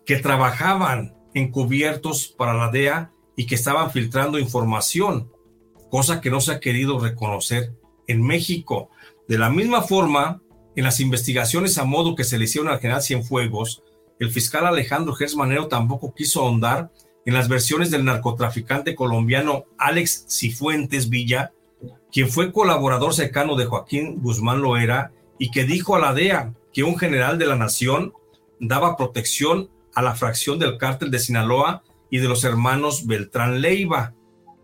que 0.06 0.18
trabajaban 0.18 1.16
encubiertos 1.34 2.28
para 2.28 2.54
la 2.54 2.70
DEA 2.70 3.12
y 3.36 3.47
que 3.47 3.56
estaban 3.56 3.91
filtrando 3.91 4.38
información, 4.38 5.32
cosa 5.89 6.22
que 6.22 6.30
no 6.30 6.41
se 6.41 6.51
ha 6.51 6.60
querido 6.60 6.99
reconocer 6.99 7.74
en 8.08 8.22
México. 8.22 8.89
De 9.28 9.38
la 9.38 9.49
misma 9.49 9.82
forma, 9.82 10.41
en 10.76 10.84
las 10.84 10.99
investigaciones 10.99 11.78
a 11.78 11.86
modo 11.86 12.16
que 12.16 12.26
se 12.26 12.38
le 12.38 12.43
hicieron 12.43 12.70
al 12.70 12.80
general 12.80 13.01
Cienfuegos, 13.01 13.82
el 14.20 14.30
fiscal 14.30 14.68
Alejandro 14.68 15.14
Gersmanero 15.14 15.68
tampoco 15.70 16.14
quiso 16.14 16.41
ahondar 16.41 16.91
en 17.26 17.34
las 17.34 17.48
versiones 17.48 17.92
del 17.92 18.06
narcotraficante 18.06 18.96
colombiano 18.96 19.66
Alex 19.78 20.26
Cifuentes 20.30 21.10
Villa, 21.10 21.52
quien 22.12 22.30
fue 22.30 22.52
colaborador 22.52 23.14
cercano 23.14 23.56
de 23.56 23.66
Joaquín 23.66 24.22
Guzmán 24.22 24.62
Loera 24.62 25.12
y 25.40 25.52
que 25.52 25.64
dijo 25.64 25.96
a 25.96 26.00
la 26.00 26.14
DEA 26.14 26.54
que 26.72 26.84
un 26.84 26.98
general 26.98 27.38
de 27.38 27.46
la 27.46 27.56
nación 27.56 28.14
daba 28.60 28.98
protección 28.98 29.70
a 29.96 30.02
la 30.02 30.16
fracción 30.16 30.60
del 30.60 30.78
cártel 30.78 31.12
de 31.12 31.20
Sinaloa 31.20 31.84
y 32.10 32.20
de 32.20 32.28
los 32.28 32.44
hermanos 32.44 33.08
Beltrán 33.08 33.62
Leiva, 33.62 34.14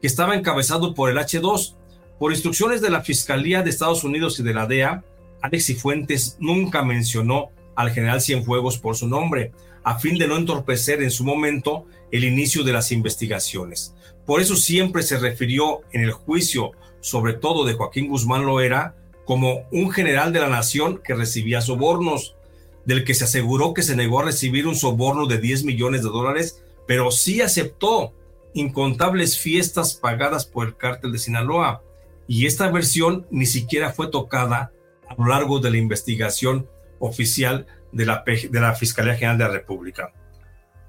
que 0.02 0.08
estaba 0.08 0.36
encabezado 0.36 0.94
por 0.94 1.10
el 1.10 1.18
H2. 1.18 1.76
Por 2.20 2.32
instrucciones 2.32 2.82
de 2.82 2.90
la 2.90 3.02
Fiscalía 3.02 3.64
de 3.64 3.70
Estados 3.70 4.04
Unidos 4.04 4.40
y 4.40 4.44
de 4.44 4.54
la 4.54 4.68
DEA, 4.68 5.04
Alex 5.42 5.66
Cifuentes 5.66 6.38
nunca 6.40 6.84
mencionó 6.84 7.50
al 7.80 7.92
general 7.92 8.20
Cienfuegos 8.20 8.78
por 8.78 8.98
su 8.98 9.08
nombre, 9.08 9.54
a 9.84 10.00
fin 10.00 10.18
de 10.18 10.28
no 10.28 10.36
entorpecer 10.36 11.02
en 11.02 11.12
su 11.12 11.24
momento 11.24 11.86
el 12.12 12.26
inicio 12.26 12.66
de 12.66 12.74
las 12.74 12.92
investigaciones. 12.92 13.96
Por 14.26 14.42
eso 14.42 14.58
siempre 14.58 15.02
se 15.02 15.18
refirió 15.18 15.84
en 15.94 16.02
el 16.02 16.12
juicio, 16.12 16.74
sobre 17.00 17.36
todo 17.36 17.64
de 17.64 17.76
Joaquín 17.76 18.10
Guzmán 18.10 18.46
Loera, 18.46 18.98
como 19.24 19.66
un 19.72 19.92
general 19.92 20.34
de 20.34 20.42
la 20.42 20.50
nación 20.50 21.00
que 21.02 21.16
recibía 21.16 21.62
sobornos, 21.62 22.36
del 22.84 23.06
que 23.06 23.14
se 23.14 23.24
aseguró 23.24 23.74
que 23.74 23.82
se 23.82 23.96
negó 23.96 24.20
a 24.20 24.26
recibir 24.26 24.68
un 24.68 24.76
soborno 24.76 25.26
de 25.26 25.38
10 25.38 25.64
millones 25.64 26.04
de 26.04 26.10
dólares, 26.10 26.62
pero 26.86 27.12
sí 27.12 27.40
aceptó 27.40 28.14
incontables 28.54 29.40
fiestas 29.40 29.94
pagadas 29.94 30.46
por 30.46 30.68
el 30.68 30.76
cártel 30.76 31.14
de 31.14 31.20
Sinaloa. 31.20 31.82
Y 32.28 32.46
esta 32.46 32.70
versión 32.70 33.26
ni 33.32 33.46
siquiera 33.46 33.94
fue 33.94 34.08
tocada 34.08 34.74
a 35.08 35.16
lo 35.18 35.28
largo 35.30 35.60
de 35.60 35.72
la 35.72 35.78
investigación 35.78 36.68
oficial 37.00 37.66
de 37.92 38.06
la, 38.06 38.24
de 38.26 38.60
la 38.60 38.76
Fiscalía 38.76 39.16
General 39.16 39.38
de 39.38 39.44
la 39.46 39.52
República. 39.52 40.14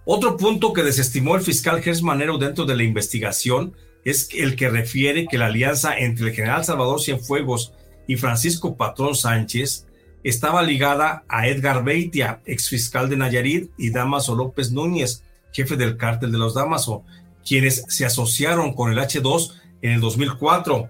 Otro 0.05 0.37
punto 0.37 0.73
que 0.73 0.83
desestimó 0.83 1.37
el 1.37 1.43
fiscal 1.43 1.83
Gers 1.83 2.03
Manero 2.03 2.39
dentro 2.39 2.65
de 2.65 2.77
la 2.77 2.83
investigación 2.83 3.77
es 4.05 4.29
el 4.35 4.57
que 4.57 4.71
refiere 4.71 5.27
que 5.27 5.39
la 5.39 5.47
alianza 5.47 5.97
entre 5.97 6.29
el 6.29 6.35
general 6.35 6.65
Salvador 6.65 7.01
Cienfuegos 7.01 7.75
y 8.07 8.17
Francisco 8.17 8.77
Patrón 8.77 9.15
Sánchez 9.15 9.87
estaba 10.25 10.63
ligada 10.63 11.25
a 11.29 11.49
Edgar 11.49 11.85
Beitia, 11.85 12.41
exfiscal 12.45 13.09
de 13.09 13.17
Nayarit, 13.17 13.71
y 13.79 13.91
Damaso 13.91 14.35
López 14.35 14.71
Núñez, 14.71 15.23
jefe 15.53 15.77
del 15.77 15.97
cártel 15.97 16.33
de 16.33 16.39
los 16.39 16.55
Damaso, 16.55 17.05
quienes 17.47 17.85
se 17.89 18.05
asociaron 18.05 18.75
con 18.75 18.93
el 18.93 18.99
H2 18.99 19.55
en 19.83 19.93
el 19.93 20.01
2004, 20.01 20.89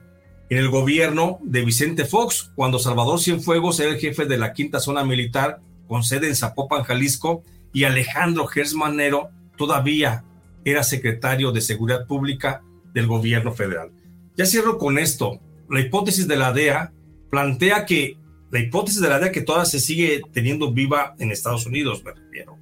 en 0.51 0.59
el 0.59 0.69
gobierno 0.69 1.39
de 1.43 1.65
Vicente 1.65 2.05
Fox, 2.05 2.51
cuando 2.57 2.81
Salvador 2.81 3.21
Cienfuegos 3.21 3.79
era 3.79 3.91
el 3.91 4.01
jefe 4.01 4.27
de 4.27 4.37
la 4.37 4.53
quinta 4.53 4.81
zona 4.81 5.05
militar 5.05 5.61
con 5.87 6.03
sede 6.03 6.27
en 6.27 6.35
Zapopan, 6.35 6.83
Jalisco, 6.83 7.45
y 7.73 7.85
Alejandro 7.85 8.49
Gersmanero 8.49 9.31
todavía 9.57 10.25
era 10.65 10.83
secretario 10.83 11.53
de 11.53 11.61
Seguridad 11.61 12.05
Pública 12.07 12.63
del 12.93 13.07
gobierno 13.07 13.53
federal. 13.53 13.93
Ya 14.37 14.45
cierro 14.45 14.77
con 14.77 14.99
esto. 14.99 15.41
La 15.69 15.81
hipótesis 15.81 16.27
de 16.27 16.37
la 16.37 16.53
DEA 16.53 16.93
plantea 17.31 17.87
que 17.87 18.17
la 18.51 18.59
hipótesis 18.59 19.01
de 19.01 19.09
la 19.09 19.21
DEA 19.21 19.31
que 19.31 19.43
todavía 19.43 19.67
se 19.67 19.79
sigue 19.79 20.21
teniendo 20.33 20.73
viva 20.73 21.15
en 21.21 21.31
Estados 21.31 21.65
Unidos, 21.67 22.03
me 22.05 22.13
refiero. 22.13 22.59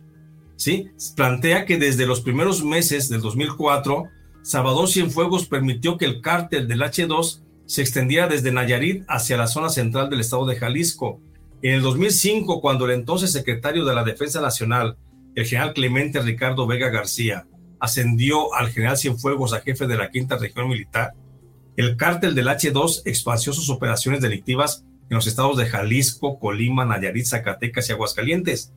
¿Sí? 0.57 0.91
Plantea 1.17 1.65
que 1.65 1.79
desde 1.79 2.05
los 2.05 2.21
primeros 2.21 2.63
meses 2.63 3.09
del 3.09 3.23
2004, 3.23 4.05
Salvador 4.43 4.89
Cienfuegos 4.89 5.47
permitió 5.47 5.97
que 5.97 6.05
el 6.05 6.21
cártel 6.21 6.69
del 6.69 6.83
H2 6.83 7.43
se 7.69 7.83
extendiera 7.83 8.27
desde 8.27 8.51
Nayarit 8.51 9.05
hacia 9.09 9.37
la 9.37 9.47
zona 9.47 9.69
central 9.69 10.09
del 10.09 10.21
estado 10.21 10.47
de 10.47 10.57
Jalisco. 10.57 11.21
En 11.61 11.75
el 11.75 11.83
2005, 11.83 12.63
cuando 12.63 12.87
el 12.87 12.93
entonces 12.93 13.31
secretario 13.31 13.85
de 13.85 13.95
la 13.95 14.05
Defensa 14.05 14.41
Nacional, 14.41 14.97
el 15.35 15.45
general 15.45 15.75
Clemente 15.75 16.19
Ricardo 16.23 16.67
Vega 16.67 16.89
García, 16.89 17.47
ascendió 17.79 18.55
al 18.55 18.71
general 18.71 18.97
Cienfuegos 18.97 19.53
a 19.53 19.61
jefe 19.61 19.87
de 19.87 19.99
la 19.99 20.11
quinta 20.11 20.39
región 20.39 20.67
militar, 20.67 21.13
el 21.77 21.99
cártel 21.99 22.35
del 22.35 22.49
H2 22.49 23.03
expandió 23.05 23.53
sus 23.53 23.69
operaciones 23.69 24.23
delictivas 24.23 24.87
en 25.11 25.17
los 25.17 25.27
estados 25.27 25.59
de 25.59 25.67
Jalisco, 25.67 26.39
Colima, 26.39 26.87
Nayarit, 26.87 27.27
Zacatecas 27.27 27.91
y 27.91 27.93
Aguascalientes. 27.93 28.73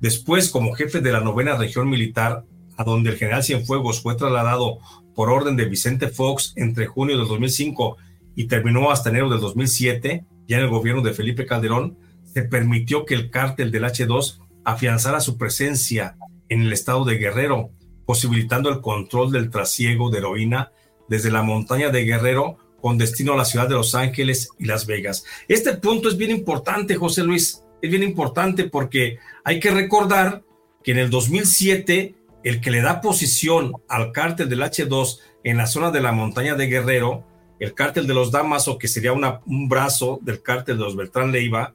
Después, 0.00 0.50
como 0.50 0.74
jefe 0.74 1.00
de 1.00 1.12
la 1.12 1.20
novena 1.20 1.56
región 1.56 1.88
militar, 1.88 2.42
a 2.76 2.82
donde 2.82 3.10
el 3.10 3.18
general 3.18 3.44
Cienfuegos 3.44 4.02
fue 4.02 4.16
trasladado 4.16 4.78
por 5.14 5.30
orden 5.30 5.54
de 5.54 5.66
Vicente 5.66 6.08
Fox 6.08 6.54
entre 6.56 6.86
junio 6.86 7.16
del 7.16 7.28
2005 7.28 7.98
y 8.36 8.46
terminó 8.46 8.92
hasta 8.92 9.10
enero 9.10 9.28
del 9.28 9.40
2007, 9.40 10.24
ya 10.46 10.58
en 10.58 10.62
el 10.62 10.70
gobierno 10.70 11.02
de 11.02 11.14
Felipe 11.14 11.46
Calderón, 11.46 11.98
se 12.32 12.42
permitió 12.42 13.04
que 13.04 13.14
el 13.14 13.30
cártel 13.30 13.72
del 13.72 13.84
H2 13.84 14.40
afianzara 14.64 15.20
su 15.20 15.38
presencia 15.38 16.16
en 16.48 16.62
el 16.62 16.72
estado 16.72 17.04
de 17.04 17.16
Guerrero, 17.16 17.70
posibilitando 18.04 18.68
el 18.68 18.80
control 18.80 19.32
del 19.32 19.50
trasiego 19.50 20.10
de 20.10 20.18
heroína 20.18 20.70
desde 21.08 21.30
la 21.30 21.42
montaña 21.42 21.90
de 21.90 22.04
Guerrero 22.04 22.58
con 22.80 22.98
destino 22.98 23.32
a 23.32 23.36
la 23.36 23.44
ciudad 23.44 23.68
de 23.68 23.74
Los 23.74 23.94
Ángeles 23.94 24.50
y 24.58 24.66
Las 24.66 24.86
Vegas. 24.86 25.24
Este 25.48 25.74
punto 25.74 26.08
es 26.08 26.16
bien 26.16 26.30
importante, 26.30 26.94
José 26.94 27.24
Luis, 27.24 27.62
es 27.80 27.90
bien 27.90 28.02
importante 28.02 28.64
porque 28.64 29.18
hay 29.44 29.58
que 29.58 29.70
recordar 29.70 30.44
que 30.84 30.92
en 30.92 30.98
el 30.98 31.10
2007 31.10 32.14
el 32.44 32.60
que 32.60 32.70
le 32.70 32.82
da 32.82 33.00
posición 33.00 33.72
al 33.88 34.12
cártel 34.12 34.48
del 34.48 34.60
H2 34.60 35.18
en 35.42 35.56
la 35.56 35.66
zona 35.66 35.90
de 35.90 36.00
la 36.00 36.12
montaña 36.12 36.54
de 36.54 36.66
Guerrero, 36.66 37.24
el 37.58 37.74
cártel 37.74 38.06
de 38.06 38.14
los 38.14 38.30
Damaso, 38.30 38.78
que 38.78 38.88
sería 38.88 39.12
un 39.12 39.68
brazo 39.68 40.18
del 40.22 40.42
cártel 40.42 40.78
de 40.78 40.84
los 40.84 40.96
Beltrán 40.96 41.32
Leiva, 41.32 41.74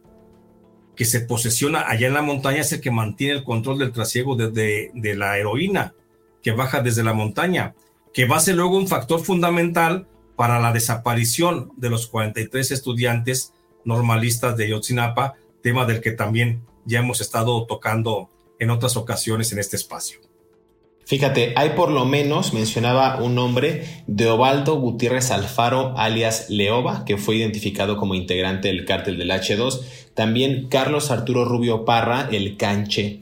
que 0.96 1.06
se 1.06 1.22
posesiona 1.22 1.88
allá 1.88 2.08
en 2.08 2.14
la 2.14 2.22
montaña, 2.22 2.62
es 2.62 2.72
el 2.74 2.82
que 2.82 2.92
mantiene 2.92 3.34
el 3.34 3.44
control 3.44 3.80
del 3.80 3.92
trasiego 3.92 4.36
de, 4.36 4.92
de 4.94 5.16
la 5.16 5.38
heroína 5.38 5.94
que 6.42 6.52
baja 6.52 6.82
desde 6.82 7.04
la 7.04 7.14
montaña, 7.14 7.76
que 8.14 8.26
va 8.26 8.38
a 8.38 8.42
ser 8.42 8.56
luego 8.56 8.78
un 8.78 8.88
factor 8.88 9.22
fundamental 9.22 10.08
para 10.36 10.60
la 10.60 10.74
desaparición 10.74 11.72
de 11.78 11.90
los 11.90 12.08
43 12.08 12.72
estudiantes 12.72 13.54
normalistas 13.86 14.58
de 14.58 14.70
Yotzinapa, 14.70 15.36
tema 15.62 15.86
del 15.86 16.02
que 16.02 16.12
también 16.12 16.64
ya 16.86 17.00
hemos 17.00 17.22
estado 17.22 17.66
tocando 17.68 18.30
en 18.60 18.70
otras 18.70 18.98
ocasiones 18.98 19.52
en 19.52 19.60
este 19.60 19.76
espacio. 19.76 20.20
Fíjate, 21.06 21.54
hay 21.56 21.72
por 21.72 21.92
lo 21.92 22.06
menos, 22.06 22.54
mencionaba 22.54 23.22
un 23.22 23.36
nombre, 23.36 23.84
de 24.08 24.28
Ovaldo 24.28 24.76
Gutiérrez 24.76 25.32
Alfaro, 25.32 25.94
alias 25.98 26.50
Leoba, 26.50 27.04
que 27.06 27.18
fue 27.18 27.36
identificado 27.36 27.98
como 27.98 28.16
integrante 28.16 28.70
del 28.70 28.86
cártel 28.86 29.18
del 29.18 29.32
H2. 29.32 29.82
También 30.14 30.68
Carlos 30.70 31.12
Arturo 31.12 31.44
Rubio 31.44 31.84
Parra, 31.84 32.30
el 32.32 32.56
Canche, 32.56 33.22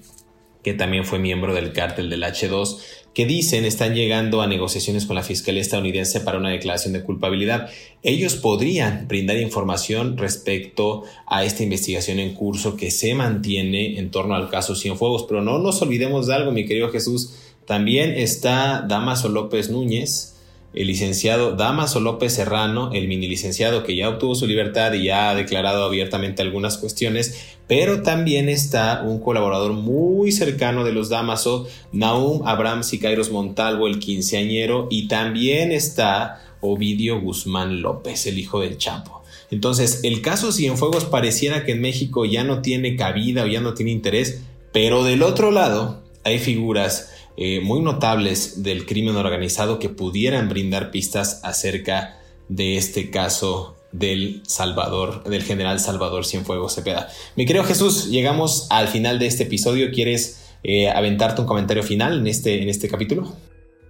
que 0.64 0.74
también 0.74 1.06
fue 1.06 1.20
miembro 1.20 1.54
del 1.54 1.74
cártel 1.74 2.10
del 2.10 2.24
H2 2.24 2.78
que 3.14 3.26
dicen 3.26 3.66
están 3.66 3.96
llegando 3.96 4.42
a 4.42 4.48
negociaciones 4.48 5.06
con 5.06 5.16
la 5.16 5.24
Fiscalía 5.24 5.62
estadounidense 5.62 6.22
para 6.22 6.38
una 6.38 6.52
declaración 6.52 6.94
de 6.94 7.04
culpabilidad. 7.04 7.70
Ellos 8.04 8.36
podrían 8.36 9.08
brindar 9.08 9.38
información 9.38 10.18
respecto 10.18 11.04
a 11.28 11.44
esta 11.44 11.64
investigación 11.64 12.20
en 12.20 12.34
curso 12.34 12.78
que 12.78 12.92
se 12.92 13.16
mantiene 13.16 14.00
en 14.00 14.12
torno 14.12 14.36
al 14.36 14.50
caso 14.50 14.76
Cienfuegos. 14.76 15.26
Pero 15.28 15.42
no 15.42 15.60
nos 15.60 15.82
olvidemos 15.82 16.28
de 16.28 16.36
algo, 16.36 16.52
mi 16.52 16.66
querido 16.66 16.92
Jesús. 16.92 17.34
También 17.70 18.16
está 18.18 18.84
Damaso 18.88 19.30
López 19.30 19.70
Núñez, 19.70 20.34
el 20.74 20.88
licenciado 20.88 21.56
Damaso 21.56 22.00
López 22.00 22.34
Serrano, 22.34 22.90
el 22.94 23.08
mini 23.08 23.28
licenciado 23.28 23.84
que 23.84 23.96
ya 23.96 24.10
obtuvo 24.10 24.34
su 24.34 24.48
libertad 24.48 24.92
y 24.94 25.04
ya 25.04 25.30
ha 25.30 25.36
declarado 25.36 25.84
abiertamente 25.84 26.42
algunas 26.42 26.80
cuestiones, 26.80 27.58
pero 27.68 28.02
también 28.02 28.50
está 28.50 29.04
un 29.06 29.20
colaborador 29.20 29.74
muy 29.74 30.32
cercano 30.32 30.84
de 30.84 30.94
los 30.94 31.10
Damaso, 31.10 31.68
Naum 31.92 32.42
Abraham 32.48 32.82
Sicairos 32.82 33.30
Montalvo, 33.30 33.86
el 33.86 34.00
quinceañero, 34.00 34.88
y 34.90 35.08
también 35.08 35.72
está 35.72 36.42
Ovidio 36.62 37.22
Guzmán 37.22 37.84
López, 37.84 38.26
el 38.26 38.40
hijo 38.40 38.62
del 38.62 38.80
Chapo. 38.80 39.22
Entonces, 39.52 40.00
el 40.02 40.24
caso 40.24 40.52
Cienfuegos 40.52 41.06
pareciera 41.06 41.66
que 41.66 41.74
en 41.74 41.82
México 41.82 42.26
ya 42.26 42.44
no 42.44 42.64
tiene 42.64 42.96
cabida 42.96 43.44
o 43.44 43.48
ya 43.48 43.62
no 43.62 43.76
tiene 43.76 43.92
interés, 43.92 44.42
pero 44.72 45.04
del 45.04 45.22
otro 45.22 45.52
lado 45.52 46.02
hay 46.24 46.40
figuras 46.40 47.12
eh, 47.42 47.62
muy 47.62 47.80
notables 47.80 48.64
del 48.64 48.86
crimen 48.86 49.16
organizado 49.16 49.80
que 49.80 49.88
pudieran 49.88 50.50
brindar 50.50 50.92
pistas 50.92 51.40
acerca 51.46 52.18
de 52.50 52.76
este 52.76 53.12
caso 53.12 53.78
del 53.94 54.44
Salvador, 54.46 55.24
del 55.24 55.44
general 55.44 55.80
Salvador 55.80 56.26
Cienfuegos 56.26 56.76
Cepeda. 56.76 57.08
Mi 57.38 57.46
querido 57.46 57.64
Jesús, 57.64 58.10
llegamos 58.10 58.68
al 58.72 58.90
final 58.90 59.20
de 59.20 59.28
este 59.28 59.44
episodio. 59.44 59.90
¿Quieres 59.94 60.50
eh, 60.64 60.90
aventarte 60.90 61.40
un 61.40 61.48
comentario 61.48 61.82
final 61.82 62.20
en 62.20 62.28
este, 62.28 62.62
en 62.62 62.68
este 62.68 62.90
capítulo? 62.90 63.34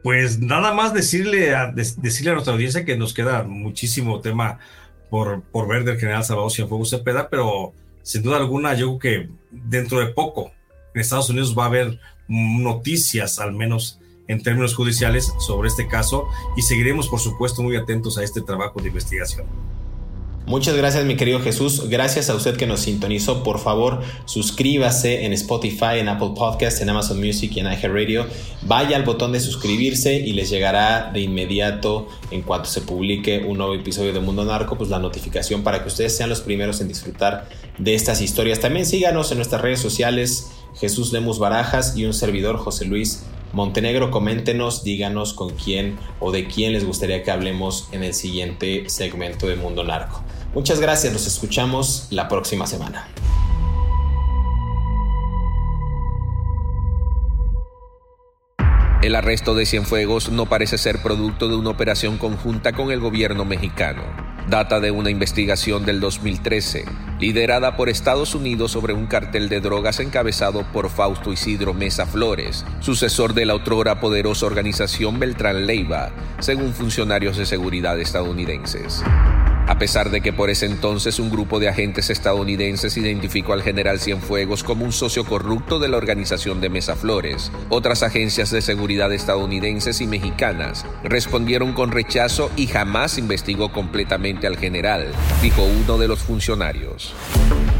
Pues 0.04 0.39
nada 0.39 0.72
más 0.72 0.93
decirle 0.93 1.56
a, 1.56 1.72
decirle 1.72 2.30
a 2.30 2.34
nuestra 2.36 2.54
audiencia 2.54 2.86
que 2.86 2.97
nos 2.97 3.16
queda 3.16 3.41
muchísimo 3.41 4.22
tema 4.22 4.60
por, 5.10 5.41
por 5.41 5.68
ver 5.68 5.86
del 5.86 5.97
general 5.97 6.24
Salvador 6.24 6.52
Cienfuegos 6.52 6.91
Cepeda, 6.91 7.32
pero 7.32 7.74
sin 8.04 8.22
duda 8.22 8.38
alguna 8.38 8.76
yo 8.76 9.00
creo 9.00 9.26
que 9.26 9.30
dentro 9.50 10.02
de 10.02 10.14
poco 10.14 10.52
en 10.93 11.02
Estados 11.02 11.32
Unidos 11.32 11.56
va 11.58 11.64
a 11.64 11.68
haber 11.70 12.00
noticias, 12.30 13.39
al 13.39 13.53
menos 13.53 13.99
en 14.27 14.41
términos 14.41 14.75
judiciales, 14.75 15.34
sobre 15.39 15.67
este 15.67 15.88
caso 15.88 16.27
y 16.55 16.61
seguiremos, 16.61 17.09
por 17.09 17.19
supuesto, 17.19 17.63
muy 17.63 17.75
atentos 17.75 18.17
a 18.17 18.23
este 18.23 18.41
trabajo 18.41 18.80
de 18.80 18.88
investigación. 18.88 19.47
Muchas 20.49 20.75
gracias 20.75 21.05
mi 21.05 21.15
querido 21.15 21.39
Jesús, 21.41 21.89
gracias 21.89 22.27
a 22.32 22.34
usted 22.34 22.57
que 22.57 22.65
nos 22.65 22.80
sintonizó, 22.80 23.43
por 23.43 23.59
favor 23.59 24.01
suscríbase 24.25 25.25
en 25.25 25.34
Spotify, 25.34 25.99
en 25.99 26.09
Apple 26.09 26.32
Podcasts, 26.36 26.82
en 26.82 26.89
Amazon 26.89 27.19
Music 27.19 27.51
y 27.53 27.59
en 27.59 27.67
iHeartRadio, 27.67 28.25
vaya 28.63 28.95
al 28.95 29.03
botón 29.03 29.32
de 29.32 29.41
suscribirse 29.41 30.15
y 30.15 30.34
les 30.34 30.49
llegará 30.49 31.11
de 31.13 31.19
inmediato 31.19 32.07
en 32.32 32.41
cuanto 32.41 32.67
se 32.67 32.82
publique 32.82 33.45
un 33.47 33.59
nuevo 33.59 33.75
episodio 33.75 34.11
de 34.11 34.21
Mundo 34.21 34.43
Narco, 34.43 34.75
pues 34.75 34.89
la 34.89 34.97
notificación 34.97 35.61
para 35.61 35.84
que 35.84 35.88
ustedes 35.89 36.17
sean 36.17 36.30
los 36.30 36.41
primeros 36.41 36.82
en 36.82 36.88
disfrutar 36.88 37.47
de 37.77 37.93
estas 37.93 38.19
historias. 38.19 38.59
También 38.59 38.88
síganos 38.88 39.30
en 39.30 39.38
nuestras 39.38 39.61
redes 39.61 39.80
sociales, 39.80 40.49
Jesús 40.76 41.11
Lemus 41.11 41.39
Barajas 41.39 41.95
y 41.95 42.05
un 42.05 42.13
servidor 42.13 42.57
José 42.57 42.86
Luis 42.86 43.24
Montenegro. 43.53 44.11
Coméntenos, 44.11 44.84
díganos 44.84 45.34
con 45.34 45.49
quién 45.51 45.97
o 46.20 46.32
de 46.32 46.47
quién 46.47 46.74
les 46.74 46.86
gustaría 46.86 47.24
que 47.24 47.32
hablemos 47.32 47.88
en 47.91 48.03
el 48.03 48.13
siguiente 48.13 48.89
segmento 48.89 49.47
de 49.47 49.55
Mundo 49.55 49.84
Narco. 49.84 50.24
Muchas 50.53 50.80
gracias, 50.80 51.13
nos 51.13 51.28
escuchamos 51.28 52.07
la 52.09 52.28
próxima 52.28 52.65
semana. 52.65 53.07
El 59.02 59.16
arresto 59.16 59.56
de 59.56 59.66
Cienfuegos 59.66 60.30
no 60.30 60.47
parece 60.47 60.78
ser 60.78 61.02
producto 61.02 61.47
de 61.47 61.56
una 61.56 61.70
operación 61.70 62.18
conjunta 62.18 62.74
con 62.74 62.91
el 62.91 63.00
gobierno 63.00 63.45
mexicano 63.45 64.30
data 64.50 64.80
de 64.80 64.89
una 64.89 65.12
investigación 65.12 65.86
del 65.86 66.00
2013, 66.00 66.86
liderada 67.20 67.78
por 67.78 67.88
Estados 67.88 68.34
Unidos 68.34 68.72
sobre 68.72 68.93
un 68.93 69.06
cartel 69.06 69.47
de 69.47 69.62
drogas 69.62 70.00
encabezado 70.00 70.64
por 70.74 70.89
Fausto 70.89 71.32
Isidro 71.32 71.74
Mesa 71.74 72.06
Flores, 72.06 72.66
sucesor 72.80 73.34
de 73.34 73.45
la 73.45 73.56
otrora 73.56 74.00
poderosa 74.00 74.47
organización 74.47 75.20
Beltrán 75.20 75.68
Leiva, 75.68 76.10
según 76.39 76.74
funcionarios 76.74 77.38
de 77.38 77.45
seguridad 77.45 78.00
estadounidenses. 78.00 79.04
A 79.70 79.78
pesar 79.78 80.09
de 80.09 80.22
que 80.22 80.34
por 80.34 80.49
ese 80.49 80.65
entonces 80.65 81.20
un 81.20 81.30
grupo 81.30 81.59
de 81.59 81.70
agentes 81.70 82.09
estadounidenses 82.09 82.97
identificó 82.97 83.53
al 83.53 83.61
general 83.61 83.99
Cienfuegos 83.99 84.63
como 84.63 84.84
un 84.84 84.91
socio 84.91 85.26
corrupto 85.26 85.78
de 85.78 85.88
la 85.88 85.97
organización 85.97 86.59
de 86.59 86.70
Mesa 86.70 86.95
Flores, 86.95 87.51
otras 87.70 88.01
agencias 88.01 88.49
de 88.49 88.63
seguridad 88.63 89.13
estadounidenses 89.13 90.01
y 90.01 90.07
mexicanas 90.07 90.88
respondieron 91.03 91.74
con 91.74 91.91
rechazo 91.91 92.49
y 92.55 92.65
jamás 92.65 93.20
investigó 93.20 93.72
completamente 93.72 94.47
al 94.47 94.57
general, 94.57 95.05
dijo 95.39 95.61
uno 95.61 95.99
de 95.99 96.07
los 96.07 96.17
funcionarios. 96.17 97.13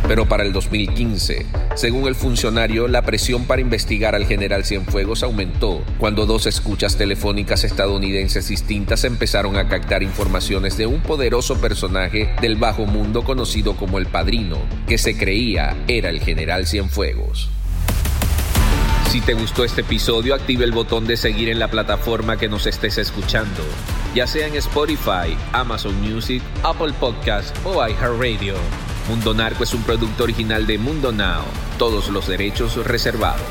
Pero 0.10 0.28
para 0.28 0.42
el 0.42 0.54
2015, 0.54 1.46
según 1.76 2.08
el 2.08 2.16
funcionario, 2.16 2.88
la 2.88 3.04
presión 3.04 3.46
para 3.46 3.62
investigar 3.62 4.16
al 4.16 4.26
general 4.26 4.66
Cienfuegos 4.66 5.22
aumentó 5.22 5.84
cuando 6.00 6.26
dos 6.26 6.48
escuchas 6.48 6.98
telefónicas 6.98 7.64
estadounidenses 7.64 8.48
distintas 8.48 9.04
empezaron 9.04 9.56
a 9.56 9.70
captar 9.70 10.02
informaciones 10.02 10.78
de 10.78 10.88
un 10.88 11.02
poderoso 11.02 11.62
personaje 11.62 12.34
del 12.42 12.56
bajo 12.56 12.88
mundo 12.88 13.24
conocido 13.24 13.76
como 13.76 14.00
el 14.00 14.08
Padrino, 14.08 14.58
que 14.88 14.98
se 14.98 15.16
creía 15.16 15.78
era 15.88 16.10
el 16.10 16.22
general 16.22 16.66
Cienfuegos. 16.66 17.52
Si 19.12 19.22
te 19.22 19.36
gustó 19.36 19.64
este 19.64 19.82
episodio, 19.82 20.34
active 20.34 20.66
el 20.66 20.72
botón 20.72 21.06
de 21.06 21.18
seguir 21.18 21.50
en 21.50 21.60
la 21.60 21.68
plataforma 21.68 22.36
que 22.38 22.50
nos 22.50 22.66
estés 22.66 22.98
escuchando 22.98 23.62
ya 24.16 24.26
sea 24.26 24.48
en 24.48 24.56
Spotify, 24.56 25.38
Amazon 25.54 25.96
Music, 26.02 26.42
Apple 26.64 26.94
Podcasts 27.00 27.54
o 27.64 27.88
iHeartRadio. 27.88 28.56
Mundo 29.10 29.34
Narco 29.34 29.64
es 29.64 29.74
un 29.74 29.82
producto 29.82 30.24
original 30.24 30.68
de 30.68 30.78
Mundo 30.78 31.12
Now, 31.12 31.42
todos 31.80 32.10
los 32.10 32.28
derechos 32.28 32.76
reservados. 32.86 33.42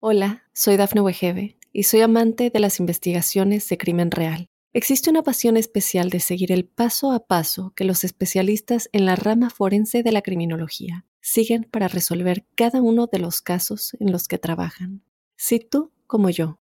Hola, 0.00 0.42
soy 0.52 0.76
Dafne 0.76 1.00
Wegebe 1.00 1.58
y 1.72 1.84
soy 1.84 2.00
amante 2.00 2.50
de 2.50 2.58
las 2.58 2.80
investigaciones 2.80 3.68
de 3.68 3.78
crimen 3.78 4.10
real. 4.10 4.48
Existe 4.72 5.10
una 5.10 5.22
pasión 5.22 5.56
especial 5.56 6.10
de 6.10 6.18
seguir 6.18 6.50
el 6.50 6.64
paso 6.64 7.12
a 7.12 7.28
paso 7.28 7.72
que 7.76 7.84
los 7.84 8.02
especialistas 8.02 8.88
en 8.90 9.04
la 9.04 9.14
rama 9.14 9.50
forense 9.50 10.02
de 10.02 10.10
la 10.10 10.22
criminología 10.22 11.04
siguen 11.20 11.68
para 11.70 11.86
resolver 11.86 12.44
cada 12.56 12.82
uno 12.82 13.06
de 13.06 13.20
los 13.20 13.42
casos 13.42 13.96
en 14.00 14.10
los 14.10 14.26
que 14.26 14.38
trabajan. 14.38 15.04
Si 15.36 15.60
tú, 15.60 15.92
como 16.08 16.30
yo, 16.30 16.58